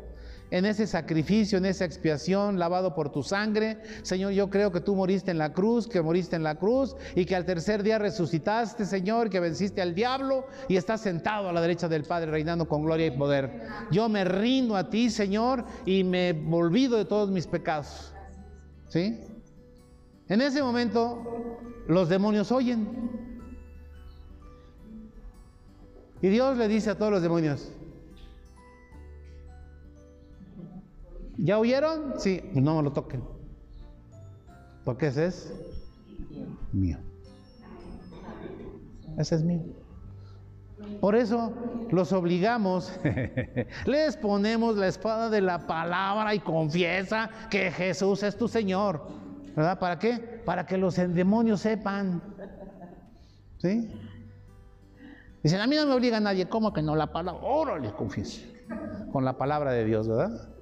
en 0.51 0.65
ese 0.65 0.87
sacrificio, 0.87 1.57
en 1.57 1.65
esa 1.65 1.85
expiación 1.85 2.57
lavado 2.59 2.95
por 2.95 3.11
tu 3.11 3.23
sangre. 3.23 3.79
Señor, 4.03 4.31
yo 4.31 4.49
creo 4.49 4.71
que 4.71 4.81
tú 4.81 4.95
moriste 4.95 5.31
en 5.31 5.37
la 5.37 5.53
cruz, 5.53 5.87
que 5.87 6.01
moriste 6.01 6.35
en 6.35 6.43
la 6.43 6.55
cruz 6.55 6.95
y 7.15 7.25
que 7.25 7.35
al 7.35 7.45
tercer 7.45 7.83
día 7.83 7.99
resucitaste, 7.99 8.85
Señor, 8.85 9.29
que 9.29 9.39
venciste 9.39 9.81
al 9.81 9.93
diablo 9.93 10.45
y 10.67 10.77
estás 10.77 11.01
sentado 11.01 11.49
a 11.49 11.53
la 11.53 11.61
derecha 11.61 11.87
del 11.87 12.03
Padre 12.03 12.31
reinando 12.31 12.67
con 12.67 12.83
gloria 12.83 13.07
y 13.07 13.11
poder. 13.11 13.67
Yo 13.91 14.09
me 14.09 14.23
rindo 14.23 14.75
a 14.75 14.89
ti, 14.89 15.09
Señor, 15.09 15.65
y 15.85 16.03
me 16.03 16.31
olvido 16.51 16.97
de 16.97 17.05
todos 17.05 17.29
mis 17.29 17.47
pecados. 17.47 18.13
¿Sí? 18.89 19.19
En 20.29 20.41
ese 20.41 20.61
momento 20.61 21.59
los 21.87 22.09
demonios 22.09 22.51
oyen. 22.51 22.87
Y 26.21 26.29
Dios 26.29 26.57
le 26.57 26.67
dice 26.67 26.89
a 26.89 26.97
todos 26.97 27.11
los 27.11 27.21
demonios, 27.21 27.71
¿Ya 31.37 31.59
oyeron? 31.59 32.13
Sí, 32.19 32.41
pues 32.51 32.63
no 32.63 32.77
me 32.77 32.83
lo 32.83 32.91
toquen. 32.91 33.23
Porque 34.83 35.07
ese 35.07 35.27
es 35.27 35.53
mío. 36.73 36.97
Ese 39.17 39.35
es 39.35 39.43
mío. 39.43 39.61
Por 41.01 41.15
eso 41.15 41.53
los 41.91 42.13
obligamos, 42.13 42.91
les 43.85 44.17
ponemos 44.17 44.77
la 44.77 44.87
espada 44.87 45.29
de 45.29 45.41
la 45.41 45.67
palabra 45.67 46.33
y 46.33 46.39
confiesa 46.39 47.29
que 47.49 47.71
Jesús 47.71 48.23
es 48.23 48.37
tu 48.37 48.47
Señor. 48.47 49.07
¿Verdad? 49.55 49.79
¿Para 49.79 49.97
qué? 49.97 50.41
Para 50.45 50.65
que 50.65 50.77
los 50.77 50.95
demonios 50.95 51.61
sepan. 51.61 52.21
¿Sí? 53.57 53.91
Dicen, 55.43 55.61
a 55.61 55.67
mí 55.67 55.75
no 55.75 55.87
me 55.87 55.93
obliga 55.93 56.19
nadie, 56.19 56.47
¿cómo 56.47 56.73
que 56.73 56.81
no? 56.81 56.95
La 56.95 57.11
palabra, 57.11 57.41
órale, 57.43 57.91
confieso. 57.93 58.41
Con 59.11 59.25
la 59.25 59.37
palabra 59.37 59.71
de 59.71 59.85
Dios, 59.85 60.07
¿verdad? 60.07 60.56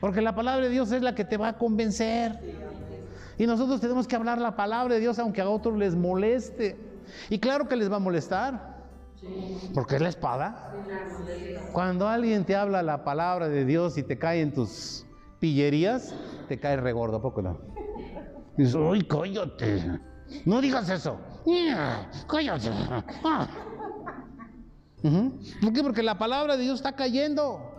Porque 0.00 0.20
la 0.20 0.34
palabra 0.34 0.64
de 0.64 0.70
Dios 0.70 0.92
es 0.92 1.02
la 1.02 1.14
que 1.14 1.24
te 1.24 1.36
va 1.36 1.48
a 1.48 1.58
convencer. 1.58 2.38
Y 3.38 3.46
nosotros 3.46 3.80
tenemos 3.80 4.06
que 4.06 4.16
hablar 4.16 4.38
la 4.38 4.56
palabra 4.56 4.94
de 4.94 5.00
Dios 5.00 5.18
aunque 5.18 5.40
a 5.40 5.48
otros 5.48 5.76
les 5.76 5.94
moleste. 5.94 6.76
Y 7.30 7.38
claro 7.38 7.68
que 7.68 7.76
les 7.76 7.90
va 7.90 7.96
a 7.96 8.00
molestar. 8.00 8.76
Porque 9.74 9.96
es 9.96 10.02
la 10.02 10.08
espada. 10.08 10.72
Cuando 11.72 12.08
alguien 12.08 12.44
te 12.44 12.56
habla 12.56 12.82
la 12.82 13.04
palabra 13.04 13.48
de 13.48 13.64
Dios 13.64 13.96
y 13.98 14.02
te 14.02 14.18
cae 14.18 14.40
en 14.40 14.52
tus 14.52 15.06
pillerías, 15.40 16.14
te 16.48 16.58
cae 16.58 16.76
regordo, 16.76 17.20
poco 17.20 17.42
no? 17.42 17.58
dices, 18.56 18.74
uy, 18.74 19.02
cállate. 19.02 20.00
No 20.44 20.60
digas 20.60 20.88
eso. 20.88 21.18
Cállate. 22.28 22.70
Ah. 23.22 23.46
¿Por 25.60 25.72
qué? 25.72 25.82
Porque 25.82 26.02
la 26.02 26.18
palabra 26.18 26.56
de 26.56 26.64
Dios 26.64 26.76
está 26.76 26.92
cayendo. 26.92 27.75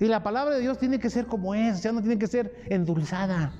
Y 0.00 0.06
la 0.06 0.22
palabra 0.22 0.54
de 0.54 0.60
Dios 0.60 0.78
tiene 0.78 0.98
que 0.98 1.10
ser 1.10 1.26
como 1.26 1.54
es, 1.54 1.82
ya 1.82 1.92
no 1.92 2.00
tiene 2.00 2.18
que 2.18 2.26
ser 2.26 2.64
endulzada. 2.68 3.52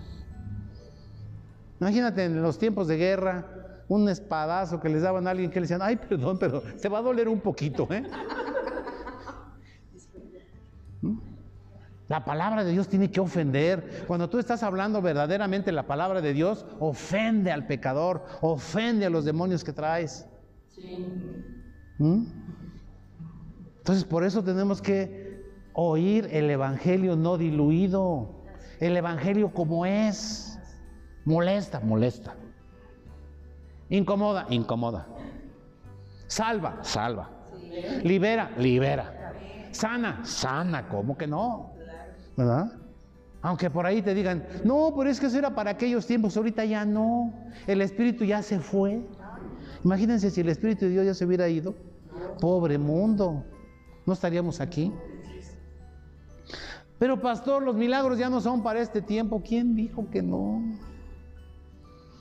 Imagínate 1.80 2.24
en 2.24 2.42
los 2.42 2.58
tiempos 2.58 2.88
de 2.88 2.96
guerra, 2.96 3.62
un 3.88 4.08
espadazo 4.08 4.80
que 4.80 4.88
les 4.88 5.02
daban 5.02 5.26
a 5.26 5.30
alguien 5.30 5.50
que 5.50 5.60
le 5.60 5.64
decían, 5.64 5.82
ay, 5.82 5.96
perdón, 5.96 6.38
pero 6.38 6.62
te 6.62 6.88
va 6.88 6.98
a 6.98 7.02
doler 7.02 7.28
un 7.28 7.40
poquito, 7.40 7.88
¿eh? 7.90 8.04
¿Mm? 11.02 11.18
La 12.08 12.24
palabra 12.24 12.62
de 12.62 12.72
Dios 12.72 12.88
tiene 12.88 13.10
que 13.10 13.20
ofender. 13.20 14.04
Cuando 14.06 14.28
tú 14.28 14.38
estás 14.38 14.62
hablando 14.62 15.00
verdaderamente 15.00 15.72
la 15.72 15.86
palabra 15.86 16.20
de 16.20 16.32
Dios, 16.32 16.66
ofende 16.78 17.50
al 17.50 17.66
pecador, 17.66 18.24
ofende 18.42 19.06
a 19.06 19.10
los 19.10 19.24
demonios 19.24 19.64
que 19.64 19.72
traes. 19.72 20.26
¿Mm? 21.98 22.24
Entonces, 23.78 24.04
por 24.04 24.24
eso 24.24 24.44
tenemos 24.44 24.80
que 24.80 25.21
oír 25.74 26.28
el 26.32 26.50
Evangelio 26.50 27.16
no 27.16 27.38
diluido, 27.38 28.42
el 28.80 28.96
Evangelio 28.96 29.52
como 29.52 29.86
es. 29.86 30.58
Molesta, 31.24 31.78
molesta. 31.80 32.34
Incomoda, 33.88 34.46
incomoda. 34.50 35.06
Salva, 36.26 36.78
salva. 36.82 37.30
Libera, 38.02 38.50
libera. 38.58 39.34
Sana, 39.70 40.24
sana, 40.24 40.88
¿cómo 40.88 41.16
que 41.16 41.26
no? 41.26 41.72
¿Verdad? 42.36 42.72
Aunque 43.42 43.70
por 43.70 43.86
ahí 43.86 44.02
te 44.02 44.14
digan, 44.14 44.46
no, 44.64 44.92
pero 44.96 45.10
es 45.10 45.18
que 45.18 45.26
eso 45.26 45.38
era 45.38 45.54
para 45.54 45.72
aquellos 45.72 46.06
tiempos, 46.06 46.36
ahorita 46.36 46.64
ya 46.64 46.84
no. 46.84 47.32
El 47.66 47.82
Espíritu 47.82 48.24
ya 48.24 48.42
se 48.42 48.60
fue. 48.60 49.04
Imagínense 49.84 50.30
si 50.30 50.40
el 50.40 50.48
Espíritu 50.48 50.84
de 50.84 50.92
Dios 50.92 51.06
ya 51.06 51.14
se 51.14 51.24
hubiera 51.24 51.48
ido. 51.48 51.74
Pobre 52.40 52.78
mundo, 52.78 53.44
no 54.06 54.12
estaríamos 54.12 54.60
aquí. 54.60 54.92
Pero 57.02 57.20
pastor, 57.20 57.64
los 57.64 57.74
milagros 57.74 58.16
ya 58.16 58.30
no 58.30 58.40
son 58.40 58.62
para 58.62 58.80
este 58.80 59.02
tiempo. 59.02 59.42
¿Quién 59.44 59.74
dijo 59.74 60.08
que 60.08 60.22
no? 60.22 60.62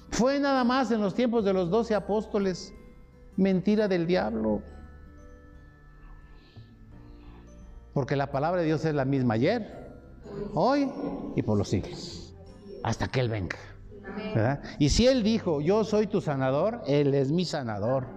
Fue 0.09 0.39
nada 0.39 0.63
más 0.63 0.89
en 0.89 1.01
los 1.01 1.13
tiempos 1.13 1.45
de 1.45 1.53
los 1.53 1.69
doce 1.69 1.93
apóstoles. 1.93 2.73
Mentira 3.37 3.87
del 3.87 4.07
diablo. 4.07 4.63
Porque 7.93 8.15
la 8.15 8.31
palabra 8.31 8.61
de 8.61 8.65
Dios 8.65 8.83
es 8.83 8.95
la 8.95 9.05
misma 9.05 9.35
ayer, 9.35 10.01
hoy 10.55 10.91
y 11.35 11.43
por 11.43 11.59
los 11.59 11.69
siglos. 11.69 12.33
Hasta 12.81 13.07
que 13.07 13.19
Él 13.19 13.29
venga. 13.29 13.57
Y 14.79 14.89
si 14.89 15.05
Él 15.05 15.21
dijo, 15.21 15.61
yo 15.61 15.83
soy 15.83 16.07
tu 16.07 16.21
sanador, 16.21 16.81
Él 16.87 17.13
es 17.13 17.31
mi 17.31 17.45
sanador. 17.45 18.07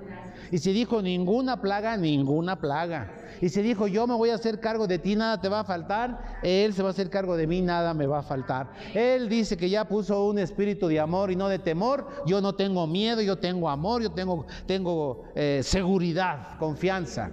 Y 0.51 0.59
si 0.59 0.73
dijo 0.73 1.03
ninguna 1.03 1.61
plaga, 1.61 1.97
ninguna 1.97 2.59
plaga. 2.59 3.11
Y 3.41 3.49
si 3.49 3.63
dijo 3.63 3.87
yo 3.87 4.07
me 4.07 4.15
voy 4.15 4.31
a 4.31 4.35
hacer 4.35 4.61
cargo 4.61 4.87
de 4.87 4.99
ti, 4.99 5.17
nada 5.17 5.41
te 5.41 5.49
va 5.49 5.61
a 5.61 5.65
faltar, 5.65 6.39
Él 6.43 6.73
se 6.73 6.83
va 6.83 6.89
a 6.89 6.93
hacer 6.93 7.11
cargo 7.11 7.37
de 7.37 7.47
mí, 7.47 7.63
nada 7.63 7.95
me 7.95 8.07
va 8.07 8.21
a 8.21 8.23
faltar. 8.23 8.71
Él 8.95 9.29
dice 9.29 9.57
que 9.57 9.69
ya 9.69 9.87
puso 9.87 10.27
un 10.27 10.39
espíritu 10.39 10.89
de 10.89 11.01
amor 11.01 11.31
y 11.31 11.37
no 11.37 11.49
de 11.49 11.59
temor. 11.59 12.07
Yo 12.27 12.41
no 12.41 12.55
tengo 12.55 12.87
miedo, 12.87 13.21
yo 13.23 13.39
tengo 13.39 13.69
amor, 13.69 14.03
yo 14.03 14.13
tengo, 14.13 14.47
tengo 14.67 15.25
eh, 15.35 15.61
seguridad, 15.63 16.59
confianza. 16.59 17.31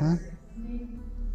¿Ah? 0.00 0.16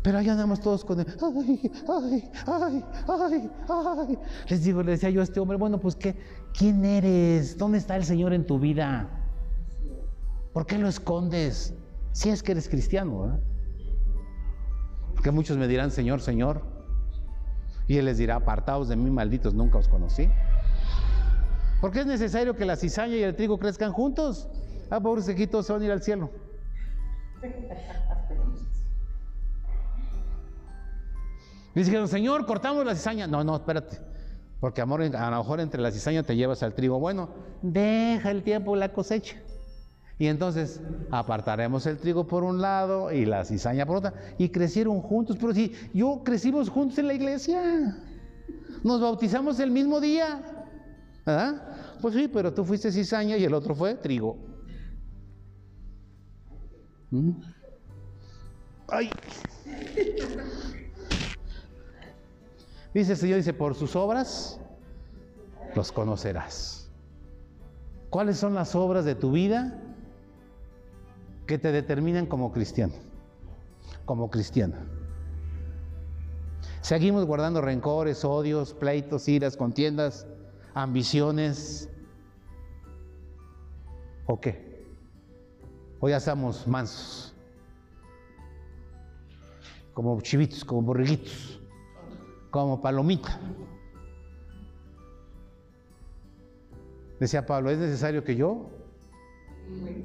Pero 0.01 0.19
ahí 0.19 0.29
andamos 0.29 0.61
todos 0.61 0.85
con 0.85 1.01
el, 1.01 1.07
ay, 1.21 1.71
ay, 1.87 2.23
ay, 2.45 2.83
ay, 3.07 3.51
ay. 3.67 4.17
Les 4.47 4.63
digo, 4.63 4.81
le 4.81 4.91
decía 4.91 5.09
yo 5.09 5.19
a 5.19 5.23
este 5.25 5.39
hombre, 5.39 5.57
bueno, 5.57 5.79
pues 5.79 5.97
¿qué? 5.97 6.15
¿quién 6.57 6.85
eres? 6.85 7.57
¿Dónde 7.57 7.77
está 7.77 7.95
el 7.97 8.05
Señor 8.05 8.33
en 8.33 8.45
tu 8.45 8.57
vida? 8.57 9.09
¿Por 10.57 10.65
qué 10.65 10.79
lo 10.79 10.87
escondes? 10.87 11.75
Si 12.13 12.29
es 12.29 12.41
que 12.41 12.53
eres 12.53 12.67
cristiano, 12.67 13.27
¿eh? 13.27 13.39
Porque 15.13 15.29
muchos 15.29 15.55
me 15.55 15.67
dirán, 15.67 15.91
Señor, 15.91 16.19
Señor. 16.19 16.63
Y 17.87 17.97
Él 17.97 18.05
les 18.05 18.17
dirá, 18.17 18.37
apartaos 18.37 18.89
de 18.89 18.95
mí, 18.95 19.11
malditos, 19.11 19.53
nunca 19.53 19.77
os 19.77 19.87
conocí. 19.87 20.27
Porque 21.79 21.99
es 21.99 22.07
necesario 22.07 22.55
que 22.55 22.65
la 22.65 22.75
cizaña 22.75 23.17
y 23.17 23.21
el 23.21 23.35
trigo 23.35 23.59
crezcan 23.59 23.91
juntos. 23.91 24.49
Ah, 24.89 24.99
pobres 24.99 25.25
sequitos 25.25 25.67
se 25.67 25.73
van 25.73 25.83
a 25.83 25.85
ir 25.85 25.91
al 25.91 26.01
cielo. 26.01 26.31
Dijeron, 31.75 32.07
Señor, 32.07 32.47
cortamos 32.47 32.83
la 32.83 32.95
cizaña. 32.95 33.27
No, 33.27 33.43
no, 33.43 33.57
espérate. 33.57 33.99
Porque 34.59 34.81
amor, 34.81 35.03
a 35.03 35.29
lo 35.29 35.37
mejor 35.37 35.59
entre 35.59 35.83
la 35.83 35.91
cizaña 35.91 36.23
te 36.23 36.35
llevas 36.35 36.63
al 36.63 36.73
trigo. 36.73 36.99
Bueno, 36.99 37.29
deja 37.61 38.31
el 38.31 38.41
tiempo 38.41 38.75
la 38.75 38.91
cosecha. 38.91 39.37
Y 40.19 40.27
entonces 40.27 40.81
apartaremos 41.11 41.85
el 41.85 41.97
trigo 41.97 42.25
por 42.25 42.43
un 42.43 42.59
lado 42.59 43.11
y 43.11 43.25
la 43.25 43.45
cizaña 43.45 43.85
por 43.85 43.97
otra. 43.97 44.13
Y 44.37 44.49
crecieron 44.49 45.01
juntos. 45.01 45.37
Pero 45.39 45.53
si 45.53 45.73
yo 45.93 46.21
crecimos 46.23 46.69
juntos 46.69 46.97
en 46.97 47.07
la 47.07 47.13
iglesia, 47.13 47.95
nos 48.83 48.99
bautizamos 48.99 49.59
el 49.59 49.69
mismo 49.69 49.99
día. 50.01 50.41
Pues 52.01 52.15
sí, 52.15 52.27
pero 52.27 52.53
tú 52.53 52.65
fuiste 52.65 52.91
cizaña 52.91 53.37
y 53.37 53.43
el 53.43 53.53
otro 53.53 53.75
fue 53.75 53.93
trigo. 53.95 54.37
¿Mm? 57.11 57.31
Ay. 58.87 59.09
Dice 62.93 63.11
el 63.11 63.17
Señor, 63.17 63.37
dice, 63.37 63.53
por 63.53 63.75
sus 63.75 63.95
obras 63.95 64.59
los 65.75 65.91
conocerás. 65.91 66.89
¿Cuáles 68.09 68.37
son 68.37 68.55
las 68.55 68.73
obras 68.73 69.05
de 69.05 69.13
tu 69.13 69.31
vida? 69.31 69.79
Que 71.47 71.57
te 71.57 71.71
determinan 71.71 72.25
como 72.25 72.51
cristiano, 72.51 72.93
como 74.05 74.29
cristiana. 74.29 74.85
Seguimos 76.81 77.25
guardando 77.25 77.61
rencores, 77.61 78.23
odios, 78.23 78.73
pleitos, 78.73 79.27
iras, 79.27 79.57
contiendas, 79.57 80.27
ambiciones. 80.73 81.89
¿O 84.25 84.39
qué? 84.39 84.85
O 85.99 86.09
ya 86.09 86.17
estamos 86.17 86.67
mansos, 86.67 87.33
como 89.93 90.19
chivitos, 90.21 90.63
como 90.63 90.81
borreguitos, 90.83 91.59
como 92.51 92.81
palomita. 92.81 93.39
Decía 97.19 97.45
Pablo, 97.45 97.71
es 97.71 97.79
necesario 97.79 98.23
que 98.23 98.35
yo 98.35 98.69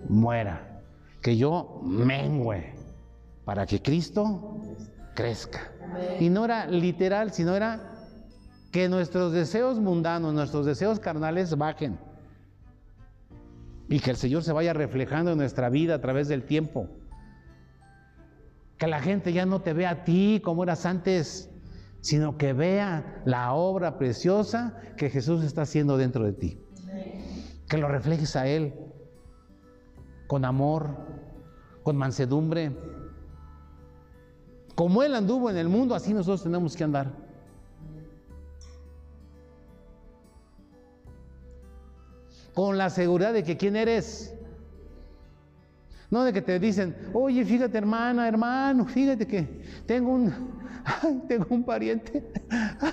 muera 0.08 0.71
que 1.22 1.36
yo 1.36 1.80
mengüe 1.82 2.74
para 3.44 3.64
que 3.64 3.80
Cristo 3.80 4.60
crezca. 5.14 5.72
Y 6.18 6.28
no 6.28 6.44
era 6.44 6.66
literal, 6.66 7.32
sino 7.32 7.54
era 7.54 7.92
que 8.72 8.88
nuestros 8.88 9.32
deseos 9.32 9.78
mundanos, 9.78 10.34
nuestros 10.34 10.66
deseos 10.66 10.98
carnales 10.98 11.56
bajen. 11.56 11.98
Y 13.88 14.00
que 14.00 14.10
el 14.10 14.16
Señor 14.16 14.42
se 14.42 14.52
vaya 14.52 14.72
reflejando 14.72 15.32
en 15.32 15.38
nuestra 15.38 15.68
vida 15.68 15.94
a 15.94 16.00
través 16.00 16.28
del 16.28 16.44
tiempo. 16.44 16.88
Que 18.78 18.86
la 18.86 19.00
gente 19.00 19.32
ya 19.32 19.46
no 19.46 19.60
te 19.60 19.74
vea 19.74 19.90
a 19.90 20.04
ti 20.04 20.40
como 20.42 20.64
eras 20.64 20.86
antes, 20.86 21.50
sino 22.00 22.36
que 22.36 22.52
vea 22.52 23.22
la 23.26 23.52
obra 23.52 23.98
preciosa 23.98 24.76
que 24.96 25.10
Jesús 25.10 25.44
está 25.44 25.62
haciendo 25.62 25.98
dentro 25.98 26.24
de 26.24 26.32
ti. 26.32 26.58
Que 27.68 27.76
lo 27.76 27.86
reflejes 27.86 28.34
a 28.34 28.48
Él 28.48 28.74
con 30.32 30.46
amor, 30.46 30.88
con 31.82 31.94
mansedumbre. 31.94 32.74
Como 34.74 35.02
Él 35.02 35.14
anduvo 35.14 35.50
en 35.50 35.58
el 35.58 35.68
mundo, 35.68 35.94
así 35.94 36.14
nosotros 36.14 36.42
tenemos 36.42 36.74
que 36.74 36.84
andar. 36.84 37.10
Con 42.54 42.78
la 42.78 42.88
seguridad 42.88 43.34
de 43.34 43.44
que 43.44 43.58
quién 43.58 43.76
eres. 43.76 44.34
No 46.12 46.24
de 46.24 46.32
que 46.34 46.42
te 46.42 46.58
dicen, 46.60 46.94
oye, 47.14 47.42
fíjate 47.42 47.78
hermana, 47.78 48.28
hermano, 48.28 48.84
fíjate 48.84 49.26
que 49.26 49.62
tengo 49.86 50.12
un, 50.12 50.30
tengo 51.26 51.46
un 51.48 51.64
pariente 51.64 52.30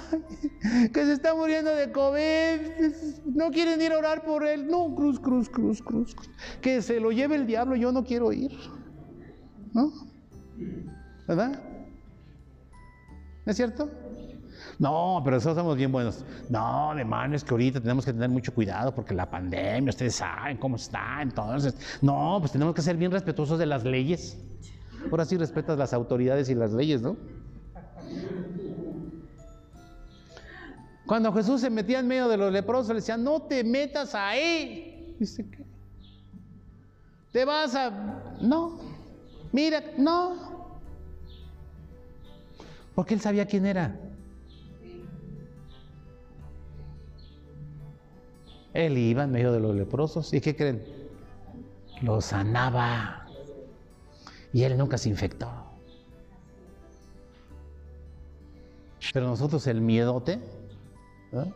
que 0.93 1.05
se 1.05 1.11
está 1.11 1.35
muriendo 1.35 1.69
de 1.75 1.91
COVID, 1.91 3.35
no 3.35 3.51
quieren 3.51 3.81
ir 3.81 3.91
a 3.91 3.97
orar 3.97 4.23
por 4.23 4.47
él. 4.47 4.67
No, 4.67 4.95
cruz, 4.95 5.19
cruz, 5.19 5.49
cruz, 5.49 5.81
cruz. 5.81 6.15
Que 6.61 6.81
se 6.81 7.01
lo 7.01 7.11
lleve 7.11 7.35
el 7.35 7.45
diablo, 7.45 7.75
yo 7.75 7.91
no 7.91 8.05
quiero 8.05 8.31
ir. 8.31 8.57
¿No? 9.73 9.91
¿Verdad? 11.27 11.61
¿Es 13.45 13.57
cierto? 13.57 13.91
No, 14.79 15.19
pero 15.25 15.35
nosotros 15.35 15.57
somos 15.57 15.75
bien 15.75 15.91
buenos. 15.91 16.23
No, 16.49 16.97
hermano, 16.97 17.35
es 17.35 17.43
que 17.43 17.53
ahorita 17.53 17.81
tenemos 17.81 18.05
que 18.05 18.13
tener 18.13 18.29
mucho 18.29 18.53
cuidado 18.53 18.95
porque 18.95 19.13
la 19.13 19.29
pandemia, 19.29 19.89
ustedes 19.89 20.15
saben 20.15 20.55
cómo 20.55 20.77
está. 20.77 21.21
Entonces, 21.21 21.75
no, 22.01 22.37
pues 22.39 22.53
tenemos 22.53 22.73
que 22.73 22.81
ser 22.81 22.95
bien 22.95 23.11
respetuosos 23.11 23.59
de 23.59 23.65
las 23.65 23.83
leyes. 23.83 24.37
Ahora 25.11 25.25
sí 25.25 25.35
respetas 25.35 25.77
las 25.77 25.91
autoridades 25.93 26.49
y 26.49 26.55
las 26.55 26.71
leyes, 26.71 27.01
¿no? 27.01 27.17
Cuando 31.05 31.33
Jesús 31.33 31.59
se 31.59 31.69
metía 31.69 31.99
en 31.99 32.07
medio 32.07 32.29
de 32.29 32.37
los 32.37 32.53
leprosos, 32.53 32.89
le 32.89 32.95
decía, 32.95 33.17
no 33.17 33.41
te 33.41 33.65
metas 33.65 34.15
ahí. 34.15 35.15
Dice, 35.19 35.45
¿qué? 35.49 35.65
Te 37.33 37.43
vas 37.43 37.75
a... 37.75 37.89
No, 38.39 38.79
mira, 39.51 39.83
no. 39.97 40.79
Porque 42.95 43.13
él 43.13 43.19
sabía 43.19 43.45
quién 43.45 43.65
era. 43.65 43.99
Él 48.73 48.97
iba 48.97 49.23
en 49.23 49.31
medio 49.31 49.51
de 49.51 49.59
los 49.59 49.75
leprosos. 49.75 50.33
¿Y 50.33 50.41
qué 50.41 50.55
creen? 50.55 50.83
Los 52.01 52.25
sanaba. 52.25 53.25
Y 54.53 54.63
él 54.63 54.77
nunca 54.77 54.97
se 54.97 55.09
infectó. 55.09 55.49
Pero 59.13 59.27
nosotros 59.27 59.65
el 59.67 59.81
miedote. 59.81 60.39
¿eh? 61.31 61.53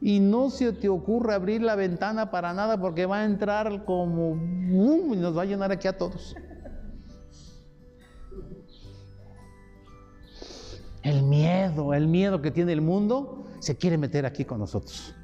Y 0.00 0.20
no 0.20 0.50
se 0.50 0.72
te 0.72 0.88
ocurre 0.88 1.34
abrir 1.34 1.62
la 1.62 1.74
ventana 1.74 2.30
para 2.30 2.52
nada 2.52 2.78
porque 2.78 3.06
va 3.06 3.20
a 3.20 3.24
entrar 3.24 3.84
como 3.84 4.36
y 4.36 5.16
nos 5.16 5.36
va 5.36 5.42
a 5.42 5.46
llenar 5.46 5.72
aquí 5.72 5.88
a 5.88 5.96
todos. 5.96 6.34
El 11.02 11.22
miedo, 11.22 11.94
el 11.94 12.08
miedo 12.08 12.42
que 12.42 12.50
tiene 12.50 12.72
el 12.72 12.80
mundo 12.80 13.46
se 13.60 13.76
quiere 13.76 13.96
meter 13.96 14.26
aquí 14.26 14.44
con 14.44 14.58
nosotros. 14.58 15.14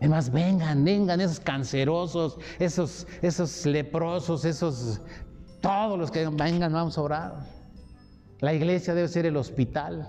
Además, 0.00 0.32
vengan, 0.32 0.82
vengan 0.82 1.20
esos 1.20 1.40
cancerosos, 1.40 2.38
esos, 2.58 3.06
esos 3.20 3.66
leprosos, 3.66 4.46
esos, 4.46 5.02
todos 5.60 5.98
los 5.98 6.10
que 6.10 6.26
vengan, 6.26 6.72
vamos 6.72 6.96
a 6.96 7.02
orar. 7.02 7.34
La 8.40 8.54
iglesia 8.54 8.94
debe 8.94 9.08
ser 9.08 9.26
el 9.26 9.36
hospital, 9.36 10.08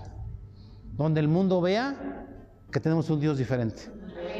donde 0.96 1.20
el 1.20 1.28
mundo 1.28 1.60
vea 1.60 2.26
que 2.70 2.80
tenemos 2.80 3.10
un 3.10 3.20
Dios 3.20 3.36
diferente, 3.36 3.82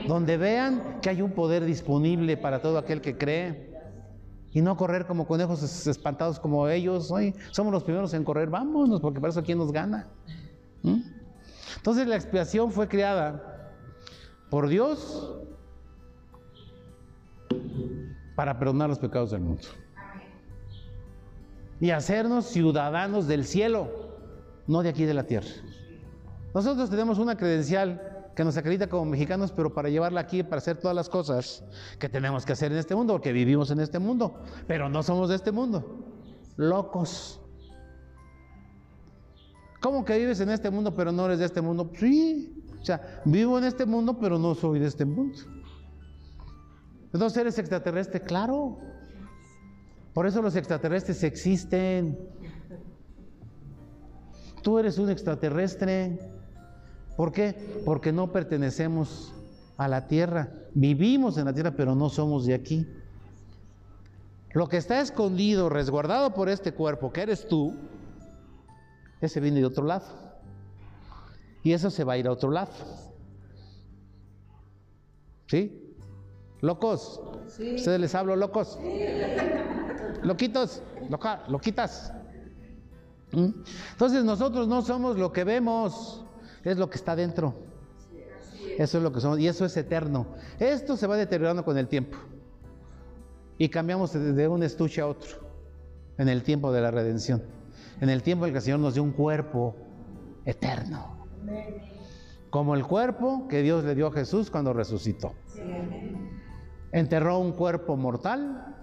donde 0.08 0.38
vean 0.38 1.00
que 1.02 1.10
hay 1.10 1.20
un 1.20 1.32
poder 1.32 1.66
disponible 1.66 2.38
para 2.38 2.62
todo 2.62 2.78
aquel 2.78 3.02
que 3.02 3.18
cree 3.18 3.70
y 4.52 4.62
no 4.62 4.74
correr 4.78 5.06
como 5.06 5.26
conejos 5.26 5.86
espantados 5.86 6.40
como 6.40 6.66
ellos. 6.66 7.10
Hoy 7.10 7.34
somos 7.50 7.74
los 7.74 7.84
primeros 7.84 8.14
en 8.14 8.24
correr, 8.24 8.48
vámonos, 8.48 9.02
porque 9.02 9.20
para 9.20 9.32
eso 9.32 9.42
quién 9.42 9.58
nos 9.58 9.70
gana. 9.70 10.08
¿Mm? 10.82 11.02
Entonces 11.76 12.06
la 12.06 12.16
expiación 12.16 12.72
fue 12.72 12.88
creada 12.88 13.51
por 14.52 14.68
Dios 14.68 15.32
para 18.34 18.58
perdonar 18.58 18.90
los 18.90 18.98
pecados 18.98 19.30
del 19.30 19.40
mundo. 19.40 19.62
Y 21.80 21.88
hacernos 21.88 22.44
ciudadanos 22.48 23.26
del 23.26 23.46
cielo, 23.46 23.88
no 24.66 24.82
de 24.82 24.90
aquí 24.90 25.06
de 25.06 25.14
la 25.14 25.24
tierra. 25.24 25.48
Nosotros 26.54 26.90
tenemos 26.90 27.18
una 27.18 27.34
credencial 27.34 28.28
que 28.36 28.44
nos 28.44 28.54
acredita 28.58 28.88
como 28.88 29.06
mexicanos, 29.06 29.52
pero 29.52 29.72
para 29.72 29.88
llevarla 29.88 30.20
aquí, 30.20 30.42
para 30.42 30.58
hacer 30.58 30.76
todas 30.76 30.94
las 30.94 31.08
cosas 31.08 31.64
que 31.98 32.10
tenemos 32.10 32.44
que 32.44 32.52
hacer 32.52 32.72
en 32.72 32.78
este 32.78 32.94
mundo, 32.94 33.14
porque 33.14 33.32
vivimos 33.32 33.70
en 33.70 33.80
este 33.80 33.98
mundo, 33.98 34.38
pero 34.66 34.90
no 34.90 35.02
somos 35.02 35.30
de 35.30 35.36
este 35.36 35.50
mundo. 35.50 36.04
Locos. 36.56 37.40
¿Cómo 39.80 40.04
que 40.04 40.18
vives 40.18 40.40
en 40.40 40.50
este 40.50 40.68
mundo, 40.68 40.94
pero 40.94 41.10
no 41.10 41.24
eres 41.24 41.38
de 41.38 41.46
este 41.46 41.62
mundo? 41.62 41.90
Sí, 41.94 42.51
o 42.82 42.84
sea, 42.84 43.22
vivo 43.24 43.58
en 43.58 43.64
este 43.64 43.86
mundo, 43.86 44.18
pero 44.18 44.40
no 44.40 44.56
soy 44.56 44.80
de 44.80 44.88
este 44.88 45.04
mundo. 45.04 45.38
Entonces 47.12 47.38
eres 47.38 47.58
extraterrestre, 47.58 48.20
claro. 48.20 48.78
Por 50.12 50.26
eso 50.26 50.42
los 50.42 50.56
extraterrestres 50.56 51.22
existen. 51.22 52.18
Tú 54.62 54.80
eres 54.80 54.98
un 54.98 55.10
extraterrestre. 55.10 56.18
¿Por 57.16 57.30
qué? 57.30 57.54
Porque 57.84 58.12
no 58.12 58.32
pertenecemos 58.32 59.32
a 59.76 59.86
la 59.86 60.08
tierra. 60.08 60.52
Vivimos 60.74 61.38
en 61.38 61.44
la 61.44 61.52
tierra, 61.52 61.74
pero 61.76 61.94
no 61.94 62.08
somos 62.08 62.46
de 62.46 62.54
aquí. 62.54 62.86
Lo 64.54 64.68
que 64.68 64.76
está 64.76 65.00
escondido, 65.00 65.68
resguardado 65.68 66.34
por 66.34 66.48
este 66.48 66.72
cuerpo, 66.72 67.12
que 67.12 67.22
eres 67.22 67.46
tú, 67.46 67.74
ese 69.20 69.38
viene 69.38 69.60
de 69.60 69.66
otro 69.66 69.84
lado. 69.84 70.31
Y 71.62 71.72
eso 71.72 71.90
se 71.90 72.04
va 72.04 72.14
a 72.14 72.18
ir 72.18 72.26
a 72.26 72.32
otro 72.32 72.50
lado. 72.50 72.72
¿Sí? 75.46 75.94
¿Locos? 76.60 77.20
¿Ustedes 77.46 78.00
les 78.00 78.14
hablo 78.14 78.36
locos? 78.36 78.78
¿Loquitos? 80.22 80.82
Loca, 81.10 81.44
¿Loquitas? 81.48 82.12
¿Mm? 83.32 83.50
Entonces 83.92 84.24
nosotros 84.24 84.68
no 84.68 84.82
somos 84.82 85.18
lo 85.18 85.32
que 85.32 85.44
vemos, 85.44 86.24
es 86.64 86.76
lo 86.76 86.88
que 86.88 86.96
está 86.96 87.16
dentro. 87.16 87.54
Eso 88.78 88.98
es 88.98 89.04
lo 89.04 89.12
que 89.12 89.20
somos 89.20 89.38
y 89.38 89.48
eso 89.48 89.64
es 89.64 89.76
eterno. 89.76 90.26
Esto 90.58 90.96
se 90.96 91.06
va 91.06 91.16
deteriorando 91.16 91.64
con 91.64 91.76
el 91.76 91.88
tiempo. 91.88 92.16
Y 93.58 93.68
cambiamos 93.68 94.12
de 94.12 94.48
un 94.48 94.62
estuche 94.62 95.00
a 95.00 95.06
otro 95.06 95.36
en 96.18 96.28
el 96.28 96.42
tiempo 96.42 96.72
de 96.72 96.80
la 96.80 96.90
redención. 96.90 97.42
En 98.00 98.08
el 98.08 98.22
tiempo 98.22 98.46
en 98.46 98.52
que 98.52 98.58
el 98.58 98.64
Señor 98.64 98.80
nos 98.80 98.94
dio 98.94 99.02
un 99.02 99.12
cuerpo 99.12 99.76
eterno. 100.44 101.11
Como 102.50 102.74
el 102.74 102.86
cuerpo 102.86 103.48
que 103.48 103.62
Dios 103.62 103.84
le 103.84 103.94
dio 103.94 104.08
a 104.08 104.12
Jesús 104.12 104.50
cuando 104.50 104.72
resucitó. 104.72 105.32
Enterró 106.92 107.38
un 107.38 107.52
cuerpo 107.52 107.96
mortal 107.96 108.76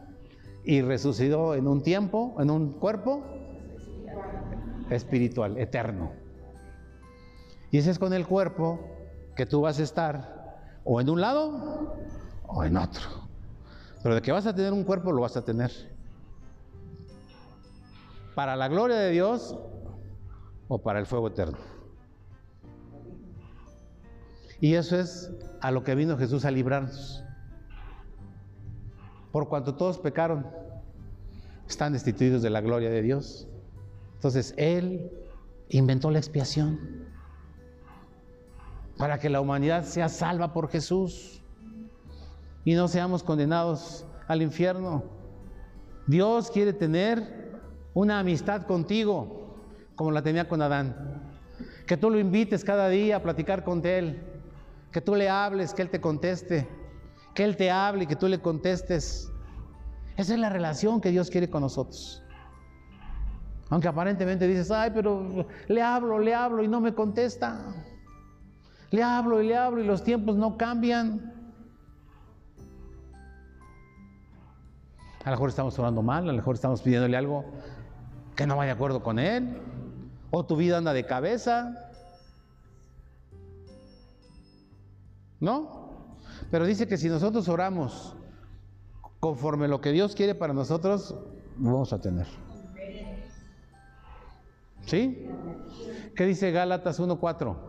y 0.64 0.82
resucitó 0.82 1.56
en 1.56 1.68
un 1.68 1.84
tiempo, 1.84 2.36
en 2.40 2.50
un 2.50 2.74
cuerpo 2.74 3.24
espiritual, 4.90 5.58
eterno. 5.58 6.12
Y 7.72 7.78
ese 7.78 7.92
es 7.92 8.00
con 8.00 8.14
el 8.14 8.26
cuerpo 8.26 8.80
que 9.36 9.46
tú 9.46 9.62
vas 9.62 9.80
a 9.80 9.84
estar 9.84 10.72
o 10.84 11.00
en 11.00 11.10
un 11.10 11.22
lado 11.22 11.96
o 12.48 12.64
en 12.64 12.78
otro. 12.78 13.02
Pero 14.02 14.16
de 14.16 14.22
que 14.22 14.32
vas 14.32 14.48
a 14.48 14.56
tener 14.56 14.74
un 14.74 14.84
cuerpo, 14.84 15.12
lo 15.12 15.22
vas 15.22 15.38
a 15.38 15.44
tener. 15.44 15.72
Para 18.34 18.56
la 18.56 18.68
gloria 18.68 18.98
de 18.98 19.12
Dios 19.12 19.56
o 20.68 20.82
para 20.82 21.00
el 21.00 21.06
fuego 21.06 21.28
eterno. 21.28 21.58
Y 24.62 24.74
eso 24.76 25.00
es 25.00 25.32
a 25.62 25.72
lo 25.72 25.84
que 25.84 25.96
vino 25.96 26.18
Jesús 26.18 26.46
a 26.46 26.52
librarnos. 26.52 27.24
Por 29.32 29.48
cuanto 29.48 29.76
todos 29.76 30.00
pecaron, 30.00 30.48
están 31.68 31.94
destituidos 31.94 32.42
de 32.42 32.50
la 32.50 32.62
gloria 32.62 32.90
de 32.90 33.02
Dios. 33.02 33.48
Entonces 34.16 34.54
Él 34.58 35.12
inventó 35.70 36.12
la 36.12 36.18
expiación 36.18 37.08
para 38.98 39.20
que 39.20 39.30
la 39.30 39.40
humanidad 39.40 39.86
sea 39.86 40.10
salva 40.10 40.52
por 40.52 40.70
Jesús 40.70 41.42
y 42.66 42.74
no 42.74 42.88
seamos 42.88 43.24
condenados 43.24 44.06
al 44.28 44.42
infierno. 44.42 45.04
Dios 46.08 46.52
quiere 46.52 46.74
tener 46.74 47.62
una 47.94 48.20
amistad 48.20 48.64
contigo 48.64 49.56
como 49.96 50.12
la 50.12 50.22
tenía 50.22 50.48
con 50.48 50.62
Adán. 50.62 51.22
Que 51.86 51.98
tú 51.98 52.10
lo 52.10 52.20
invites 52.20 52.64
cada 52.64 52.90
día 52.90 53.18
a 53.18 53.24
platicar 53.24 53.64
con 53.64 53.86
Él, 53.86 54.20
que 54.92 55.02
tú 55.02 55.16
le 55.16 55.30
hables, 55.30 55.74
que 55.74 55.82
Él 55.82 55.90
te 55.90 56.02
conteste, 56.02 56.68
que 57.34 57.44
Él 57.44 57.56
te 57.56 57.72
hable 57.72 58.04
y 58.04 58.08
que 58.08 58.16
tú 58.16 58.28
le 58.28 58.40
contestes. 58.40 59.32
Esa 60.18 60.34
es 60.34 60.40
la 60.40 60.50
relación 60.50 61.00
que 61.00 61.12
Dios 61.12 61.30
quiere 61.30 61.50
con 61.50 61.62
nosotros. 61.62 62.24
Aunque 63.70 63.88
aparentemente 63.88 64.48
dices, 64.48 64.72
ay, 64.72 64.92
pero 64.94 65.48
le 65.68 65.82
hablo, 65.82 66.20
le 66.20 66.34
hablo 66.34 66.64
y 66.64 66.68
no 66.68 66.82
me 66.82 66.94
contesta. 66.94 67.76
Le 68.90 69.04
hablo 69.04 69.42
y 69.42 69.48
le 69.48 69.56
hablo 69.56 69.82
y 69.82 69.86
los 69.86 70.04
tiempos 70.04 70.36
no 70.36 70.58
cambian. 70.58 71.34
A 75.24 75.30
lo 75.30 75.32
mejor 75.36 75.50
estamos 75.50 75.78
orando 75.78 76.02
mal, 76.02 76.24
a 76.24 76.28
lo 76.28 76.34
mejor 76.34 76.56
estamos 76.56 76.82
pidiéndole 76.82 77.16
algo 77.16 77.46
que 78.36 78.48
no 78.48 78.58
vaya 78.58 78.72
de 78.72 78.76
acuerdo 78.76 79.04
con 79.04 79.20
Él. 79.20 79.62
O 80.32 80.46
tu 80.46 80.56
vida 80.56 80.78
anda 80.78 80.94
de 80.94 81.06
cabeza. 81.06 81.89
¿No? 85.40 86.18
Pero 86.52 86.66
dice 86.66 86.88
que 86.88 86.98
si 86.98 87.10
nosotros 87.10 87.48
oramos 87.48 88.16
conforme 89.20 89.68
lo 89.68 89.82
que 89.82 89.92
Dios 89.92 90.16
quiere 90.16 90.36
para 90.36 90.54
nosotros, 90.54 91.16
vamos 91.58 91.94
a 91.94 92.00
tener. 92.00 92.28
¿Sí? 94.86 95.28
¿Qué 96.16 96.26
dice 96.26 96.52
Gálatas 96.52 97.00
1.4? 97.00 97.69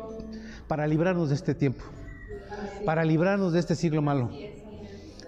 para 0.71 0.87
librarnos 0.87 1.27
de 1.27 1.35
este 1.35 1.53
tiempo, 1.53 1.83
para 2.85 3.03
librarnos 3.03 3.51
de 3.51 3.59
este 3.59 3.75
siglo 3.75 4.01
malo, 4.01 4.29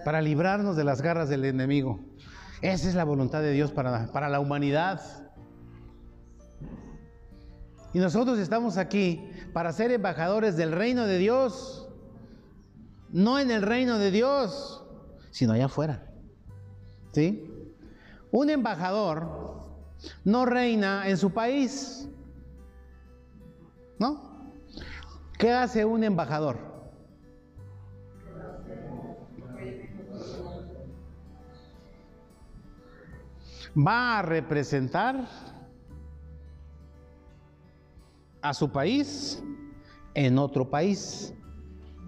para 0.02 0.22
librarnos 0.22 0.74
de 0.74 0.84
las 0.84 1.02
garras 1.02 1.28
del 1.28 1.44
enemigo. 1.44 2.00
Esa 2.62 2.88
es 2.88 2.94
la 2.94 3.04
voluntad 3.04 3.42
de 3.42 3.52
Dios 3.52 3.70
para, 3.70 4.10
para 4.10 4.30
la 4.30 4.40
humanidad. 4.40 5.02
Y 7.92 7.98
nosotros 7.98 8.38
estamos 8.38 8.78
aquí 8.78 9.22
para 9.52 9.74
ser 9.74 9.90
embajadores 9.90 10.56
del 10.56 10.72
reino 10.72 11.04
de 11.04 11.18
Dios. 11.18 11.90
No 13.10 13.38
en 13.38 13.50
el 13.50 13.60
reino 13.60 13.98
de 13.98 14.10
Dios, 14.10 14.82
sino 15.30 15.52
allá 15.52 15.66
afuera. 15.66 16.10
¿Sí? 17.12 17.52
Un 18.30 18.48
embajador 18.48 19.66
no 20.24 20.46
reina 20.46 21.06
en 21.06 21.18
su 21.18 21.34
país. 21.34 22.08
¿No? 23.98 24.33
¿Qué 25.38 25.52
hace 25.52 25.84
un 25.84 26.04
embajador? 26.04 26.58
Va 33.76 34.20
a 34.20 34.22
representar 34.22 35.26
a 38.40 38.54
su 38.54 38.70
país 38.70 39.42
en 40.14 40.38
otro 40.38 40.70
país. 40.70 41.34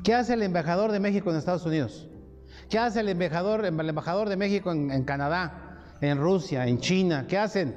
¿Qué 0.04 0.14
hace 0.14 0.34
el 0.34 0.42
embajador 0.42 0.92
de 0.92 1.00
México 1.00 1.30
en 1.30 1.36
Estados 1.36 1.66
Unidos? 1.66 2.08
¿Qué 2.70 2.78
hace 2.78 3.00
el 3.00 3.08
embajador, 3.08 3.64
el 3.64 3.88
embajador 3.88 4.28
de 4.28 4.36
México 4.36 4.70
en, 4.70 4.92
en 4.92 5.02
Canadá, 5.04 5.82
en 6.00 6.18
Rusia, 6.18 6.68
en 6.68 6.78
China? 6.78 7.26
¿Qué 7.26 7.36
hacen? 7.36 7.74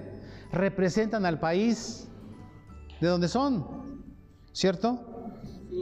Representan 0.52 1.26
al 1.26 1.39
país 1.39 2.08
de 3.02 3.08
donde 3.08 3.28
son, 3.28 4.04
¿cierto? 4.52 5.09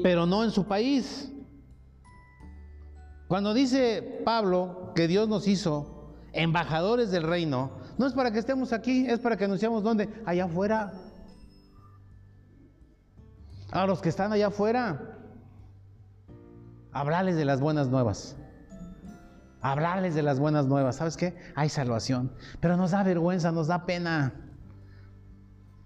Pero 0.03 0.25
no 0.25 0.43
en 0.43 0.51
su 0.51 0.65
país. 0.65 1.31
Cuando 3.27 3.53
dice 3.53 4.21
Pablo 4.23 4.91
que 4.95 5.07
Dios 5.07 5.27
nos 5.27 5.47
hizo 5.47 6.13
embajadores 6.33 7.11
del 7.11 7.23
reino, 7.23 7.71
no 7.97 8.05
es 8.05 8.13
para 8.13 8.31
que 8.31 8.39
estemos 8.39 8.73
aquí, 8.73 9.05
es 9.07 9.19
para 9.19 9.37
que 9.37 9.45
anunciamos 9.45 9.83
dónde, 9.83 10.09
allá 10.25 10.45
afuera. 10.45 10.93
A 13.71 13.85
los 13.85 14.01
que 14.01 14.09
están 14.09 14.31
allá 14.31 14.47
afuera, 14.47 15.17
hablarles 16.93 17.35
de 17.35 17.45
las 17.45 17.59
buenas 17.59 17.89
nuevas. 17.89 18.37
Hablarles 19.61 20.15
de 20.15 20.23
las 20.23 20.39
buenas 20.39 20.67
nuevas. 20.67 20.97
¿Sabes 20.97 21.17
qué? 21.17 21.35
Hay 21.55 21.67
salvación. 21.69 22.31
Pero 22.61 22.77
nos 22.77 22.91
da 22.91 23.03
vergüenza, 23.03 23.51
nos 23.51 23.67
da 23.67 23.85
pena. 23.85 24.33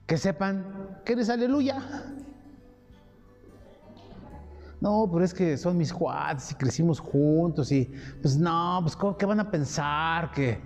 Que 0.05 0.17
sepan 0.17 0.99
que 1.05 1.13
eres 1.13 1.29
aleluya. 1.29 1.81
No, 4.81 5.07
pero 5.11 5.23
es 5.23 5.33
que 5.33 5.57
son 5.57 5.77
mis 5.77 5.93
cuates 5.93 6.51
y 6.51 6.55
crecimos 6.55 6.99
juntos 6.99 7.71
y 7.71 7.91
pues 8.21 8.35
no, 8.37 8.79
pues 8.81 8.95
¿cómo- 8.95 9.15
¿qué 9.15 9.27
van 9.27 9.39
a 9.39 9.49
pensar? 9.51 10.31
Que, 10.31 10.59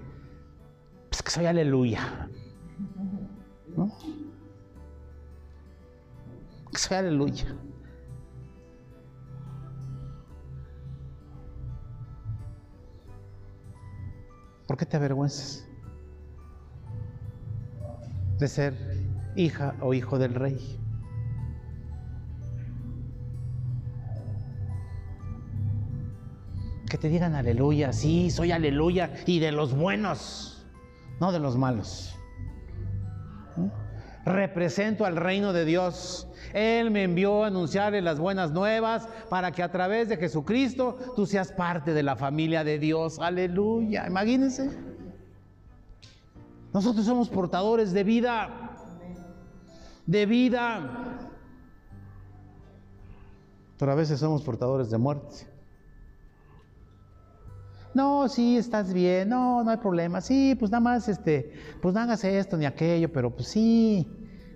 pues 1.09 1.21
que 1.21 1.31
soy 1.31 1.45
aleluya. 1.45 2.29
¿No? 3.75 3.91
Que 6.71 6.77
soy 6.77 6.97
aleluya. 6.97 7.45
¿Por 14.67 14.77
qué 14.77 14.85
te 14.85 14.97
avergüenzas 14.97 15.65
de 18.39 18.47
ser 18.47 18.73
hija 19.35 19.75
o 19.81 19.93
hijo 19.93 20.17
del 20.17 20.33
rey? 20.33 20.79
Que 26.95 27.01
te 27.01 27.09
digan 27.09 27.35
aleluya, 27.35 27.91
sí, 27.91 28.31
soy 28.31 28.53
aleluya, 28.53 29.11
y 29.25 29.39
de 29.39 29.51
los 29.51 29.75
buenos, 29.75 30.65
no 31.19 31.33
de 31.33 31.39
los 31.39 31.57
malos. 31.57 32.15
¿Mm? 33.57 33.67
Represento 34.25 35.03
al 35.03 35.17
reino 35.17 35.51
de 35.51 35.65
Dios. 35.65 36.25
Él 36.53 36.91
me 36.91 37.03
envió 37.03 37.43
a 37.43 37.47
anunciarle 37.47 38.01
las 38.01 38.17
buenas 38.17 38.53
nuevas 38.53 39.09
para 39.29 39.51
que 39.51 39.61
a 39.61 39.73
través 39.73 40.07
de 40.07 40.15
Jesucristo 40.15 40.97
tú 41.17 41.25
seas 41.25 41.51
parte 41.51 41.93
de 41.93 42.01
la 42.01 42.15
familia 42.15 42.63
de 42.63 42.79
Dios. 42.79 43.19
Aleluya. 43.19 44.07
Imagínense. 44.07 44.71
Nosotros 46.73 47.05
somos 47.05 47.27
portadores 47.27 47.91
de 47.91 48.05
vida. 48.05 48.71
De 50.05 50.25
vida. 50.25 51.27
Pero 53.77 53.91
a 53.91 53.95
veces 53.95 54.17
somos 54.17 54.41
portadores 54.43 54.89
de 54.89 54.97
muerte. 54.97 55.54
No, 57.95 58.27
sí, 58.27 58.57
estás 58.57 58.93
bien, 58.93 59.29
no, 59.29 59.63
no 59.63 59.71
hay 59.71 59.77
problema. 59.77 60.19
Sí, 60.19 60.53
pues 60.59 60.69
nada 60.69 60.81
más, 60.81 61.07
este, 61.07 61.53
pues 61.81 61.93
no 61.93 62.01
hagas 62.01 62.25
esto 62.25 62.57
ni 62.57 62.65
aquello, 62.65 63.09
pero 63.11 63.33
pues 63.33 63.47
sí. 63.47 64.05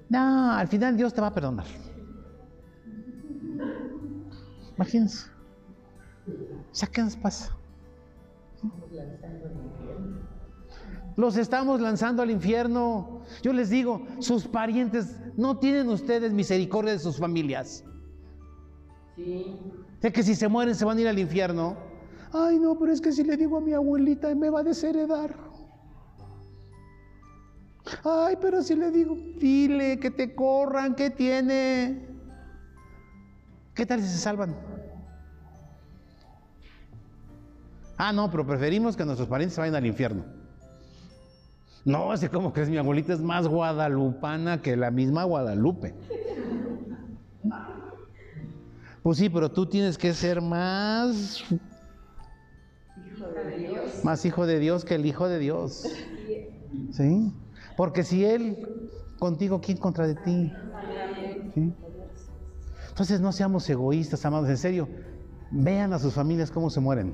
No, 0.09 0.51
al 0.51 0.67
final 0.67 0.97
Dios 0.97 1.13
te 1.13 1.21
va 1.21 1.27
a 1.27 1.33
perdonar. 1.33 1.65
Imagínense. 4.75 5.27
O 6.27 6.75
sea, 6.75 6.89
¿qué 6.89 7.01
nos 7.01 7.15
pasa? 7.15 7.55
Los 11.15 11.37
estamos 11.37 11.79
lanzando 11.79 12.21
al 12.21 12.31
infierno. 12.31 13.21
Yo 13.41 13.53
les 13.53 13.69
digo, 13.69 14.05
sus 14.19 14.47
parientes, 14.47 15.15
no 15.37 15.59
tienen 15.59 15.87
ustedes 15.87 16.33
misericordia 16.33 16.91
de 16.91 16.99
sus 16.99 17.17
familias. 17.17 17.85
De 19.15 20.11
que 20.11 20.23
si 20.23 20.35
se 20.35 20.49
mueren 20.49 20.75
se 20.75 20.83
van 20.83 20.97
a 20.97 21.01
ir 21.01 21.07
al 21.07 21.19
infierno. 21.19 21.88
Ay, 22.31 22.59
no, 22.59 22.77
pero 22.77 22.91
es 22.91 23.01
que 23.01 23.11
si 23.11 23.23
le 23.23 23.37
digo 23.37 23.57
a 23.57 23.61
mi 23.61 23.73
abuelita 23.73 24.33
me 24.35 24.49
va 24.49 24.59
a 24.59 24.63
desheredar. 24.63 25.35
Ay, 28.03 28.35
pero 28.39 28.61
si 28.61 28.75
le 28.75 28.91
digo, 28.91 29.17
dile 29.39 29.99
que 29.99 30.11
te 30.11 30.35
corran, 30.35 30.95
¿qué 30.95 31.09
tiene? 31.09 32.07
¿Qué 33.73 33.85
tal 33.85 34.01
si 34.01 34.07
se 34.07 34.17
salvan? 34.17 34.55
Ah, 37.97 38.13
no, 38.13 38.29
pero 38.29 38.45
preferimos 38.45 38.95
que 38.95 39.05
nuestros 39.05 39.27
parientes 39.27 39.57
vayan 39.57 39.75
al 39.75 39.85
infierno. 39.85 40.23
No, 41.85 42.11
así 42.11 42.27
como 42.27 42.53
crees, 42.53 42.69
mi 42.69 42.77
abuelita 42.77 43.13
es 43.13 43.21
más 43.21 43.47
guadalupana 43.47 44.61
que 44.61 44.75
la 44.77 44.91
misma 44.91 45.23
Guadalupe. 45.23 45.95
Pues 49.01 49.17
sí, 49.17 49.29
pero 49.29 49.49
tú 49.49 49.65
tienes 49.65 49.97
que 49.97 50.13
ser 50.13 50.41
más 50.41 51.43
más 54.03 54.25
hijo 54.25 54.45
de 54.45 54.59
Dios 54.59 54.85
que 54.85 54.95
el 54.95 55.05
hijo 55.05 55.27
de 55.27 55.39
Dios. 55.39 55.87
¿Sí? 56.91 57.33
Porque 57.77 58.03
si 58.03 58.25
Él 58.25 58.57
contigo, 59.19 59.61
¿quién 59.61 59.77
contra 59.77 60.07
de 60.07 60.15
ti? 60.15 60.51
¿Sí? 61.53 61.73
Entonces 62.89 63.21
no 63.21 63.31
seamos 63.31 63.69
egoístas, 63.69 64.25
amados, 64.25 64.49
en 64.49 64.57
serio. 64.57 64.89
Vean 65.51 65.93
a 65.93 65.99
sus 65.99 66.13
familias 66.13 66.51
cómo 66.51 66.69
se 66.69 66.79
mueren. 66.79 67.13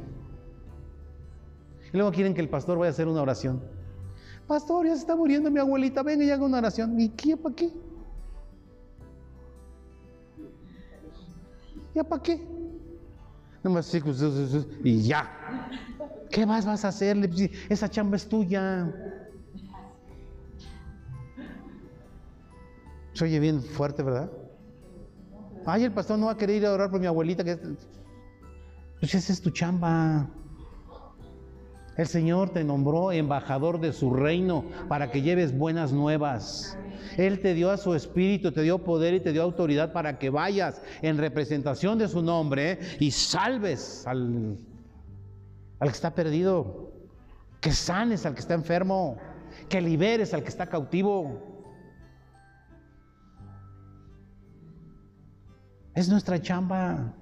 Y 1.93 1.97
luego 1.97 2.11
quieren 2.11 2.33
que 2.33 2.41
el 2.41 2.49
pastor 2.49 2.77
vaya 2.77 2.89
a 2.89 2.91
hacer 2.91 3.07
una 3.07 3.21
oración. 3.21 3.61
Pastor, 4.47 4.85
ya 4.85 4.93
se 4.93 5.01
está 5.01 5.15
muriendo 5.15 5.49
mi 5.49 5.59
abuelita, 5.59 6.03
venga 6.03 6.23
y 6.23 6.31
haga 6.31 6.43
una 6.43 6.57
oración. 6.57 6.99
¿Y 6.99 7.09
qué? 7.09 7.37
¿Para 7.37 7.55
qué? 7.55 7.71
¿Ya 11.93 12.03
para 12.03 12.21
qué? 12.21 12.45
Nomás 13.63 13.91
y 14.83 15.01
ya. 15.01 15.29
¿Qué 16.31 16.45
más 16.45 16.65
vas 16.65 16.85
a? 16.85 16.91
Pues, 16.91 17.49
Esa 17.69 17.89
chamba 17.89 18.17
es 18.17 18.27
tuya. 18.27 18.91
Se 23.13 23.23
oye 23.23 23.39
bien 23.39 23.61
fuerte, 23.61 24.03
¿verdad? 24.03 24.29
Ay, 25.65 25.83
el 25.83 25.91
pastor 25.91 26.19
no 26.19 26.27
va 26.27 26.33
a 26.33 26.37
querer 26.37 26.57
ir 26.57 26.65
a 26.65 26.73
orar 26.73 26.91
por 26.91 26.99
mi 26.99 27.07
abuelita. 27.07 27.43
Que... 27.43 27.57
Pues 28.99 29.15
esa 29.15 29.33
es 29.33 29.41
tu 29.41 29.49
chamba. 29.49 30.29
El 31.97 32.07
Señor 32.07 32.49
te 32.49 32.63
nombró 32.63 33.13
embajador 33.13 33.79
de 33.79 33.93
su 33.93 34.13
reino 34.13 34.65
para 34.89 35.11
que 35.11 35.21
lleves 35.21 35.57
buenas 35.57 35.93
nuevas. 35.93 36.77
Él 37.15 37.39
te 37.39 37.53
dio 37.53 37.71
a 37.71 37.77
su 37.77 37.95
espíritu, 37.95 38.51
te 38.51 38.63
dio 38.63 38.79
poder 38.79 39.13
y 39.13 39.21
te 39.21 39.31
dio 39.31 39.43
autoridad 39.43 39.93
para 39.93 40.19
que 40.19 40.29
vayas 40.29 40.81
en 41.01 41.17
representación 41.17 41.97
de 41.97 42.09
su 42.09 42.21
nombre 42.21 42.79
y 42.99 43.11
salves 43.11 44.05
al, 44.05 44.57
al 45.85 45.91
que 45.91 45.95
está 45.95 46.13
perdido, 46.13 46.91
que 47.61 47.71
sanes 47.71 48.25
al 48.25 48.33
que 48.33 48.41
está 48.41 48.53
enfermo, 48.53 49.17
que 49.69 49.81
liberes 49.81 50.33
al 50.33 50.43
que 50.43 50.49
está 50.49 50.67
cautivo. 50.67 51.41
Es 55.93 56.09
nuestra 56.09 56.41
chamba. 56.41 57.13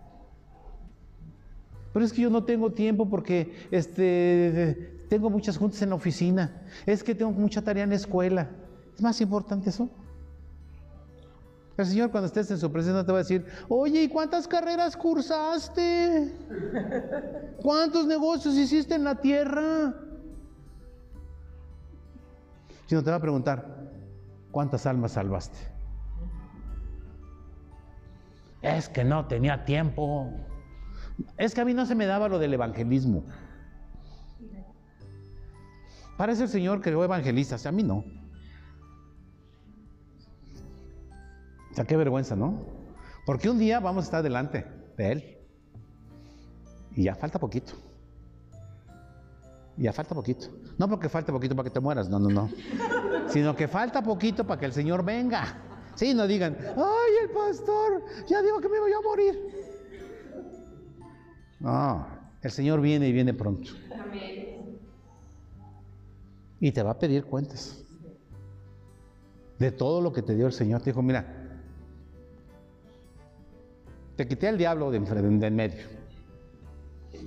Pero 1.91 2.05
es 2.05 2.11
que 2.11 2.21
yo 2.21 2.29
no 2.29 2.43
tengo 2.43 2.71
tiempo 2.71 3.07
porque 3.07 3.67
este, 3.69 5.05
tengo 5.09 5.29
muchas 5.29 5.57
juntas 5.57 5.81
en 5.81 5.89
la 5.89 5.95
oficina. 5.95 6.63
Es 6.85 7.03
que 7.03 7.13
tengo 7.13 7.31
mucha 7.31 7.61
tarea 7.61 7.83
en 7.83 7.91
la 7.91 7.97
escuela. 7.97 8.49
¿Es 8.95 9.01
más 9.01 9.21
importante 9.21 9.69
eso? 9.69 9.89
El 11.75 11.85
Señor 11.87 12.11
cuando 12.11 12.27
estés 12.27 12.51
en 12.51 12.59
su 12.59 12.71
presencia 12.71 13.03
te 13.03 13.11
va 13.11 13.17
a 13.17 13.21
decir, 13.23 13.45
oye, 13.67 14.03
¿y 14.03 14.07
cuántas 14.07 14.47
carreras 14.47 14.95
cursaste? 14.95 16.31
¿Cuántos 17.61 18.05
negocios 18.05 18.55
hiciste 18.55 18.93
en 18.93 19.03
la 19.03 19.15
tierra? 19.15 19.95
Sino 22.85 23.03
te 23.03 23.09
va 23.09 23.15
a 23.15 23.21
preguntar, 23.21 23.89
¿cuántas 24.51 24.85
almas 24.85 25.13
salvaste? 25.13 25.57
Es 28.61 28.87
que 28.87 29.03
no 29.03 29.25
tenía 29.25 29.65
tiempo. 29.65 30.31
Es 31.37 31.55
que 31.55 31.61
a 31.61 31.65
mí 31.65 31.73
no 31.73 31.87
se 31.87 31.95
me 31.95 32.05
daba 32.05 32.29
lo 32.29 32.37
del 32.37 32.53
evangelismo. 32.53 33.23
Parece 36.17 36.43
el 36.43 36.49
Señor 36.49 36.81
creó 36.81 37.03
evangelistas, 37.03 37.65
a 37.65 37.71
mí 37.71 37.81
no. 37.81 38.05
O 41.73 41.75
sea, 41.75 41.85
qué 41.85 41.97
vergüenza, 41.97 42.35
¿no? 42.35 42.67
Porque 43.25 43.49
un 43.49 43.57
día 43.57 43.79
vamos 43.79 44.03
a 44.03 44.05
estar 44.05 44.21
delante 44.21 44.63
de 44.95 45.11
Él. 45.11 45.37
Y 46.95 47.05
ya 47.05 47.15
falta 47.15 47.39
poquito. 47.39 47.73
Ya 49.77 49.91
falta 49.91 50.13
poquito. 50.13 50.49
No 50.77 50.87
porque 50.87 51.09
falte 51.09 51.31
poquito 51.31 51.55
para 51.55 51.67
que 51.67 51.73
te 51.73 51.79
mueras, 51.79 52.09
no, 52.09 52.19
no, 52.19 52.29
no. 52.29 52.47
Sino 53.27 53.55
que 53.55 53.67
falta 53.67 54.03
poquito 54.03 54.45
para 54.45 54.59
que 54.59 54.67
el 54.67 54.73
Señor 54.73 55.03
venga. 55.03 55.63
Sí, 55.95 56.13
no 56.13 56.27
digan, 56.27 56.55
ay, 56.59 57.11
el 57.23 57.31
pastor, 57.31 58.03
ya 58.27 58.43
digo 58.43 58.59
que 58.59 58.69
me 58.69 58.79
voy 58.79 58.91
a 58.91 59.01
morir. 59.01 59.39
No, 61.59 62.05
el 62.39 62.51
Señor 62.51 62.81
viene 62.81 63.07
y 63.07 63.11
viene 63.13 63.33
pronto. 63.33 63.71
Y 66.59 66.71
te 66.71 66.83
va 66.83 66.91
a 66.91 66.99
pedir 66.99 67.25
cuentas 67.25 67.83
de 69.57 69.71
todo 69.71 70.01
lo 70.01 70.13
que 70.13 70.21
te 70.21 70.35
dio 70.35 70.45
el 70.45 70.53
Señor. 70.53 70.81
Te 70.81 70.91
dijo, 70.91 71.01
mira, 71.01 71.42
te 74.15 74.27
quité 74.27 74.47
al 74.47 74.57
diablo 74.57 74.91
de, 74.91 74.97
en 74.97 75.55
medio. 75.55 75.85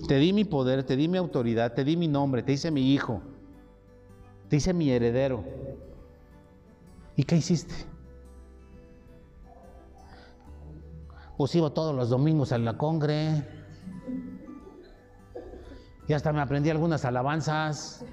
Te 0.09 0.17
di 0.17 0.33
mi 0.33 0.45
poder, 0.45 0.85
te 0.85 0.97
di 0.97 1.09
mi 1.09 1.19
autoridad, 1.19 1.73
te 1.73 1.85
di 1.85 1.97
mi 1.97 2.07
nombre, 2.07 2.43
te 2.43 2.53
hice 2.53 2.71
mi 2.71 2.93
hijo, 2.93 3.23
te 4.49 4.57
hice 4.57 4.73
mi 4.73 4.91
heredero. 4.91 5.45
¿Y 7.17 7.25
qué 7.25 7.37
hiciste? 7.37 7.75
Pues 11.37 11.55
iba 11.55 11.71
todos 11.71 11.95
los 11.95 12.09
domingos 12.09 12.53
a 12.53 12.59
la 12.59 12.77
congre. 12.77 13.43
Y 16.09 16.13
hasta 16.13 16.33
me 16.33 16.41
aprendí 16.41 16.71
algunas 16.71 17.05
alabanzas. 17.05 18.05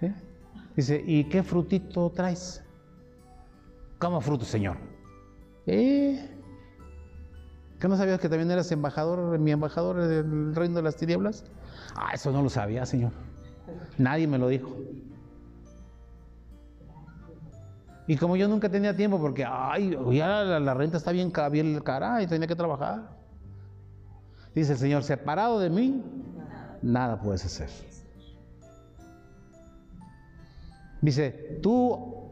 ¿Eh? 0.00 0.14
Dice, 0.76 1.02
¿y 1.04 1.24
qué 1.24 1.42
frutito 1.42 2.10
traes? 2.10 2.62
¿Cómo 3.98 4.20
fruto, 4.20 4.44
Señor? 4.44 4.76
¿Eh? 5.66 6.33
¿Que 7.84 7.88
no 7.88 7.98
sabías 7.98 8.18
que 8.18 8.30
también 8.30 8.50
eras 8.50 8.72
embajador, 8.72 9.38
mi 9.38 9.50
embajador 9.50 9.98
del 10.06 10.54
reino 10.54 10.76
de 10.76 10.82
las 10.82 10.96
tinieblas? 10.96 11.44
Ah, 11.94 12.12
eso 12.14 12.32
no 12.32 12.40
lo 12.40 12.48
sabía, 12.48 12.86
Señor. 12.86 13.12
Nadie 13.98 14.26
me 14.26 14.38
lo 14.38 14.48
dijo. 14.48 14.74
Y 18.06 18.16
como 18.16 18.36
yo 18.36 18.48
nunca 18.48 18.70
tenía 18.70 18.96
tiempo, 18.96 19.20
porque, 19.20 19.44
ay, 19.46 19.98
ya 20.12 20.28
la, 20.44 20.60
la 20.60 20.72
renta 20.72 20.96
está 20.96 21.12
bien, 21.12 21.30
bien 21.52 21.78
cara 21.80 22.22
y 22.22 22.26
tenía 22.26 22.48
que 22.48 22.56
trabajar. 22.56 23.02
Dice 24.54 24.72
el 24.72 24.78
Señor, 24.78 25.02
separado 25.02 25.60
de 25.60 25.68
mí, 25.68 26.02
nada 26.80 27.20
puedes 27.20 27.44
hacer. 27.44 27.68
Dice, 31.02 31.58
tú 31.62 32.23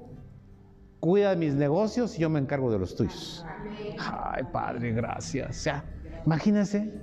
cuida 1.03 1.31
de 1.31 1.37
mis 1.37 1.55
negocios 1.55 2.17
y 2.17 2.21
yo 2.21 2.31
me 2.31 2.39
encargo 2.39 2.71
de 2.71 2.79
los 2.79 2.95
tuyos. 2.95 3.45
Ay, 3.99 4.45
Padre, 4.53 4.93
gracias. 4.93 5.51
O 5.51 5.53
sea, 5.53 5.85
imagínense, 6.25 6.95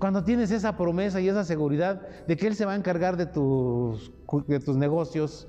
cuando 0.00 0.24
tienes 0.24 0.50
esa 0.50 0.76
promesa 0.76 1.20
y 1.20 1.28
esa 1.28 1.44
seguridad 1.44 2.02
de 2.26 2.36
que 2.36 2.48
Él 2.48 2.56
se 2.56 2.64
va 2.64 2.72
a 2.72 2.74
encargar 2.74 3.16
de 3.16 3.26
tus, 3.26 4.12
de 4.48 4.58
tus 4.58 4.76
negocios, 4.76 5.46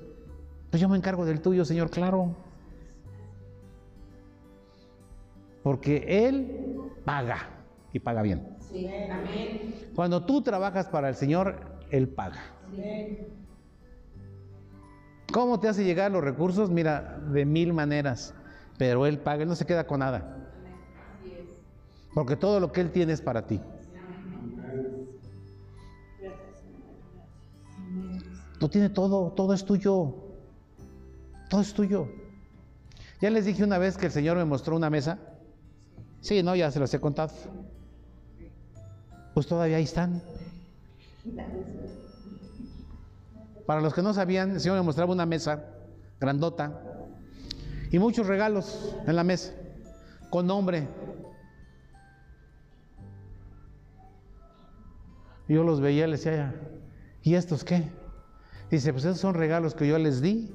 pues 0.70 0.80
yo 0.80 0.88
me 0.88 0.96
encargo 0.96 1.26
del 1.26 1.40
tuyo, 1.40 1.64
Señor, 1.64 1.90
claro. 1.90 2.36
Porque 5.64 6.04
Él 6.06 6.78
paga 7.04 7.48
y 7.92 7.98
paga 7.98 8.22
bien. 8.22 8.58
Cuando 9.96 10.24
tú 10.24 10.40
trabajas 10.42 10.86
para 10.88 11.08
el 11.08 11.16
Señor, 11.16 11.80
Él 11.90 12.08
paga. 12.08 12.42
¿Cómo 15.32 15.60
te 15.60 15.68
hace 15.68 15.84
llegar 15.84 16.10
los 16.10 16.24
recursos? 16.24 16.70
Mira, 16.70 17.20
de 17.32 17.44
mil 17.44 17.72
maneras. 17.72 18.34
Pero 18.78 19.06
Él 19.06 19.18
paga, 19.18 19.42
Él 19.42 19.48
no 19.48 19.56
se 19.56 19.66
queda 19.66 19.86
con 19.86 20.00
nada. 20.00 20.36
Porque 22.14 22.36
todo 22.36 22.60
lo 22.60 22.72
que 22.72 22.80
Él 22.80 22.90
tiene 22.90 23.12
es 23.12 23.20
para 23.20 23.46
ti. 23.46 23.60
Tú 28.58 28.68
tienes 28.68 28.92
todo, 28.92 29.32
todo 29.32 29.52
es 29.52 29.64
tuyo. 29.64 30.14
Todo 31.48 31.60
es 31.60 31.72
tuyo. 31.72 32.08
Ya 33.20 33.30
les 33.30 33.44
dije 33.44 33.64
una 33.64 33.78
vez 33.78 33.96
que 33.96 34.06
el 34.06 34.12
Señor 34.12 34.36
me 34.36 34.44
mostró 34.44 34.76
una 34.76 34.90
mesa. 34.90 35.18
Sí, 36.20 36.42
no, 36.42 36.56
ya 36.56 36.70
se 36.70 36.80
los 36.80 36.92
he 36.94 37.00
contado. 37.00 37.32
Pues 39.34 39.46
todavía 39.46 39.76
ahí 39.76 39.84
están. 39.84 40.22
Para 43.68 43.82
los 43.82 43.92
que 43.92 44.00
no 44.00 44.14
sabían, 44.14 44.52
el 44.52 44.60
Señor 44.60 44.78
me 44.78 44.82
mostraba 44.82 45.12
una 45.12 45.26
mesa 45.26 45.62
grandota 46.18 46.80
y 47.90 47.98
muchos 47.98 48.26
regalos 48.26 48.96
en 49.06 49.14
la 49.14 49.24
mesa, 49.24 49.52
con 50.30 50.46
nombre. 50.46 50.88
Yo 55.48 55.64
los 55.64 55.82
veía 55.82 56.06
y 56.06 56.10
les 56.10 56.24
decía, 56.24 56.54
¿y 57.22 57.34
estos 57.34 57.62
qué? 57.62 57.90
Dice, 58.70 58.90
pues 58.90 59.04
esos 59.04 59.20
son 59.20 59.34
regalos 59.34 59.74
que 59.74 59.86
yo 59.86 59.98
les 59.98 60.22
di, 60.22 60.50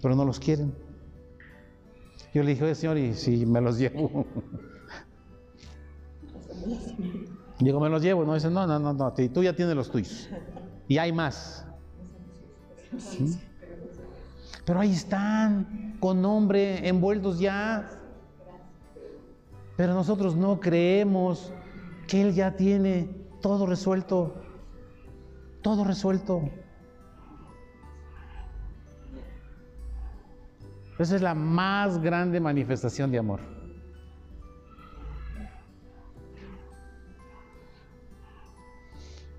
pero 0.00 0.14
no 0.14 0.24
los 0.24 0.38
quieren. 0.38 0.72
Yo 2.32 2.44
le 2.44 2.50
dije, 2.50 2.62
oye 2.62 2.76
Señor, 2.76 2.96
¿y 2.96 3.14
si 3.14 3.44
me 3.44 3.60
los 3.60 3.76
llevo? 3.76 4.24
Digo, 7.58 7.80
me 7.80 7.88
los 7.88 8.02
llevo. 8.02 8.24
No, 8.24 8.34
dice, 8.34 8.50
no, 8.50 8.68
no, 8.68 8.78
no, 8.78 8.92
no, 8.92 9.12
tú 9.12 9.42
ya 9.42 9.56
tienes 9.56 9.74
los 9.74 9.90
tuyos. 9.90 10.28
Y 10.86 10.98
hay 10.98 11.10
más. 11.10 11.65
¿Sí? 12.98 13.38
Pero 14.64 14.80
ahí 14.80 14.92
están, 14.92 15.96
con 16.00 16.20
nombre, 16.20 16.88
envueltos 16.88 17.38
ya. 17.38 17.88
Pero 19.76 19.94
nosotros 19.94 20.34
no 20.34 20.58
creemos 20.58 21.52
que 22.08 22.22
Él 22.22 22.34
ya 22.34 22.56
tiene 22.56 23.08
todo 23.40 23.66
resuelto. 23.66 24.34
Todo 25.62 25.84
resuelto. 25.84 26.50
Esa 30.98 31.16
es 31.16 31.22
la 31.22 31.34
más 31.34 32.00
grande 32.00 32.40
manifestación 32.40 33.10
de 33.10 33.18
amor. 33.18 33.40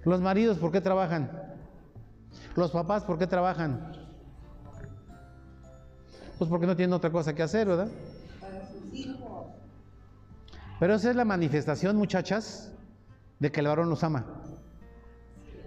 Los 0.06 0.22
maridos, 0.22 0.58
¿por 0.58 0.72
qué 0.72 0.80
trabajan? 0.80 1.47
Los 2.58 2.72
papás, 2.72 3.04
¿por 3.04 3.20
qué 3.20 3.28
trabajan? 3.28 3.80
Pues 6.40 6.50
porque 6.50 6.66
no 6.66 6.76
tienen 6.76 6.92
otra 6.92 7.12
cosa 7.12 7.36
que 7.36 7.44
hacer, 7.44 7.68
¿verdad? 7.68 7.88
Pero 10.80 10.96
esa 10.96 11.12
es 11.12 11.16
la 11.16 11.24
manifestación, 11.24 11.96
muchachas, 11.96 12.74
de 13.38 13.52
que 13.52 13.60
el 13.60 13.68
varón 13.68 13.92
nos 13.92 14.04
ama. 14.04 14.26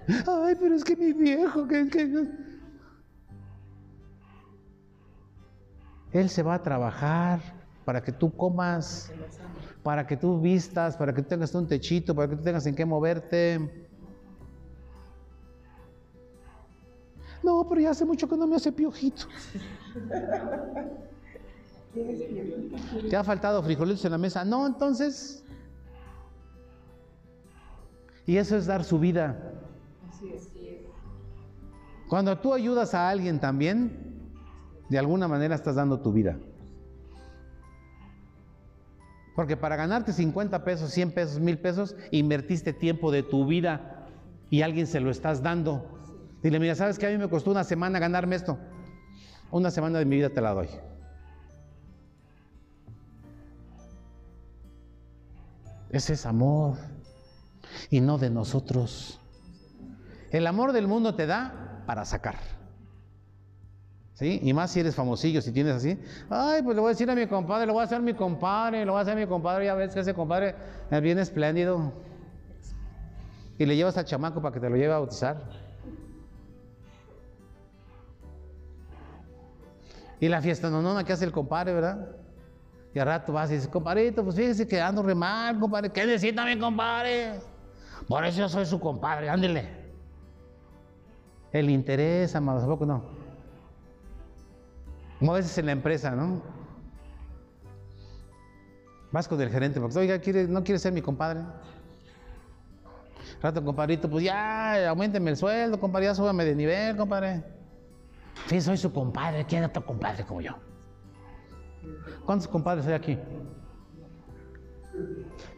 Ay, 0.08 0.56
pero 0.58 0.74
es 0.74 0.82
que 0.82 0.96
mi 0.96 1.12
viejo, 1.12 1.68
que, 1.68 1.88
que... 1.88 2.28
Él 6.10 6.28
se 6.28 6.42
va 6.42 6.54
a 6.54 6.62
trabajar 6.64 7.38
para 7.84 8.02
que 8.02 8.10
tú 8.10 8.34
comas, 8.34 9.12
para 9.84 10.08
que 10.08 10.16
tú 10.16 10.40
vistas, 10.40 10.96
para 10.96 11.14
que 11.14 11.22
tú 11.22 11.28
tengas 11.28 11.54
un 11.54 11.68
techito, 11.68 12.16
para 12.16 12.28
que 12.28 12.34
tú 12.34 12.42
tengas 12.42 12.66
en 12.66 12.74
qué 12.74 12.84
moverte. 12.84 13.89
No, 17.42 17.66
pero 17.68 17.80
ya 17.80 17.90
hace 17.90 18.04
mucho 18.04 18.28
que 18.28 18.36
no 18.36 18.46
me 18.46 18.56
hace 18.56 18.70
piojito. 18.72 19.26
¿Te 23.08 23.16
ha 23.16 23.24
faltado 23.24 23.62
frijolitos 23.62 24.04
en 24.04 24.12
la 24.12 24.18
mesa? 24.18 24.44
No, 24.44 24.66
entonces. 24.66 25.44
Y 28.26 28.36
eso 28.36 28.56
es 28.56 28.66
dar 28.66 28.84
su 28.84 28.98
vida. 28.98 29.36
Cuando 32.08 32.36
tú 32.38 32.52
ayudas 32.52 32.94
a 32.94 33.08
alguien 33.08 33.40
también, 33.40 34.10
de 34.88 34.98
alguna 34.98 35.28
manera 35.28 35.54
estás 35.54 35.76
dando 35.76 36.00
tu 36.00 36.12
vida. 36.12 36.36
Porque 39.34 39.56
para 39.56 39.76
ganarte 39.76 40.12
50 40.12 40.64
pesos, 40.64 40.90
100 40.90 41.12
pesos, 41.12 41.40
1000 41.40 41.58
pesos, 41.58 41.96
invertiste 42.10 42.72
tiempo 42.72 43.10
de 43.10 43.22
tu 43.22 43.46
vida 43.46 44.06
y 44.50 44.62
alguien 44.62 44.86
se 44.86 45.00
lo 45.00 45.10
estás 45.10 45.42
dando. 45.42 45.99
Dile, 46.42 46.58
mira, 46.58 46.74
¿sabes 46.74 46.98
que 46.98 47.06
a 47.06 47.10
mí 47.10 47.18
me 47.18 47.28
costó 47.28 47.50
una 47.50 47.64
semana 47.64 47.98
ganarme 47.98 48.36
esto? 48.36 48.58
Una 49.50 49.70
semana 49.70 49.98
de 49.98 50.04
mi 50.04 50.16
vida 50.16 50.30
te 50.30 50.40
la 50.40 50.52
doy. 50.52 50.68
Ese 55.90 56.12
es 56.12 56.24
amor 56.24 56.76
y 57.90 58.00
no 58.00 58.16
de 58.16 58.30
nosotros. 58.30 59.20
El 60.30 60.46
amor 60.46 60.72
del 60.72 60.86
mundo 60.86 61.14
te 61.14 61.26
da 61.26 61.82
para 61.86 62.04
sacar. 62.04 62.36
¿Sí? 64.14 64.38
Y 64.42 64.52
más 64.52 64.70
si 64.70 64.80
eres 64.80 64.94
famosillo, 64.94 65.40
si 65.40 65.50
tienes 65.50 65.74
así. 65.74 65.98
Ay, 66.28 66.62
pues 66.62 66.76
le 66.76 66.80
voy 66.80 66.90
a 66.90 66.92
decir 66.92 67.10
a 67.10 67.14
mi 67.14 67.26
compadre, 67.26 67.66
lo 67.66 67.72
voy 67.72 67.80
a 67.80 67.84
hacer 67.86 67.98
a 67.98 68.02
mi 68.02 68.14
compadre, 68.14 68.84
lo 68.84 68.92
voy 68.92 68.98
a 68.98 69.02
hacer 69.02 69.16
a 69.16 69.20
mi 69.20 69.26
compadre, 69.26 69.64
ya 69.64 69.74
ves 69.74 69.94
que 69.94 70.00
ese 70.00 70.14
compadre 70.14 70.54
es 70.90 71.00
bien 71.00 71.18
espléndido. 71.18 71.92
Y 73.58 73.66
le 73.66 73.76
llevas 73.76 73.96
al 73.96 74.04
chamaco 74.04 74.40
para 74.40 74.54
que 74.54 74.60
te 74.60 74.70
lo 74.70 74.76
lleve 74.76 74.92
a 74.92 74.98
bautizar. 74.98 75.42
Y 80.20 80.28
la 80.28 80.42
fiesta 80.42 80.68
no, 80.68 80.82
no, 80.82 81.02
¿qué 81.04 81.14
hace 81.14 81.24
el 81.24 81.32
compadre, 81.32 81.72
verdad? 81.72 82.06
Y 82.94 82.98
al 82.98 83.06
rato 83.06 83.32
vas 83.32 83.50
y 83.50 83.54
dices, 83.54 83.68
compadrito, 83.68 84.22
pues 84.22 84.36
fíjese 84.36 84.68
que 84.68 84.80
ando 84.80 85.02
re 85.02 85.14
mal, 85.14 85.58
compadre. 85.58 85.90
¿Qué 85.90 86.04
necesita 86.04 86.44
mi 86.44 86.58
compadre? 86.58 87.40
Por 88.06 88.24
eso 88.24 88.40
yo 88.40 88.48
soy 88.48 88.66
su 88.66 88.78
compadre, 88.78 89.30
ándele. 89.30 89.68
El 91.52 91.70
interés, 91.70 92.36
amados, 92.36 92.64
¿a 92.64 92.66
poco 92.66 92.84
no? 92.84 93.02
Como 95.18 95.32
a 95.32 95.36
veces 95.36 95.56
en 95.58 95.66
la 95.66 95.72
empresa, 95.72 96.10
¿no? 96.10 96.42
Vas 99.12 99.26
con 99.26 99.40
el 99.40 99.50
gerente, 99.50 99.80
porque, 99.80 99.98
oiga, 99.98 100.18
¿quiere, 100.18 100.46
¿no 100.46 100.62
quiere 100.62 100.78
ser 100.78 100.92
mi 100.92 101.02
compadre? 101.02 101.40
Rato, 103.42 103.64
compadrito, 103.64 104.08
pues 104.08 104.24
ya, 104.24 104.88
aumenteme 104.90 105.30
el 105.30 105.36
sueldo, 105.36 105.80
compadre, 105.80 106.06
ya 106.06 106.14
súbame 106.14 106.44
de 106.44 106.54
nivel, 106.54 106.96
compadre. 106.96 107.42
Sí, 108.46 108.60
soy 108.60 108.76
su 108.76 108.92
compadre, 108.92 109.46
¿quién 109.46 109.62
es 109.62 109.68
otro 109.68 109.84
compadre 109.84 110.24
como 110.24 110.40
yo? 110.40 110.56
¿Cuántos 112.24 112.48
compadres 112.48 112.86
hay 112.86 112.94
aquí? 112.94 113.18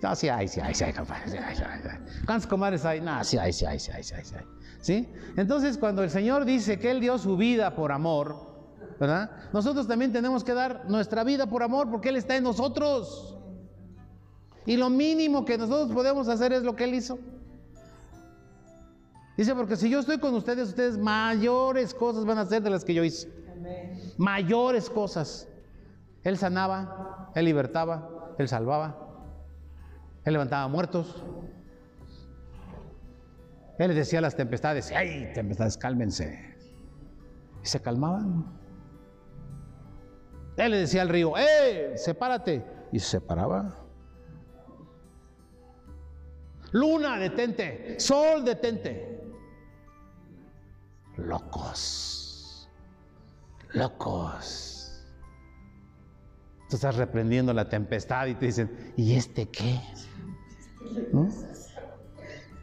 No, 0.03 0.14
sí 0.14 0.28
hay, 0.28 0.49
sí 0.49 0.61
hay, 0.61 0.74
sí 0.74 0.85
hay, 0.85 0.93
compadre. 0.93 1.41
¿Cuántos 2.26 2.47
compadres 2.47 2.85
hay? 2.85 3.01
No, 3.01 3.22
sí 3.24 3.39
hay, 3.39 3.53
sí 3.53 3.64
hay, 3.66 3.78
sí 3.78 3.91
hay, 3.93 4.03
sí 4.03 4.14
hay. 4.14 4.45
¿Sí? 4.80 5.09
Entonces, 5.37 5.78
cuando 5.78 6.03
el 6.03 6.11
Señor 6.11 6.45
dice 6.45 6.78
que 6.78 6.91
Él 6.91 7.01
dio 7.01 7.18
su 7.18 7.37
vida 7.37 7.74
por 7.74 7.93
amor, 7.93 8.53
¿verdad? 8.99 9.30
Nosotros 9.53 9.87
también 9.87 10.12
tenemos 10.12 10.45
que 10.45 10.55
dar 10.55 10.89
nuestra 10.89 11.24
vida 11.24 11.47
por 11.47 11.62
amor 11.62 11.91
porque 11.91 12.09
Él 12.09 12.16
está 12.16 12.37
en 12.37 12.45
nosotros. 12.45 13.39
Y 14.66 14.76
lo 14.76 14.91
mínimo 14.91 15.45
que 15.45 15.57
nosotros 15.59 15.93
podemos 15.93 16.28
hacer 16.28 16.53
es 16.53 16.62
lo 16.62 16.76
que 16.76 16.85
Él 16.85 16.95
hizo. 16.95 17.18
Dice, 19.43 19.57
porque 19.57 19.74
si 19.74 19.90
yo 19.90 19.99
estoy 19.99 20.20
con 20.20 20.36
ustedes, 20.36 20.68
ustedes 20.68 20.97
mayores 20.97 21.93
cosas 21.95 22.24
van 22.24 22.38
a 22.38 22.43
hacer 22.43 22.62
de 22.62 22.70
las 22.70 22.84
que 22.84 22.95
yo 22.95 23.03
hice. 23.03 23.28
Mayores 24.16 24.88
cosas. 24.88 25.49
Él 26.22 26.38
sanaba, 26.38 27.32
Él 27.34 27.47
libertaba, 27.47 28.36
Él 28.38 28.47
salvaba, 28.47 28.97
Él 30.24 30.34
levantaba 30.34 30.68
muertos. 30.68 31.24
Él 33.80 33.88
les 33.88 33.97
decía 33.97 34.20
a 34.20 34.22
las 34.22 34.36
tempestades, 34.36 34.93
¡ay, 34.93 35.32
tempestades, 35.34 35.76
cálmense! 35.76 36.57
Y 37.64 37.66
se 37.66 37.82
calmaban. 37.82 38.47
Él 40.57 40.70
le 40.70 40.76
decía 40.76 41.03
al 41.03 41.09
río, 41.09 41.36
¡eh, 41.36 41.95
sepárate! 41.97 42.64
Y 42.93 43.01
se 43.01 43.18
separaba. 43.18 43.76
Luna, 46.70 47.18
detente. 47.18 47.99
Sol, 47.99 48.45
detente. 48.45 49.11
Locos. 51.16 52.68
Locos. 53.72 55.02
Tú 56.68 56.76
estás 56.76 56.96
reprendiendo 56.96 57.52
la 57.52 57.68
tempestad 57.68 58.26
y 58.26 58.34
te 58.34 58.46
dicen, 58.46 58.92
¿y 58.96 59.14
este 59.14 59.48
qué? 59.48 59.80
¿No? 61.12 61.28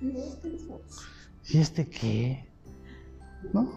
¿Y 0.02 1.60
este 1.60 1.88
qué? 1.88 2.48
¿No? 3.54 3.70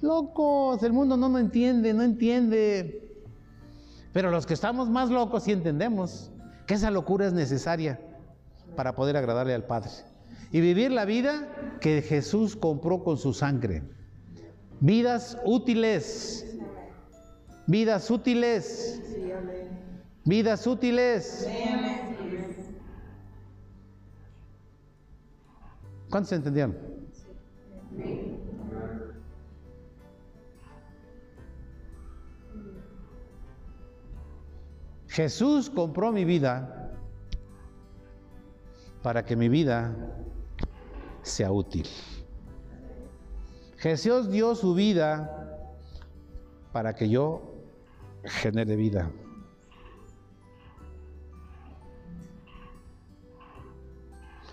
Locos, 0.00 0.82
el 0.82 0.92
mundo 0.92 1.16
no 1.16 1.28
lo 1.28 1.38
entiende, 1.38 1.92
no 1.92 2.02
entiende. 2.02 3.24
Pero 4.12 4.30
los 4.30 4.46
que 4.46 4.54
estamos 4.54 4.88
más 4.88 5.10
locos 5.10 5.44
sí 5.44 5.52
entendemos 5.52 6.30
que 6.66 6.74
esa 6.74 6.90
locura 6.90 7.26
es 7.26 7.32
necesaria 7.32 8.00
para 8.76 8.94
poder 8.94 9.16
agradarle 9.16 9.54
al 9.54 9.64
Padre. 9.64 9.90
Y 10.52 10.60
vivir 10.60 10.90
la 10.90 11.04
vida 11.04 11.78
que 11.80 12.02
Jesús 12.02 12.56
compró 12.56 13.02
con 13.04 13.16
su 13.16 13.32
sangre. 13.32 13.82
Vidas 14.80 15.38
útiles. 15.44 16.58
Vidas 17.66 18.10
útiles. 18.10 19.00
Vidas 20.24 20.66
útiles. 20.66 21.48
¿Cuántos 26.10 26.32
entendieron? 26.32 26.76
Jesús 35.06 35.70
compró 35.70 36.12
mi 36.12 36.24
vida 36.24 36.92
para 39.02 39.24
que 39.24 39.36
mi 39.36 39.48
vida 39.48 39.94
sea 41.22 41.52
útil. 41.52 41.86
Jesús 43.78 44.30
dio 44.30 44.54
su 44.54 44.74
vida 44.74 45.68
para 46.72 46.94
que 46.94 47.08
yo 47.08 47.42
genere 48.24 48.76
vida. 48.76 49.10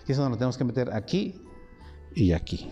Y 0.06 0.12
eso 0.12 0.22
nos 0.22 0.30
lo 0.30 0.36
tenemos 0.38 0.56
que 0.56 0.64
meter 0.64 0.90
aquí 0.94 1.42
y 2.14 2.32
aquí. 2.32 2.70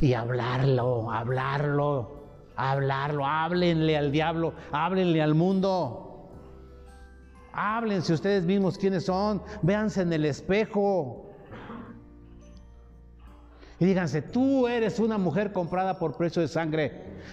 Y 0.00 0.12
hablarlo, 0.12 1.10
hablarlo, 1.10 2.26
hablarlo. 2.56 3.24
Háblenle 3.24 3.96
al 3.96 4.10
diablo, 4.10 4.52
háblenle 4.72 5.22
al 5.22 5.34
mundo. 5.34 6.02
Háblense 7.52 8.12
ustedes 8.12 8.44
mismos 8.44 8.76
quiénes 8.76 9.06
son, 9.06 9.40
véanse 9.62 10.02
en 10.02 10.12
el 10.12 10.24
espejo. 10.24 11.25
Y 13.78 13.84
díganse, 13.84 14.22
tú 14.22 14.66
eres 14.68 14.98
una 14.98 15.18
mujer 15.18 15.52
comprada 15.52 15.98
por 15.98 16.16
precio 16.16 16.40
de 16.40 16.48
sangre. 16.48 16.92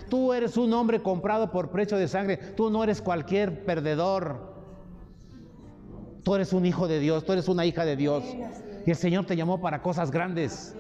Tú 0.09 0.33
eres 0.33 0.57
un 0.57 0.73
hombre 0.73 1.01
comprado 1.01 1.51
por 1.51 1.69
precio 1.69 1.97
de 1.97 2.07
sangre. 2.07 2.37
Tú 2.37 2.69
no 2.69 2.83
eres 2.83 3.01
cualquier 3.01 3.63
perdedor. 3.63 4.53
Tú 6.23 6.35
eres 6.35 6.53
un 6.53 6.65
hijo 6.65 6.87
de 6.87 6.99
Dios, 6.99 7.25
tú 7.25 7.33
eres 7.33 7.47
una 7.47 7.65
hija 7.65 7.85
de 7.85 7.95
Dios. 7.95 8.23
Y 8.85 8.89
el 8.89 8.95
Señor 8.95 9.25
te 9.25 9.35
llamó 9.35 9.61
para 9.61 9.81
cosas 9.81 10.11
grandes. 10.11 10.75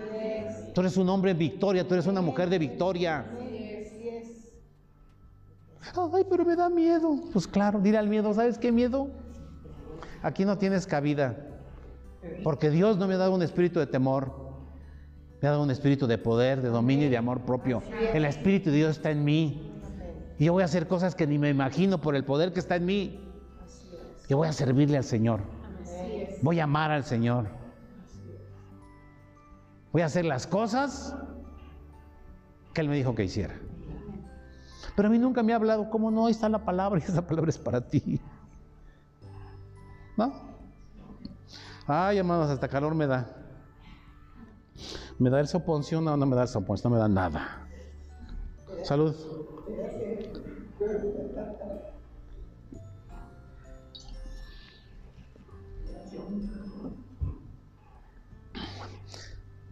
Tú 0.73 0.81
eres 0.81 0.97
un 0.97 1.07
hombre 1.09 1.31
en 1.31 1.37
victoria, 1.37 1.87
tú 1.87 1.93
eres 1.93 2.07
una 2.07 2.21
mujer 2.21 2.49
de 2.49 2.59
victoria. 2.59 3.25
Ay, 6.13 6.25
pero 6.29 6.45
me 6.45 6.55
da 6.55 6.69
miedo. 6.69 7.19
Pues 7.31 7.47
claro, 7.47 7.79
dile 7.79 7.97
al 7.97 8.07
miedo, 8.07 8.33
¿sabes 8.33 8.57
qué 8.57 8.71
miedo? 8.71 9.09
Aquí 10.21 10.45
no 10.45 10.57
tienes 10.57 10.87
cabida. 10.87 11.37
Porque 12.43 12.69
Dios 12.69 12.97
no 12.97 13.07
me 13.07 13.15
ha 13.15 13.17
dado 13.17 13.35
un 13.35 13.43
espíritu 13.43 13.79
de 13.79 13.87
temor. 13.87 14.42
Me 15.43 15.49
ha 15.49 15.51
dado 15.51 15.63
un 15.63 15.71
espíritu 15.71 16.07
de 16.07 16.17
poder, 16.17 16.61
de 16.61 16.69
dominio 16.69 17.07
y 17.07 17.09
de 17.09 17.17
amor 17.17 17.41
propio. 17.41 17.83
El 18.13 18.23
espíritu 18.23 18.69
de 18.69 18.77
Dios 18.77 18.91
está 18.91 19.11
en 19.11 19.25
mí. 19.25 19.73
Y 20.39 20.45
yo 20.45 20.53
voy 20.53 20.61
a 20.61 20.65
hacer 20.65 20.87
cosas 20.87 21.15
que 21.15 21.27
ni 21.27 21.37
me 21.37 21.49
imagino 21.49 21.99
por 21.99 22.15
el 22.15 22.23
poder 22.23 22.53
que 22.53 22.61
está 22.61 22.77
en 22.77 22.85
mí. 22.85 23.19
Yo 24.29 24.37
voy 24.37 24.47
a 24.47 24.53
servirle 24.53 24.95
al 24.95 25.03
Señor. 25.03 25.41
Voy 26.41 26.61
a 26.61 26.63
amar 26.63 26.91
al 26.91 27.03
Señor. 27.03 27.47
Voy 29.91 30.01
a 30.01 30.05
hacer 30.05 30.23
las 30.23 30.47
cosas 30.47 31.13
que 32.73 32.79
Él 32.79 32.87
me 32.87 32.95
dijo 32.95 33.13
que 33.13 33.25
hiciera. 33.25 33.55
Pero 34.95 35.09
a 35.09 35.11
mí 35.11 35.19
nunca 35.19 35.43
me 35.43 35.51
ha 35.51 35.57
hablado, 35.57 35.89
¿cómo 35.89 36.09
no? 36.09 36.27
Ahí 36.27 36.31
está 36.31 36.47
la 36.47 36.63
palabra 36.63 37.01
y 37.05 37.11
esa 37.11 37.27
palabra 37.27 37.49
es 37.49 37.57
para 37.57 37.81
ti. 37.81 38.21
¿No? 40.15 40.31
Ay, 41.85 42.19
hermanos, 42.19 42.49
hasta 42.49 42.69
calor 42.69 42.95
me 42.95 43.07
da. 43.07 43.42
¿Me 45.19 45.29
da 45.29 45.39
el 45.39 45.47
soponcio? 45.47 46.01
No, 46.01 46.17
no 46.17 46.25
me 46.25 46.35
da 46.35 46.43
el 46.43 46.47
soponcio, 46.47 46.89
no 46.89 46.95
me 46.95 46.99
da 46.99 47.07
nada. 47.07 47.67
Salud. 48.83 49.15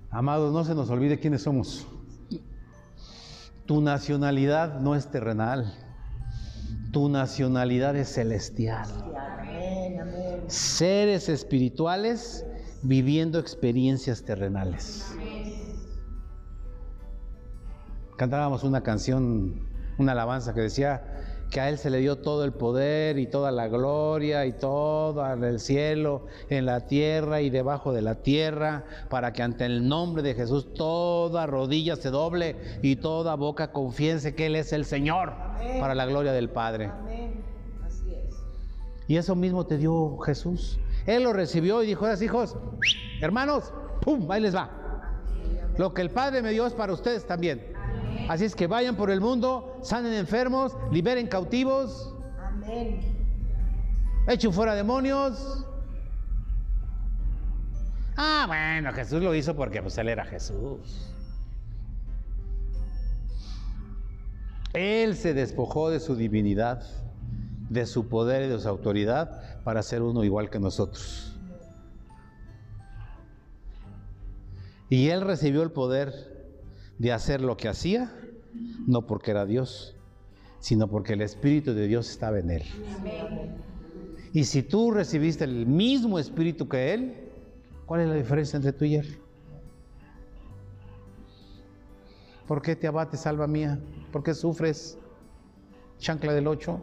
Amados, 0.10 0.54
no 0.54 0.64
se 0.66 0.76
nos 0.76 0.90
olvide 0.90 1.20
quiénes 1.20 1.42
somos. 1.44 1.88
Tu 3.66 3.82
nacionalidad 3.82 4.80
no 4.82 4.96
es 4.96 5.08
terrenal. 5.10 5.74
Tu 6.92 7.08
nacionalidad 7.08 7.96
es 7.96 8.10
celestial. 8.10 8.88
Seres 10.48 11.30
espirituales 11.30 12.46
viviendo 12.82 13.40
experiencias 13.40 14.24
terrenales. 14.24 15.16
Cantábamos 18.22 18.64
una 18.64 18.84
canción, 18.84 19.68
una 19.98 20.12
alabanza 20.12 20.54
que 20.54 20.62
decía, 20.62 21.02
que 21.50 21.60
a 21.60 21.70
Él 21.70 21.80
se 21.80 21.90
le 21.90 21.98
dio 21.98 22.20
todo 22.20 22.46
el 22.46 22.54
poder 22.54 23.18
y 23.18 23.26
toda 23.26 23.50
la 23.50 23.68
gloria 23.68 24.46
y 24.46 24.54
todo 24.54 25.26
en 25.34 25.44
el 25.44 25.60
cielo, 25.60 26.28
en 26.48 26.68
la 26.68 26.82
tierra 26.82 27.42
y 27.42 27.50
debajo 27.50 27.94
de 27.94 28.04
la 28.04 28.22
tierra, 28.22 28.84
para 29.10 29.34
que 29.34 29.42
ante 29.42 29.66
el 29.66 29.88
nombre 29.88 30.22
de 30.22 30.36
Jesús 30.36 30.72
toda 30.76 31.48
rodilla 31.48 31.96
se 31.96 32.12
doble 32.12 32.58
y 32.84 32.98
toda 32.98 33.34
boca 33.34 33.72
confiese 33.72 34.36
que 34.36 34.46
Él 34.46 34.56
es 34.56 34.72
el 34.72 34.86
Señor 34.86 35.34
para 35.80 35.96
la 35.96 36.06
gloria 36.06 36.32
del 36.32 36.52
Padre. 36.52 36.92
Amén. 36.94 37.44
Así 37.84 38.14
es. 38.14 38.36
Y 39.08 39.18
eso 39.18 39.36
mismo 39.36 39.66
te 39.66 39.80
dio 39.80 40.20
Jesús. 40.20 40.80
Él 41.08 41.24
lo 41.24 41.34
recibió 41.34 41.82
y 41.82 41.88
dijo, 41.88 42.06
ahora 42.06 42.24
hijos, 42.24 42.56
hermanos, 43.20 43.74
¡pum! 44.02 44.30
Ahí 44.30 44.42
les 44.42 44.56
va. 44.56 44.70
Lo 45.80 45.96
que 45.96 46.04
el 46.04 46.12
Padre 46.12 46.44
me 46.44 46.52
dio 46.52 46.68
es 46.68 46.74
para 46.74 46.94
ustedes 46.94 47.26
también. 47.26 47.71
Así 48.32 48.46
es 48.46 48.56
que 48.56 48.66
vayan 48.66 48.96
por 48.96 49.12
el 49.12 49.20
mundo, 49.20 49.78
sanen 49.84 50.14
enfermos, 50.14 50.74
liberen 50.90 51.28
cautivos, 51.28 52.16
Amén. 52.42 53.02
echen 54.26 54.54
fuera 54.54 54.74
demonios. 54.74 55.66
Ah, 58.16 58.46
bueno, 58.48 58.94
Jesús 58.94 59.22
lo 59.22 59.36
hizo 59.36 59.54
porque 59.54 59.82
pues 59.82 59.98
él 59.98 60.08
era 60.08 60.24
Jesús. 60.24 61.14
Él 64.72 65.18
se 65.18 65.34
despojó 65.34 65.90
de 65.90 66.00
su 66.00 66.16
divinidad, 66.16 66.84
de 67.70 67.86
su 67.86 68.08
poder 68.08 68.44
y 68.44 68.48
de 68.48 68.60
su 68.60 68.70
autoridad 68.70 69.62
para 69.66 69.84
ser 69.84 70.04
uno 70.04 70.24
igual 70.24 70.50
que 70.50 70.62
nosotros. 70.62 71.38
Y 74.88 75.10
él 75.10 75.20
recibió 75.20 75.64
el 75.64 75.72
poder 75.72 76.32
de 77.02 77.12
hacer 77.12 77.42
lo 77.42 77.58
que 77.58 77.68
hacía, 77.68 78.12
no 78.88 79.06
porque 79.08 79.32
era 79.32 79.46
Dios, 79.46 79.96
sino 80.60 80.88
porque 80.88 81.14
el 81.14 81.22
Espíritu 81.22 81.74
de 81.74 81.88
Dios 81.88 82.10
estaba 82.10 82.40
en 82.40 82.52
él. 82.52 82.64
Y 84.34 84.46
si 84.46 84.64
tú 84.64 84.92
recibiste 84.92 85.44
el 85.44 85.66
mismo 85.66 86.18
Espíritu 86.18 86.68
que 86.70 86.94
Él, 86.94 87.16
¿cuál 87.86 88.02
es 88.02 88.08
la 88.08 88.16
diferencia 88.16 88.56
entre 88.58 88.72
tú 88.72 88.86
y 88.86 88.96
Él? 88.96 89.18
¿Por 92.48 92.62
qué 92.62 92.76
te 92.76 92.88
abates, 92.88 93.26
alma 93.28 93.48
mía? 93.48 93.80
¿Por 94.12 94.24
qué 94.24 94.34
sufres? 94.34 94.98
Chancla 96.00 96.34
del 96.34 96.48
8. 96.48 96.82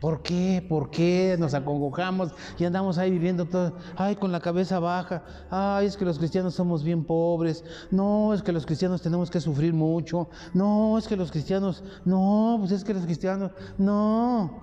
¿Por 0.00 0.22
qué? 0.22 0.64
¿Por 0.66 0.90
qué 0.90 1.36
nos 1.38 1.52
acongojamos 1.52 2.32
y 2.58 2.64
andamos 2.64 2.96
ahí 2.96 3.10
viviendo 3.10 3.44
todo? 3.44 3.76
Ay, 3.96 4.16
con 4.16 4.32
la 4.32 4.40
cabeza 4.40 4.78
baja. 4.80 5.22
Ay, 5.50 5.86
es 5.86 5.96
que 5.96 6.06
los 6.06 6.18
cristianos 6.18 6.54
somos 6.54 6.82
bien 6.82 7.04
pobres. 7.04 7.62
No, 7.90 8.32
es 8.32 8.42
que 8.42 8.50
los 8.50 8.64
cristianos 8.64 9.02
tenemos 9.02 9.30
que 9.30 9.40
sufrir 9.40 9.74
mucho. 9.74 10.30
No, 10.54 10.96
es 10.96 11.06
que 11.06 11.16
los 11.16 11.30
cristianos. 11.30 11.84
No, 12.06 12.56
pues 12.60 12.72
es 12.72 12.82
que 12.82 12.94
los 12.94 13.04
cristianos. 13.04 13.52
No. 13.76 14.62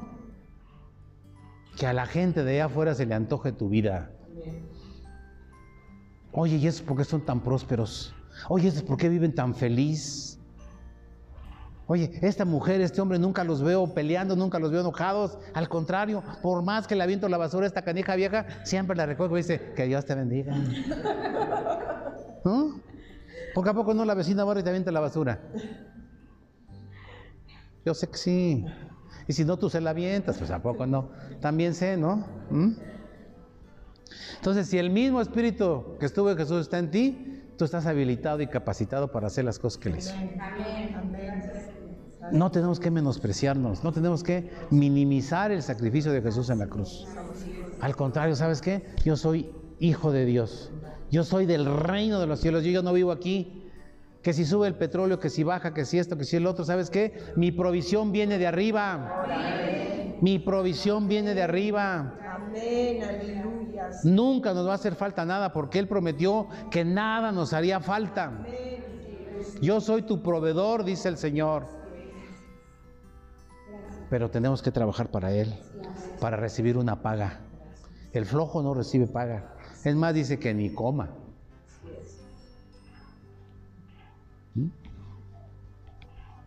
Que 1.77 1.85
a 1.85 1.93
la 1.93 2.07
gente 2.07 2.43
de 2.43 2.53
allá 2.53 2.65
afuera 2.65 2.95
se 2.95 3.05
le 3.05 3.13
antoje 3.13 3.51
tu 3.51 3.69
vida. 3.69 4.11
Oye, 6.31 6.55
¿y 6.55 6.65
eso 6.65 6.83
por 6.83 6.97
qué 6.97 7.03
son 7.03 7.21
tan 7.21 7.41
prósperos? 7.41 8.15
Oye, 8.49 8.69
¿eso 8.69 8.83
por 8.83 8.97
qué 8.97 9.07
viven 9.07 9.35
tan 9.35 9.53
feliz? 9.53 10.36
Oye, 11.88 12.11
esta 12.21 12.43
mujer, 12.43 12.81
este 12.81 12.99
hombre, 12.99 13.17
nunca 13.17 13.45
los 13.45 13.63
veo 13.63 13.93
peleando, 13.93 14.35
nunca 14.35 14.59
los 14.59 14.71
veo 14.71 14.81
enojados. 14.81 15.39
Al 15.53 15.69
contrario, 15.69 16.21
por 16.41 16.61
más 16.61 16.85
que 16.85 16.95
le 16.95 17.03
aviento 17.03 17.29
la 17.29 17.38
basura 17.38 17.65
a 17.65 17.67
esta 17.67 17.81
canija 17.81 18.15
vieja, 18.15 18.45
siempre 18.65 18.95
la 18.95 19.05
recojo 19.05 19.35
y 19.38 19.41
dice, 19.41 19.71
que 19.73 19.85
Dios 19.85 20.05
te 20.05 20.13
bendiga. 20.13 20.53
¿No? 22.43 22.81
Porque 23.53 23.69
a 23.69 23.73
poco 23.73 23.93
no 23.93 24.03
la 24.03 24.13
vecina 24.13 24.43
va 24.43 24.59
y 24.59 24.63
te 24.63 24.69
avienta 24.69 24.91
la 24.91 24.99
basura. 24.99 25.39
Yo 27.85 27.93
sé 27.93 28.09
que 28.09 28.17
sí. 28.17 28.65
Y 29.27 29.33
si 29.33 29.45
no, 29.45 29.57
tú 29.57 29.69
se 29.69 29.79
la 29.79 29.91
avientas, 29.91 30.38
pues 30.38 30.51
a 30.51 30.61
poco 30.61 30.85
no. 30.85 31.09
También 31.39 31.73
sé, 31.73 31.95
¿no? 31.95 32.27
¿Mm? 32.49 32.73
Entonces, 34.35 34.67
si 34.67 34.77
el 34.77 34.89
mismo 34.89 35.21
espíritu 35.21 35.95
que 35.99 36.05
estuvo 36.05 36.29
en 36.29 36.38
Jesús 36.38 36.61
está 36.61 36.79
en 36.79 36.91
ti, 36.91 37.43
tú 37.57 37.65
estás 37.65 37.85
habilitado 37.85 38.41
y 38.41 38.47
capacitado 38.47 39.11
para 39.11 39.27
hacer 39.27 39.45
las 39.45 39.57
cosas 39.57 39.79
que 39.79 39.89
Él 39.89 39.97
hizo. 39.97 40.13
No 42.32 42.51
tenemos 42.51 42.80
que 42.80 42.91
menospreciarnos, 42.91 43.84
no 43.84 43.91
tenemos 43.91 44.23
que 44.23 44.51
minimizar 44.69 45.51
el 45.51 45.61
sacrificio 45.61 46.11
de 46.11 46.21
Jesús 46.21 46.49
en 46.49 46.59
la 46.59 46.67
cruz. 46.67 47.07
Al 47.80 47.95
contrario, 47.95 48.36
¿sabes 48.36 48.61
qué? 48.61 48.86
Yo 49.05 49.15
soy 49.15 49.51
hijo 49.80 50.11
de 50.11 50.25
Dios. 50.25 50.71
Yo 51.11 51.23
soy 51.23 51.45
del 51.45 51.65
reino 51.65 52.19
de 52.19 52.28
los 52.28 52.39
cielos. 52.39 52.63
Yo, 52.63 52.71
yo 52.71 52.84
no 52.84 52.93
vivo 52.93 53.11
aquí. 53.11 53.63
Que 54.21 54.34
si 54.34 54.45
sube 54.45 54.67
el 54.67 54.75
petróleo, 54.75 55.19
que 55.19 55.30
si 55.30 55.43
baja, 55.43 55.73
que 55.73 55.86
si 55.86 55.99
esto, 55.99 56.17
que 56.17 56.25
si 56.25 56.36
el 56.36 56.47
otro, 56.47 56.65
¿sabes 56.65 56.89
qué? 56.89 57.17
Mi 57.36 57.51
provisión 57.51 58.11
viene 58.11 58.38
de 58.38 58.47
arriba. 58.47 59.25
Mi 60.21 60.39
provisión 60.39 61.07
viene 61.07 61.34
de 61.34 61.43
arriba. 61.43 62.15
Amén. 62.30 63.03
Aleluya. 63.03 63.89
Nunca 64.03 64.53
nos 64.53 64.67
va 64.67 64.71
a 64.71 64.75
hacer 64.75 64.95
falta 64.95 65.23
nada 65.23 65.53
porque 65.53 65.80
Él 65.80 65.88
prometió 65.88 66.47
que 66.71 66.83
nada 66.83 67.32
nos 67.32 67.54
haría 67.54 67.79
falta. 67.79 68.43
Yo 69.62 69.79
soy 69.79 70.01
tu 70.01 70.21
proveedor, 70.21 70.83
dice 70.83 71.08
el 71.08 71.17
Señor. 71.17 71.76
Pero 74.09 74.29
tenemos 74.29 74.62
que 74.62 74.71
trabajar 74.71 75.09
para 75.12 75.32
Él, 75.32 75.54
para 76.20 76.38
recibir 76.38 76.78
una 76.78 77.01
paga. 77.01 77.42
El 78.13 78.25
flojo 78.25 78.62
no 78.62 78.74
recibe 78.74 79.08
paga. 79.08 79.54
Es 79.84 79.96
más, 79.96 80.13
dice 80.13 80.39
que 80.39 80.54
ni 80.54 80.70
coma. 80.70 81.09
¿Mm? 84.55 84.67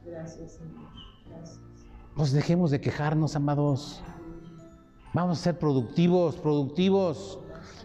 Gracias, 0.07 0.53
Señor. 0.53 0.91
Gracias. 1.29 1.61
Pues 2.17 2.33
dejemos 2.33 2.71
de 2.71 2.81
quejarnos, 2.81 3.37
amados. 3.37 4.03
Vamos 5.13 5.39
a 5.39 5.43
ser 5.43 5.59
productivos, 5.59 6.37
productivos, 6.37 7.39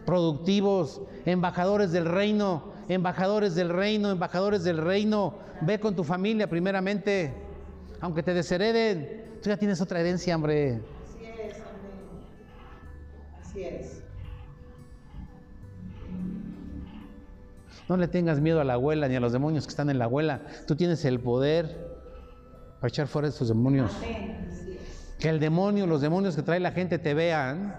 productivos, 0.05 1.01
embajadores 1.25 1.91
del 1.91 2.05
reino, 2.05 2.63
embajadores 2.87 3.55
del 3.55 3.69
reino, 3.69 4.11
embajadores 4.11 4.63
del 4.63 4.77
reino. 4.77 5.35
Ve 5.61 5.79
con 5.79 5.95
tu 5.95 6.03
familia 6.03 6.49
primeramente, 6.49 7.33
aunque 8.01 8.23
te 8.23 8.33
deshereden. 8.33 9.24
Tú 9.45 9.49
ya 9.49 9.57
tienes 9.57 9.79
otra 9.79 9.99
herencia, 9.99 10.35
hombre. 10.35 10.79
Así 11.03 11.23
es, 11.23 11.53
amén. 11.57 12.01
Así 13.39 13.63
es. 13.63 14.01
No 17.87 17.95
le 17.95 18.07
tengas 18.07 18.41
miedo 18.41 18.59
a 18.59 18.63
la 18.63 18.73
abuela 18.73 19.07
ni 19.07 19.15
a 19.15 19.19
los 19.19 19.33
demonios 19.33 19.67
que 19.67 19.69
están 19.69 19.91
en 19.91 19.99
la 19.99 20.05
abuela. 20.05 20.41
Tú 20.65 20.75
tienes 20.75 21.05
el 21.05 21.19
poder 21.19 21.77
para 22.79 22.87
echar 22.87 23.05
fuera 23.05 23.27
estos 23.27 23.49
demonios. 23.49 23.91
Amén. 23.97 24.47
Así 24.51 24.79
es. 24.81 25.15
Que 25.19 25.29
el 25.29 25.39
demonio, 25.39 25.85
los 25.85 26.01
demonios 26.01 26.35
que 26.35 26.41
trae 26.41 26.59
la 26.59 26.71
gente 26.71 26.97
te 26.97 27.13
vean 27.13 27.75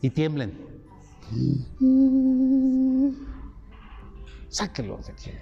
y 0.00 0.08
tiemblen. 0.08 0.58
Sáquelos 4.48 5.06
de 5.06 5.12
aquí. 5.12 5.32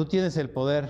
Tú 0.00 0.06
tienes 0.06 0.38
el 0.38 0.48
poder. 0.48 0.88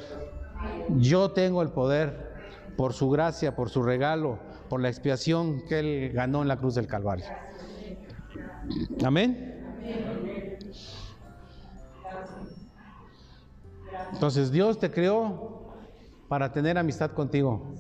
Yo 1.01 1.33
tengo 1.33 1.63
el 1.63 1.71
poder 1.71 2.31
por 2.77 2.93
su 2.93 3.11
gracia, 3.11 3.57
por 3.57 3.69
su 3.69 3.83
regalo, 3.83 4.39
por 4.69 4.81
la 4.81 4.89
expiación 4.89 5.65
que 5.69 5.81
Él 5.81 6.13
ganó 6.13 6.43
en 6.43 6.47
la 6.47 6.57
cruz 6.57 6.77
del 6.77 6.87
Calvario. 6.87 7.25
Amén. 9.05 9.65
Entonces 14.13 14.53
Dios 14.53 14.79
te 14.79 14.93
creó 14.93 15.73
para 16.29 16.53
tener 16.53 16.79
amistad 16.79 17.11
contigo. 17.11 17.75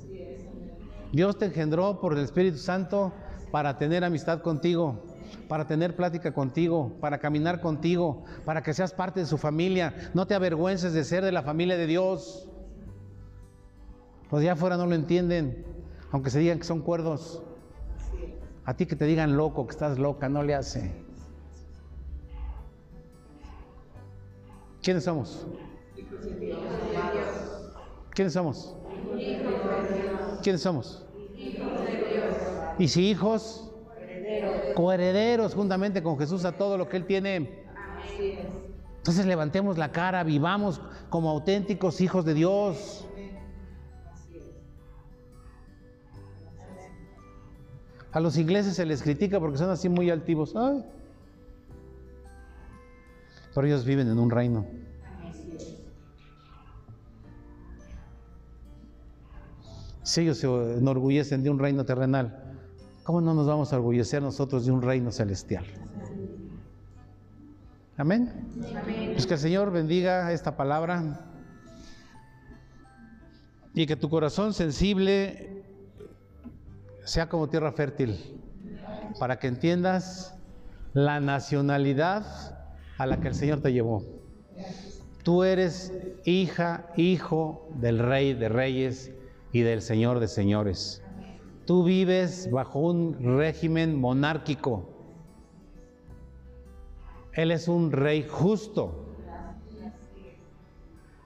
Dios 1.13 1.39
te 1.39 1.45
engendró 1.45 2.01
por 2.01 2.15
el 2.15 2.25
Espíritu 2.25 2.59
Santo 2.59 3.13
para 3.53 3.79
tener 3.79 4.03
amistad 4.03 4.43
contigo, 4.43 5.01
para 5.49 5.67
tener 5.67 5.97
plática 5.97 6.33
contigo, 6.33 6.97
para 7.01 7.19
caminar 7.19 7.61
contigo, 7.61 8.25
para 8.45 8.63
que 8.63 8.75
seas 8.75 8.93
parte 8.93 9.21
de 9.21 9.27
su 9.27 9.39
familia. 9.39 10.11
No 10.15 10.27
te 10.27 10.35
avergüences 10.35 10.93
de 10.93 11.05
ser 11.05 11.25
de 11.25 11.33
la 11.33 11.43
familia 11.43 11.77
de 11.77 11.87
Dios. 11.87 12.49
Los 14.31 14.41
de 14.41 14.51
afuera 14.51 14.77
no 14.77 14.87
lo 14.87 14.95
entienden, 14.95 15.65
aunque 16.13 16.31
se 16.31 16.39
digan 16.39 16.59
que 16.59 16.65
son 16.65 16.81
cuerdos. 16.81 17.43
A 18.65 18.75
ti 18.75 18.87
que 18.87 18.97
te 18.97 19.05
digan 19.05 19.37
loco, 19.37 19.67
que 19.67 19.73
estás 19.73 19.99
loca, 19.99 20.29
no 20.29 20.43
le 20.43 20.55
hace. 20.55 20.93
¿Quiénes 24.83 25.05
somos? 25.05 25.47
¿Quiénes 28.15 28.33
somos? 28.33 28.77
¿Quiénes 30.43 30.63
somos? 30.63 31.05
Y 32.79 32.89
si 32.89 33.11
hijos, 33.11 33.70
coherederos 34.75 35.55
juntamente 35.55 36.03
con 36.03 36.19
Jesús 36.19 36.45
a 36.45 36.53
todo 36.53 36.79
lo 36.79 36.89
que 36.89 36.97
Él 36.97 37.07
tiene. 37.07 37.65
Entonces 38.99 39.27
levantemos 39.27 39.79
la 39.79 39.93
cara, 39.93 40.23
vivamos 40.25 40.81
como 41.09 41.31
auténticos 41.31 42.01
hijos 42.01 42.25
de 42.25 42.35
Dios. 42.35 43.07
A 48.13 48.21
los 48.21 48.37
ingleses 48.37 48.75
se 48.75 48.85
les 48.85 49.03
critica 49.03 49.39
porque 49.39 49.59
son 49.59 49.71
así 49.71 49.89
muy 49.89 50.11
altivos. 50.11 50.55
Ay. 50.57 50.85
Pero 53.55 53.67
ellos 53.67 53.85
viven 53.85 54.09
en 54.09 54.19
un 54.19 54.31
reino. 54.31 54.67
Si 60.03 60.23
ellos 60.23 60.39
se 60.39 60.47
enorgullecen 60.47 61.43
de 61.43 61.51
un 61.51 61.59
reino 61.59 61.85
terrenal, 61.85 62.40
¿cómo 63.03 63.21
no 63.21 63.35
nos 63.35 63.47
vamos 63.47 63.73
a 63.73 63.77
orgullecer 63.77 64.23
nosotros 64.23 64.67
de 64.67 64.73
un 64.73 64.83
reino 64.83 65.11
celestial? 65.11 65.65
Amén. 67.97 68.33
Pues 69.13 69.27
que 69.27 69.35
el 69.35 69.41
Señor 69.41 69.71
bendiga 69.71 70.33
esta 70.33 70.57
palabra 70.57 71.27
y 73.75 73.87
que 73.87 73.97
tu 73.97 74.09
corazón 74.09 74.55
sensible 74.55 75.65
sea 77.05 77.29
como 77.29 77.49
tierra 77.49 77.73
fértil, 77.73 78.19
para 79.19 79.39
que 79.39 79.49
entiendas 79.49 80.35
la 80.93 81.21
nacionalidad 81.21 82.25
a 82.99 83.07
la 83.07 83.21
que 83.21 83.29
el 83.29 83.35
Señor 83.35 83.61
te 83.61 83.73
llevó. 83.73 84.03
Tú 85.23 85.45
eres 85.45 85.93
hija, 86.25 86.87
hijo 86.97 87.69
del 87.75 87.99
Rey 87.99 88.35
de 88.35 88.49
Reyes 88.49 89.11
y 89.53 89.61
del 89.61 89.83
Señor 89.83 90.21
de 90.21 90.29
Señores. 90.29 91.03
Tú 91.71 91.85
vives 91.85 92.51
bajo 92.51 92.81
un 92.81 93.39
régimen 93.39 93.95
monárquico. 93.95 94.89
Él 97.33 97.53
es 97.53 97.69
un 97.69 97.93
rey 97.93 98.27
justo. 98.29 99.15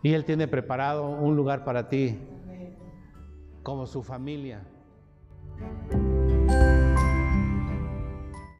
Y 0.02 0.12
Él 0.12 0.26
tiene 0.26 0.46
preparado 0.46 1.08
un 1.08 1.34
lugar 1.34 1.64
para 1.64 1.88
ti 1.88 2.18
como 3.62 3.86
su 3.86 4.02
familia. 4.02 4.62